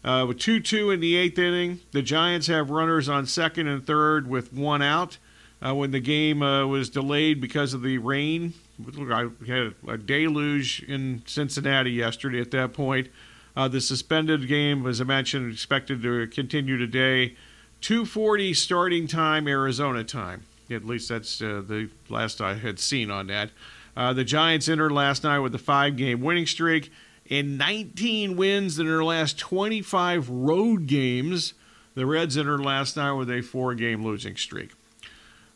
Uh, 0.06 0.24
with 0.26 0.38
2 0.38 0.60
2 0.60 0.92
in 0.92 1.00
the 1.00 1.16
eighth 1.16 1.38
inning, 1.38 1.80
the 1.90 2.00
Giants 2.00 2.46
have 2.46 2.70
runners 2.70 3.08
on 3.08 3.26
second 3.26 3.66
and 3.66 3.84
third 3.84 4.28
with 4.28 4.52
one 4.54 4.80
out. 4.80 5.18
Uh, 5.60 5.74
when 5.74 5.90
the 5.90 6.00
game 6.00 6.42
uh, 6.42 6.66
was 6.66 6.90
delayed 6.90 7.40
because 7.40 7.72
of 7.72 7.82
the 7.82 7.96
rain 7.96 8.52
I 8.98 9.28
had 9.46 9.74
a 9.88 9.96
deluge 9.96 10.82
in 10.82 11.22
Cincinnati 11.26 11.92
yesterday 11.92 12.40
at 12.40 12.50
that 12.50 12.72
point. 12.74 13.08
Uh, 13.56 13.68
the 13.68 13.80
suspended 13.80 14.48
game, 14.48 14.86
as 14.86 15.00
I 15.00 15.04
mentioned, 15.04 15.50
expected 15.50 16.02
to 16.02 16.26
continue 16.26 16.76
today. 16.76 17.36
2:40 17.80 18.54
starting 18.54 19.06
time, 19.06 19.48
Arizona 19.48 20.04
time. 20.04 20.42
At 20.70 20.84
least 20.84 21.08
that's 21.08 21.40
uh, 21.40 21.62
the 21.66 21.88
last 22.08 22.40
I 22.40 22.54
had 22.54 22.78
seen 22.78 23.10
on 23.10 23.28
that. 23.28 23.50
Uh, 23.96 24.12
the 24.12 24.24
Giants 24.24 24.68
entered 24.68 24.92
last 24.92 25.24
night 25.24 25.38
with 25.38 25.54
a 25.54 25.58
five-game 25.58 26.20
winning 26.20 26.46
streak 26.46 26.92
and 27.30 27.58
19 27.58 28.36
wins 28.36 28.78
in 28.78 28.86
their 28.86 29.04
last 29.04 29.38
25 29.38 30.28
road 30.28 30.86
games. 30.86 31.54
The 31.94 32.06
Reds 32.06 32.36
entered 32.36 32.60
last 32.60 32.96
night 32.96 33.12
with 33.12 33.30
a 33.30 33.40
four-game 33.40 34.04
losing 34.04 34.36
streak. 34.36 34.72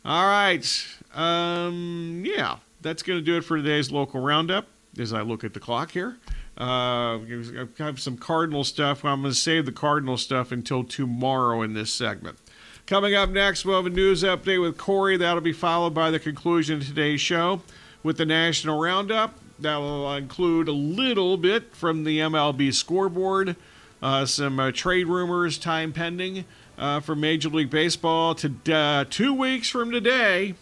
All 0.03 0.25
right, 0.25 0.87
um, 1.13 2.23
yeah, 2.25 2.57
that's 2.81 3.03
going 3.03 3.19
to 3.19 3.25
do 3.25 3.37
it 3.37 3.41
for 3.41 3.57
today's 3.57 3.91
local 3.91 4.21
roundup. 4.21 4.67
As 4.97 5.13
I 5.13 5.21
look 5.21 5.43
at 5.43 5.53
the 5.53 5.59
clock 5.59 5.91
here, 5.91 6.17
uh, 6.57 7.17
I 7.17 7.67
have 7.77 7.99
some 7.99 8.17
Cardinal 8.17 8.63
stuff. 8.63 9.05
I'm 9.05 9.21
going 9.21 9.33
to 9.33 9.39
save 9.39 9.65
the 9.65 9.71
Cardinal 9.71 10.17
stuff 10.17 10.51
until 10.51 10.83
tomorrow 10.83 11.61
in 11.61 11.73
this 11.73 11.93
segment. 11.93 12.37
Coming 12.87 13.15
up 13.15 13.29
next, 13.29 13.63
we'll 13.63 13.77
have 13.77 13.85
a 13.85 13.95
news 13.95 14.23
update 14.23 14.61
with 14.61 14.77
Corey. 14.77 15.15
That'll 15.15 15.41
be 15.41 15.53
followed 15.53 15.93
by 15.93 16.11
the 16.11 16.19
conclusion 16.19 16.77
of 16.77 16.85
today's 16.85 17.21
show 17.21 17.61
with 18.03 18.17
the 18.17 18.25
National 18.25 18.81
Roundup. 18.81 19.39
That 19.61 19.77
will 19.77 20.11
include 20.15 20.67
a 20.67 20.71
little 20.73 21.37
bit 21.37 21.75
from 21.75 22.03
the 22.03 22.17
MLB 22.17 22.73
scoreboard, 22.73 23.55
uh, 24.01 24.25
some 24.25 24.59
uh, 24.59 24.71
trade 24.71 25.05
rumors, 25.05 25.59
time 25.59 25.93
pending 25.93 26.45
uh, 26.79 26.99
for 26.99 27.15
Major 27.15 27.49
League 27.49 27.69
Baseball. 27.69 28.33
To 28.35 28.51
uh, 28.73 29.05
two 29.07 29.35
weeks 29.35 29.69
from 29.69 29.91
today, 29.91 30.55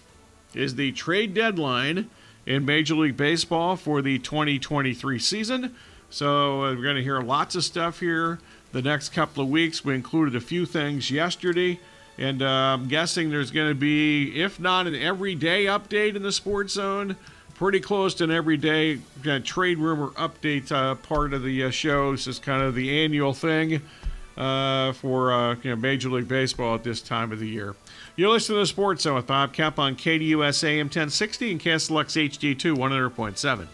is 0.53 0.75
the 0.75 0.91
trade 0.91 1.33
deadline 1.33 2.09
in 2.45 2.65
Major 2.65 2.95
League 2.95 3.15
Baseball 3.15 3.77
for 3.77 4.01
the 4.01 4.19
2023 4.19 5.17
season. 5.17 5.75
So 6.09 6.65
uh, 6.65 6.75
we're 6.75 6.83
going 6.83 6.97
to 6.97 7.03
hear 7.03 7.21
lots 7.21 7.55
of 7.55 7.63
stuff 7.63 8.01
here 8.01 8.39
the 8.73 8.81
next 8.81 9.09
couple 9.09 9.41
of 9.41 9.49
weeks. 9.49 9.85
We 9.85 9.95
included 9.95 10.35
a 10.35 10.41
few 10.41 10.65
things 10.65 11.09
yesterday, 11.09 11.79
and 12.17 12.41
uh, 12.41 12.45
I'm 12.45 12.89
guessing 12.89 13.29
there's 13.29 13.51
going 13.51 13.69
to 13.69 13.75
be, 13.75 14.41
if 14.41 14.59
not 14.59 14.87
an 14.87 14.95
everyday 14.95 15.65
update 15.65 16.17
in 16.17 16.23
the 16.23 16.33
Sports 16.33 16.73
Zone, 16.73 17.15
pretty 17.59 17.81
close 17.81 18.13
to 18.13 18.23
an 18.23 18.31
everyday 18.31 18.97
uh, 19.27 19.37
trade 19.43 19.77
rumor 19.79 20.11
update 20.11 20.71
uh, 20.71 20.95
part 20.95 21.33
of 21.33 21.43
the 21.43 21.65
uh, 21.65 21.69
show. 21.69 22.13
This 22.13 22.25
is 22.25 22.39
kind 22.39 22.63
of 22.63 22.73
the 22.73 23.03
annual 23.03 23.33
thing 23.33 23.81
uh, 24.37 24.93
for 24.93 25.57
you 25.61 25.71
know, 25.71 25.75
Major 25.75 26.09
League 26.09 26.29
Baseball 26.29 26.75
at 26.75 26.85
this 26.85 27.01
time 27.01 27.33
of 27.33 27.39
the 27.39 27.49
year. 27.49 27.75
You're 28.15 28.29
listening 28.29 28.55
to 28.55 28.59
the 28.61 28.67
Sports 28.67 29.01
Zone 29.01 29.15
with 29.15 29.27
Bob 29.27 29.51
Kemp 29.51 29.77
on 29.77 29.97
KDUS 29.97 30.63
AM 30.63 30.85
1060 30.85 31.51
and 31.51 31.59
KSLX 31.59 32.29
HD2 32.29 32.77
100.7. 32.77 33.67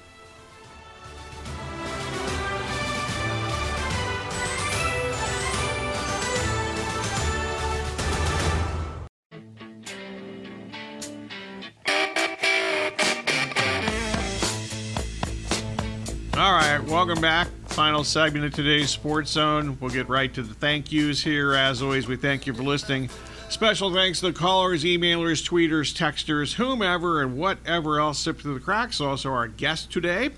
back. 17.25 17.47
Final 17.69 18.03
segment 18.03 18.45
of 18.45 18.53
today's 18.53 18.91
Sports 18.91 19.31
Zone. 19.31 19.79
We'll 19.81 19.89
get 19.89 20.07
right 20.07 20.31
to 20.35 20.43
the 20.43 20.53
thank 20.53 20.91
yous 20.91 21.23
here. 21.23 21.55
As 21.55 21.81
always, 21.81 22.07
we 22.07 22.17
thank 22.17 22.45
you 22.45 22.53
for 22.53 22.61
listening. 22.61 23.09
Special 23.49 23.91
thanks 23.91 24.19
to 24.19 24.27
the 24.27 24.33
callers, 24.33 24.83
emailers, 24.83 25.43
tweeters, 25.43 25.91
texters, 25.91 26.53
whomever, 26.53 27.23
and 27.23 27.35
whatever 27.35 27.99
else 27.99 28.19
slipped 28.19 28.43
through 28.43 28.53
the 28.53 28.59
cracks. 28.59 29.01
Also, 29.01 29.31
our 29.31 29.47
guest 29.47 29.91
today. 29.91 30.29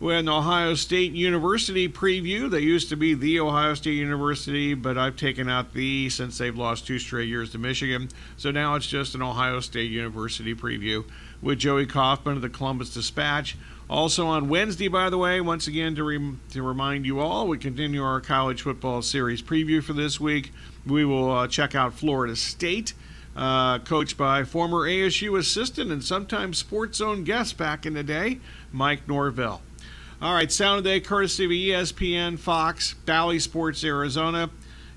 We 0.00 0.12
had 0.12 0.24
an 0.24 0.28
Ohio 0.28 0.74
State 0.74 1.12
University 1.12 1.88
preview. 1.88 2.50
They 2.50 2.60
used 2.60 2.90
to 2.90 2.96
be 2.96 3.14
the 3.14 3.40
Ohio 3.40 3.72
State 3.72 3.94
University, 3.94 4.74
but 4.74 4.98
I've 4.98 5.16
taken 5.16 5.48
out 5.48 5.72
the 5.72 6.10
since 6.10 6.36
they've 6.36 6.54
lost 6.54 6.86
two 6.86 6.98
straight 6.98 7.28
years 7.28 7.52
to 7.52 7.58
Michigan. 7.58 8.10
So 8.36 8.50
now 8.50 8.74
it's 8.74 8.86
just 8.86 9.14
an 9.14 9.22
Ohio 9.22 9.60
State 9.60 9.90
University 9.90 10.54
preview 10.54 11.06
with 11.40 11.58
Joey 11.58 11.86
Kaufman 11.86 12.36
of 12.36 12.42
the 12.42 12.50
Columbus 12.50 12.92
Dispatch. 12.92 13.56
Also 13.88 14.26
on 14.26 14.48
Wednesday, 14.48 14.88
by 14.88 15.10
the 15.10 15.18
way, 15.18 15.40
once 15.40 15.66
again 15.66 15.94
to, 15.94 16.36
to 16.50 16.62
remind 16.62 17.04
you 17.04 17.20
all, 17.20 17.46
we 17.46 17.58
continue 17.58 18.02
our 18.02 18.20
college 18.20 18.62
football 18.62 19.02
series 19.02 19.42
preview 19.42 19.82
for 19.82 19.92
this 19.92 20.18
week. 20.18 20.52
We 20.86 21.04
will 21.04 21.30
uh, 21.30 21.48
check 21.48 21.74
out 21.74 21.92
Florida 21.92 22.34
State, 22.34 22.94
uh, 23.36 23.80
coached 23.80 24.16
by 24.16 24.44
former 24.44 24.88
ASU 24.88 25.38
assistant 25.38 25.92
and 25.92 26.02
sometimes 26.02 26.56
Sports 26.56 26.98
Zone 26.98 27.24
guest 27.24 27.58
back 27.58 27.84
in 27.84 27.92
the 27.92 28.02
day, 28.02 28.40
Mike 28.72 29.06
Norvell. 29.06 29.60
All 30.22 30.32
right, 30.32 30.50
Sound 30.50 30.78
of 30.78 30.84
the 30.84 30.90
Day, 30.90 31.00
courtesy 31.00 31.44
of 31.44 31.50
ESPN, 31.50 32.38
Fox, 32.38 32.94
Bally 33.04 33.38
Sports 33.38 33.84
Arizona. 33.84 34.48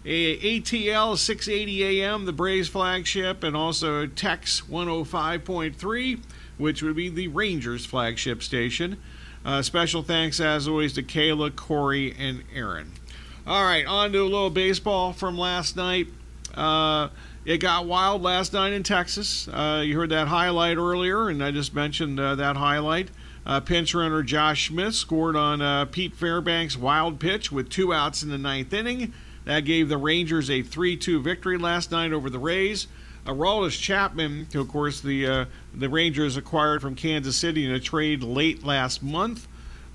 ATL 0.06 1.18
680 1.18 2.02
AM, 2.02 2.24
the 2.24 2.32
Braves 2.32 2.70
flagship, 2.70 3.44
and 3.44 3.58
also 3.58 4.06
Tex 4.06 4.62
105.3 4.62 6.20
which 6.58 6.82
would 6.82 6.96
be 6.96 7.10
the 7.10 7.28
Rangers 7.28 7.86
flagship 7.86 8.44
station. 8.44 8.98
Uh, 9.46 9.62
special 9.62 10.04
thanks, 10.04 10.40
as 10.40 10.68
always, 10.68 10.94
to 10.94 11.04
Kayla, 11.04 11.56
Corey, 11.56 12.14
and 12.18 12.44
Aaron. 12.54 12.92
All 13.46 13.64
right, 13.64 13.86
on 13.86 14.12
to 14.12 14.20
a 14.20 14.24
little 14.24 14.50
baseball 14.50 15.14
from 15.14 15.38
last 15.38 15.78
night. 15.78 16.08
Uh, 16.54 17.10
it 17.46 17.60
got 17.60 17.86
wild 17.86 18.22
last 18.22 18.52
night 18.52 18.74
in 18.74 18.84
Texas. 18.84 19.48
Uh, 19.48 19.82
you 19.86 19.98
heard 19.98 20.10
that 20.10 20.28
highlight 20.28 20.76
earlier, 20.76 21.30
and 21.30 21.42
I 21.42 21.52
just 21.52 21.74
mentioned 21.74 22.20
uh, 22.20 22.36
that 22.36 22.58
highlight. 22.58 23.10
Uh, 23.46 23.62
pinch 23.62 23.96
runner 23.96 24.22
Josh 24.22 24.68
Smith 24.68 24.96
scored 24.96 25.38
on 25.38 25.62
uh, 25.62 25.86
Pete 25.86 26.14
Fairbanks' 26.14 26.76
wild 26.76 27.18
pitch 27.18 27.50
with 27.50 27.70
two 27.70 27.94
outs 27.94 28.22
in 28.22 28.30
the 28.30 28.38
ninth 28.38 28.74
inning. 28.74 29.14
That 29.46 29.62
gave 29.62 29.88
the 29.88 29.98
Rangers 29.98 30.50
a 30.50 30.62
3 30.62 30.98
2 30.98 31.22
victory 31.22 31.58
last 31.58 31.90
night 31.90 32.12
over 32.12 32.30
the 32.30 32.40
Rays. 32.40 32.88
Aroldis 33.28 33.80
Chapman, 33.80 34.48
who 34.54 34.62
of 34.62 34.70
course 34.70 35.02
the 35.02 35.28
uh, 35.28 35.46
the 35.74 35.90
Rangers 35.90 36.38
acquired 36.38 36.82
from 36.82 36.96
Kansas 36.96 37.36
City 37.36 37.66
in 37.66 37.72
a 37.72 37.80
trade 37.80 38.24
late 38.24 38.64
last 38.64 39.04
month. 39.04 39.48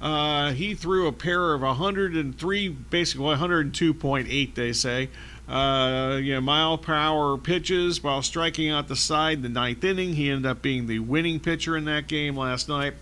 Uh, 0.02 0.50
he 0.50 0.74
threw 0.74 1.06
a 1.06 1.12
pair 1.12 1.54
of 1.54 1.62
103, 1.62 2.68
basically 2.68 3.24
102.8, 3.24 4.54
they 4.56 4.72
say, 4.72 5.08
uh, 5.48 6.18
you 6.20 6.34
know, 6.34 6.40
mile 6.40 6.76
per 6.76 6.92
hour 6.92 7.38
pitches 7.38 8.02
while 8.02 8.20
striking 8.20 8.68
out 8.68 8.88
the 8.88 8.96
side 8.96 9.34
in 9.34 9.42
the 9.42 9.48
ninth 9.48 9.84
inning. 9.84 10.14
He 10.14 10.28
ended 10.28 10.50
up 10.50 10.60
being 10.60 10.88
the 10.88 10.98
winning 10.98 11.38
pitcher 11.38 11.76
in 11.76 11.84
that 11.84 12.08
game 12.08 12.36
last 12.36 12.68
night. 12.68 12.94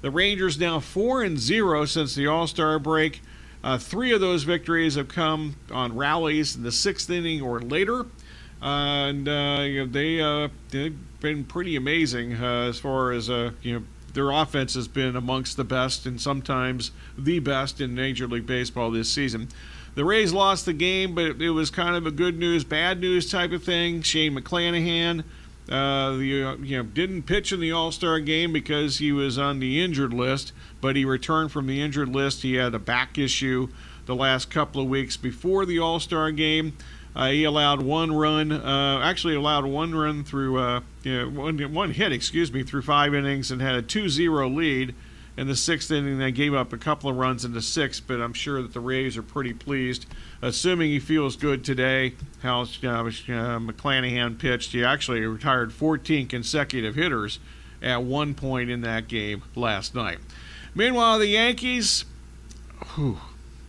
The 0.00 0.10
Rangers 0.10 0.58
now 0.58 0.80
four 0.80 1.22
and 1.22 1.38
zero 1.38 1.84
since 1.84 2.14
the 2.14 2.26
All 2.26 2.46
Star 2.46 2.78
break. 2.78 3.20
Uh, 3.62 3.76
three 3.76 4.12
of 4.12 4.20
those 4.20 4.44
victories 4.44 4.94
have 4.94 5.08
come 5.08 5.56
on 5.70 5.94
rallies 5.94 6.56
in 6.56 6.62
the 6.62 6.72
sixth 6.72 7.10
inning 7.10 7.42
or 7.42 7.60
later 7.60 8.06
and 8.62 9.28
uh, 9.28 9.62
you 9.62 9.84
know, 9.84 9.92
they 9.92 10.20
uh, 10.20 10.48
they've 10.70 10.96
been 11.20 11.44
pretty 11.44 11.76
amazing 11.76 12.34
uh, 12.34 12.68
as 12.68 12.78
far 12.78 13.12
as 13.12 13.28
uh, 13.28 13.50
you 13.62 13.74
know 13.74 13.84
their 14.14 14.30
offense 14.30 14.74
has 14.74 14.88
been 14.88 15.14
amongst 15.14 15.56
the 15.56 15.64
best 15.64 16.06
and 16.06 16.20
sometimes 16.20 16.90
the 17.18 17.38
best 17.38 17.80
in 17.80 17.94
Major 17.94 18.26
League 18.26 18.46
Baseball 18.46 18.90
this 18.90 19.10
season. 19.10 19.48
The 19.94 20.04
Rays 20.04 20.32
lost 20.32 20.66
the 20.66 20.72
game, 20.72 21.14
but 21.14 21.40
it 21.40 21.50
was 21.50 21.70
kind 21.70 21.96
of 21.96 22.06
a 22.06 22.10
good 22.10 22.38
news, 22.38 22.64
bad 22.64 23.00
news 23.00 23.30
type 23.30 23.52
of 23.52 23.62
thing. 23.62 24.02
Shane 24.02 24.34
McClanahan, 24.34 25.20
uh, 25.70 26.16
the, 26.16 26.44
uh, 26.44 26.56
you 26.56 26.78
know, 26.78 26.82
didn't 26.82 27.22
pitch 27.22 27.52
in 27.52 27.60
the 27.60 27.72
All 27.72 27.92
Star 27.92 28.20
game 28.20 28.52
because 28.52 28.98
he 28.98 29.12
was 29.12 29.38
on 29.38 29.58
the 29.58 29.82
injured 29.82 30.14
list, 30.14 30.52
but 30.80 30.96
he 30.96 31.04
returned 31.04 31.52
from 31.52 31.66
the 31.66 31.80
injured 31.80 32.08
list. 32.08 32.42
He 32.42 32.54
had 32.54 32.74
a 32.74 32.78
back 32.78 33.18
issue 33.18 33.68
the 34.06 34.14
last 34.14 34.50
couple 34.50 34.80
of 34.80 34.88
weeks 34.88 35.16
before 35.16 35.66
the 35.66 35.78
All 35.78 36.00
Star 36.00 36.30
game. 36.30 36.76
Uh, 37.16 37.30
he 37.30 37.44
allowed 37.44 37.80
one 37.80 38.12
run, 38.12 38.52
uh, 38.52 39.00
actually 39.02 39.34
allowed 39.34 39.64
one 39.64 39.94
run 39.94 40.22
through, 40.22 40.58
uh, 40.58 40.80
you 41.02 41.18
know, 41.18 41.40
one, 41.40 41.72
one 41.72 41.90
hit, 41.90 42.12
excuse 42.12 42.52
me, 42.52 42.62
through 42.62 42.82
five 42.82 43.14
innings 43.14 43.50
and 43.50 43.62
had 43.62 43.74
a 43.74 43.80
2 43.80 44.10
0 44.10 44.48
lead. 44.50 44.94
In 45.38 45.46
the 45.46 45.56
sixth 45.56 45.90
inning, 45.90 46.18
they 46.18 46.30
gave 46.30 46.52
up 46.52 46.74
a 46.74 46.78
couple 46.78 47.08
of 47.08 47.16
runs 47.16 47.44
in 47.44 47.52
the 47.52 47.62
sixth, 47.62 48.02
but 48.06 48.20
I'm 48.20 48.34
sure 48.34 48.60
that 48.60 48.74
the 48.74 48.80
Rays 48.80 49.16
are 49.16 49.22
pretty 49.22 49.54
pleased. 49.54 50.06
Assuming 50.42 50.90
he 50.90 50.98
feels 50.98 51.36
good 51.36 51.64
today, 51.64 52.14
how 52.42 52.60
uh, 52.60 52.64
uh, 52.64 52.64
McClanahan 53.04 54.38
pitched, 54.38 54.72
he 54.72 54.84
actually 54.84 55.20
retired 55.24 55.72
14 55.72 56.26
consecutive 56.26 56.94
hitters 56.94 57.38
at 57.82 58.02
one 58.02 58.34
point 58.34 58.70
in 58.70 58.82
that 58.82 59.08
game 59.08 59.42
last 59.54 59.94
night. 59.94 60.18
Meanwhile, 60.74 61.18
the 61.18 61.28
Yankees, 61.28 62.04
whew, 62.94 63.18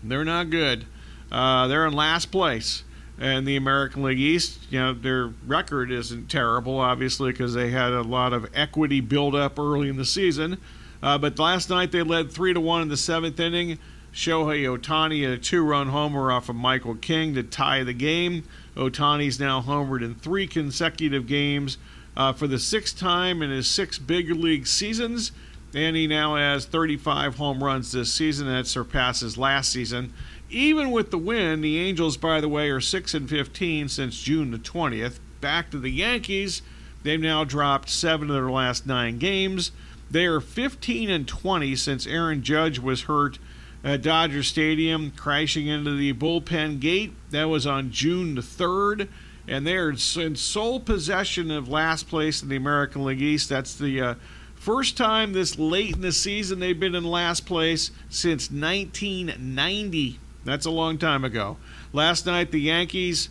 they're 0.03 0.25
not 0.25 0.49
good. 0.49 0.85
Uh, 1.31 1.67
they're 1.67 1.85
in 1.85 1.93
last 1.93 2.31
place 2.31 2.83
and 3.19 3.47
the 3.47 3.55
American 3.55 4.03
League 4.03 4.19
East, 4.19 4.59
you 4.69 4.79
know, 4.79 4.93
their 4.93 5.27
record 5.45 5.91
isn't 5.91 6.29
terrible, 6.29 6.79
obviously, 6.79 7.31
because 7.31 7.53
they 7.53 7.71
had 7.71 7.91
a 7.91 8.03
lot 8.03 8.31
of 8.31 8.47
equity 8.53 9.01
build 9.01 9.33
up 9.33 9.57
early 9.57 9.89
in 9.89 9.97
the 9.97 10.05
season. 10.05 10.57
Uh, 11.01 11.17
but 11.17 11.39
last 11.39 11.69
night 11.69 11.91
they 11.91 12.03
led 12.03 12.31
three 12.31 12.53
to 12.53 12.59
one 12.59 12.81
in 12.81 12.89
the 12.89 12.97
seventh 12.97 13.39
inning. 13.39 13.79
Shohei 14.13 14.63
Ohtani 14.65 15.23
had 15.23 15.31
a 15.31 15.37
two-run 15.37 15.89
homer 15.89 16.31
off 16.31 16.49
of 16.49 16.55
Michael 16.55 16.95
King 16.95 17.35
to 17.35 17.43
tie 17.43 17.83
the 17.83 17.93
game. 17.93 18.43
Ohtani's 18.75 19.39
now 19.39 19.61
homered 19.61 20.03
in 20.03 20.15
three 20.15 20.47
consecutive 20.47 21.27
games 21.27 21.77
uh, 22.15 22.33
for 22.33 22.47
the 22.47 22.59
sixth 22.59 22.97
time 22.97 23.41
in 23.41 23.51
his 23.51 23.69
six 23.69 23.99
big 23.99 24.29
league 24.31 24.65
seasons, 24.65 25.31
and 25.73 25.95
he 25.95 26.07
now 26.07 26.35
has 26.35 26.65
35 26.65 27.35
home 27.35 27.63
runs 27.63 27.91
this 27.91 28.11
season. 28.11 28.47
That 28.47 28.65
surpasses 28.65 29.37
last 29.37 29.71
season. 29.71 30.13
Even 30.49 30.91
with 30.91 31.11
the 31.11 31.17
win, 31.17 31.59
the 31.59 31.77
Angels, 31.77 32.15
by 32.15 32.39
the 32.39 32.47
way, 32.47 32.69
are 32.69 32.79
6 32.79 33.13
and 33.13 33.29
15 33.29 33.89
since 33.89 34.21
June 34.21 34.51
the 34.51 34.57
20th. 34.57 35.19
Back 35.41 35.69
to 35.71 35.77
the 35.77 35.89
Yankees, 35.89 36.61
they've 37.03 37.19
now 37.19 37.43
dropped 37.43 37.89
seven 37.89 38.29
of 38.29 38.35
their 38.35 38.49
last 38.49 38.87
nine 38.87 39.17
games. 39.17 39.71
They 40.09 40.25
are 40.25 40.39
15 40.39 41.09
and 41.09 41.27
20 41.27 41.75
since 41.75 42.07
Aaron 42.07 42.43
Judge 42.43 42.79
was 42.79 43.03
hurt 43.03 43.39
at 43.83 44.01
Dodger 44.01 44.41
Stadium, 44.41 45.11
crashing 45.11 45.67
into 45.67 45.95
the 45.95 46.13
bullpen 46.13 46.79
gate. 46.79 47.13
That 47.31 47.45
was 47.45 47.67
on 47.67 47.91
June 47.91 48.35
the 48.35 48.41
3rd. 48.41 49.09
And 49.49 49.67
they're 49.67 49.89
in 49.89 50.35
sole 50.35 50.79
possession 50.79 51.51
of 51.51 51.69
last 51.69 52.07
place 52.07 52.41
in 52.41 52.49
the 52.49 52.55
American 52.55 53.03
League 53.03 53.21
East. 53.21 53.49
That's 53.49 53.75
the 53.75 54.01
uh, 54.01 54.15
first 54.55 54.97
time 54.97 55.33
this 55.33 55.59
late 55.59 55.95
in 55.95 56.01
the 56.01 56.11
season 56.11 56.59
they've 56.59 56.79
been 56.79 56.95
in 56.95 57.03
last 57.03 57.45
place 57.45 57.91
since 58.09 58.49
1990. 58.49 60.19
That's 60.47 60.65
a 60.65 60.71
long 60.71 60.97
time 60.97 61.25
ago. 61.25 61.57
Last 61.91 62.25
night, 62.25 62.51
the 62.51 62.61
Yankees, 62.61 63.27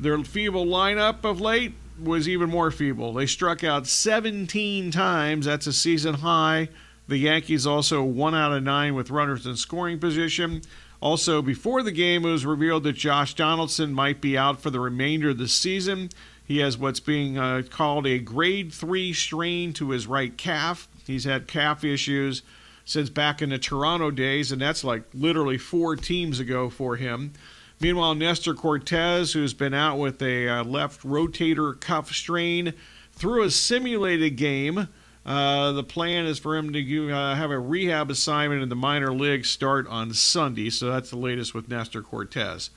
their 0.00 0.18
feeble 0.24 0.66
lineup 0.66 1.24
of 1.24 1.40
late 1.40 1.74
was 2.02 2.28
even 2.28 2.50
more 2.50 2.72
feeble. 2.72 3.12
They 3.12 3.26
struck 3.26 3.62
out 3.62 3.86
17 3.86 4.90
times. 4.90 5.46
That's 5.46 5.68
a 5.68 5.72
season 5.72 6.14
high. 6.14 6.68
The 7.06 7.18
Yankees 7.18 7.68
also 7.68 8.02
one 8.02 8.34
out 8.34 8.52
of 8.52 8.64
nine 8.64 8.96
with 8.96 9.10
runners 9.10 9.46
in 9.46 9.54
scoring 9.54 10.00
position. 10.00 10.62
Also, 11.00 11.40
before 11.40 11.84
the 11.84 11.92
game, 11.92 12.24
it 12.24 12.32
was 12.32 12.44
revealed 12.44 12.82
that 12.82 12.94
Josh 12.94 13.34
Donaldson 13.34 13.94
might 13.94 14.20
be 14.20 14.36
out 14.36 14.60
for 14.60 14.70
the 14.70 14.80
remainder 14.80 15.30
of 15.30 15.38
the 15.38 15.46
season. 15.46 16.10
He 16.44 16.58
has 16.58 16.76
what's 16.76 16.98
being 16.98 17.38
uh, 17.38 17.62
called 17.70 18.08
a 18.08 18.18
grade 18.18 18.72
three 18.72 19.12
strain 19.12 19.72
to 19.74 19.90
his 19.90 20.08
right 20.08 20.36
calf. 20.36 20.88
He's 21.06 21.22
had 21.22 21.46
calf 21.46 21.84
issues 21.84 22.42
since 22.86 23.10
back 23.10 23.42
in 23.42 23.50
the 23.50 23.58
Toronto 23.58 24.10
days, 24.10 24.52
and 24.52 24.62
that's 24.62 24.82
like 24.82 25.02
literally 25.12 25.58
four 25.58 25.96
teams 25.96 26.40
ago 26.40 26.70
for 26.70 26.96
him. 26.96 27.32
Meanwhile, 27.78 28.14
Nestor 28.14 28.54
Cortes, 28.54 29.32
who's 29.32 29.52
been 29.52 29.74
out 29.74 29.98
with 29.98 30.22
a 30.22 30.48
uh, 30.48 30.64
left 30.64 31.02
rotator 31.02 31.78
cuff 31.78 32.10
strain, 32.12 32.72
through 33.12 33.42
a 33.42 33.50
simulated 33.50 34.36
game. 34.36 34.88
Uh, 35.26 35.72
the 35.72 35.82
plan 35.82 36.24
is 36.24 36.38
for 36.38 36.56
him 36.56 36.72
to 36.72 37.10
uh, 37.10 37.34
have 37.34 37.50
a 37.50 37.58
rehab 37.58 38.10
assignment 38.10 38.62
in 38.62 38.68
the 38.68 38.76
minor 38.76 39.12
leagues 39.12 39.50
start 39.50 39.86
on 39.88 40.14
Sunday, 40.14 40.70
so 40.70 40.86
that's 40.86 41.10
the 41.10 41.16
latest 41.16 41.52
with 41.52 41.68
Nestor 41.68 42.00
Cortes. 42.00 42.70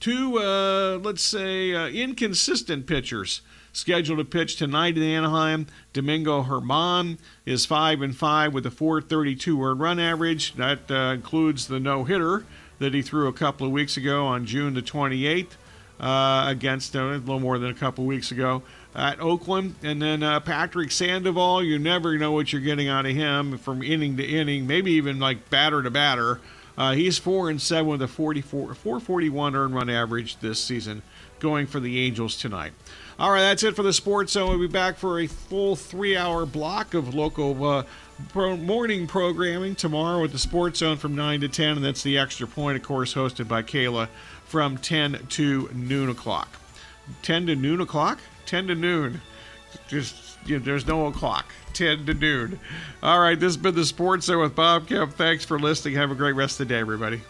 Two, 0.00 0.38
uh, 0.38 0.98
let's 0.98 1.22
say, 1.22 1.72
uh, 1.72 1.86
inconsistent 1.86 2.86
pitchers 2.86 3.42
scheduled 3.76 4.18
to 4.18 4.24
pitch 4.24 4.56
tonight 4.56 4.96
in 4.96 5.02
Anaheim. 5.02 5.66
Domingo 5.92 6.42
German 6.42 7.18
is 7.44 7.66
five 7.66 8.00
and 8.00 8.16
five 8.16 8.54
with 8.54 8.64
a 8.64 8.70
4.32 8.70 9.62
earned 9.62 9.80
run 9.80 10.00
average. 10.00 10.54
That 10.54 10.90
uh, 10.90 11.12
includes 11.12 11.66
the 11.66 11.78
no 11.78 12.04
hitter 12.04 12.46
that 12.78 12.94
he 12.94 13.02
threw 13.02 13.28
a 13.28 13.32
couple 13.32 13.66
of 13.66 13.72
weeks 13.72 13.96
ago 13.96 14.24
on 14.24 14.46
June 14.46 14.72
the 14.74 14.82
28th 14.82 15.52
uh, 16.00 16.44
against 16.48 16.96
uh, 16.96 17.00
a 17.00 17.18
little 17.18 17.38
more 17.38 17.58
than 17.58 17.70
a 17.70 17.74
couple 17.74 18.04
of 18.04 18.08
weeks 18.08 18.30
ago 18.30 18.62
at 18.94 19.20
Oakland. 19.20 19.74
And 19.82 20.00
then 20.00 20.22
uh, 20.22 20.40
Patrick 20.40 20.90
Sandoval, 20.90 21.62
you 21.62 21.78
never 21.78 22.16
know 22.16 22.32
what 22.32 22.52
you're 22.52 22.62
getting 22.62 22.88
out 22.88 23.04
of 23.04 23.12
him 23.12 23.58
from 23.58 23.82
inning 23.82 24.16
to 24.16 24.24
inning, 24.24 24.66
maybe 24.66 24.92
even 24.92 25.18
like 25.18 25.50
batter 25.50 25.82
to 25.82 25.90
batter. 25.90 26.40
Uh, 26.78 26.92
he's 26.92 27.18
four 27.18 27.50
and 27.50 27.60
seven 27.60 27.86
with 27.86 28.02
a 28.02 28.08
44, 28.08 28.74
441 28.74 29.54
earned 29.54 29.74
run 29.74 29.90
average 29.90 30.38
this 30.40 30.62
season, 30.62 31.02
going 31.40 31.66
for 31.66 31.80
the 31.80 32.00
Angels 32.00 32.36
tonight. 32.36 32.72
All 33.18 33.30
right, 33.30 33.40
that's 33.40 33.62
it 33.62 33.74
for 33.74 33.82
the 33.82 33.94
Sports 33.94 34.32
Zone. 34.32 34.50
We'll 34.50 34.58
be 34.58 34.66
back 34.66 34.98
for 34.98 35.20
a 35.20 35.26
full 35.26 35.74
three 35.74 36.16
hour 36.16 36.44
block 36.44 36.92
of 36.92 37.14
local 37.14 37.64
uh, 37.64 37.84
pro- 38.28 38.58
morning 38.58 39.06
programming 39.06 39.74
tomorrow 39.74 40.20
with 40.20 40.32
the 40.32 40.38
Sports 40.38 40.80
Zone 40.80 40.98
from 40.98 41.14
9 41.16 41.40
to 41.40 41.48
10. 41.48 41.76
And 41.76 41.84
that's 41.84 42.02
the 42.02 42.18
Extra 42.18 42.46
Point, 42.46 42.76
of 42.76 42.82
course, 42.82 43.14
hosted 43.14 43.48
by 43.48 43.62
Kayla 43.62 44.08
from 44.44 44.76
10 44.76 45.28
to 45.30 45.70
noon 45.72 46.10
o'clock. 46.10 46.48
10 47.22 47.46
to 47.46 47.56
noon 47.56 47.80
o'clock? 47.80 48.18
10 48.44 48.66
to 48.66 48.74
noon. 48.74 49.22
Just 49.88 50.36
you 50.44 50.58
know, 50.58 50.64
there's 50.64 50.86
no 50.86 51.06
o'clock. 51.06 51.46
10 51.72 52.04
to 52.04 52.12
noon. 52.12 52.60
All 53.02 53.18
right, 53.18 53.38
this 53.40 53.48
has 53.48 53.56
been 53.56 53.74
the 53.74 53.86
Sports 53.86 54.26
Zone 54.26 54.42
with 54.42 54.54
Bob 54.54 54.88
Kemp. 54.88 55.14
Thanks 55.14 55.44
for 55.44 55.58
listening. 55.58 55.94
Have 55.94 56.10
a 56.10 56.14
great 56.14 56.32
rest 56.32 56.60
of 56.60 56.68
the 56.68 56.74
day, 56.74 56.80
everybody. 56.80 57.22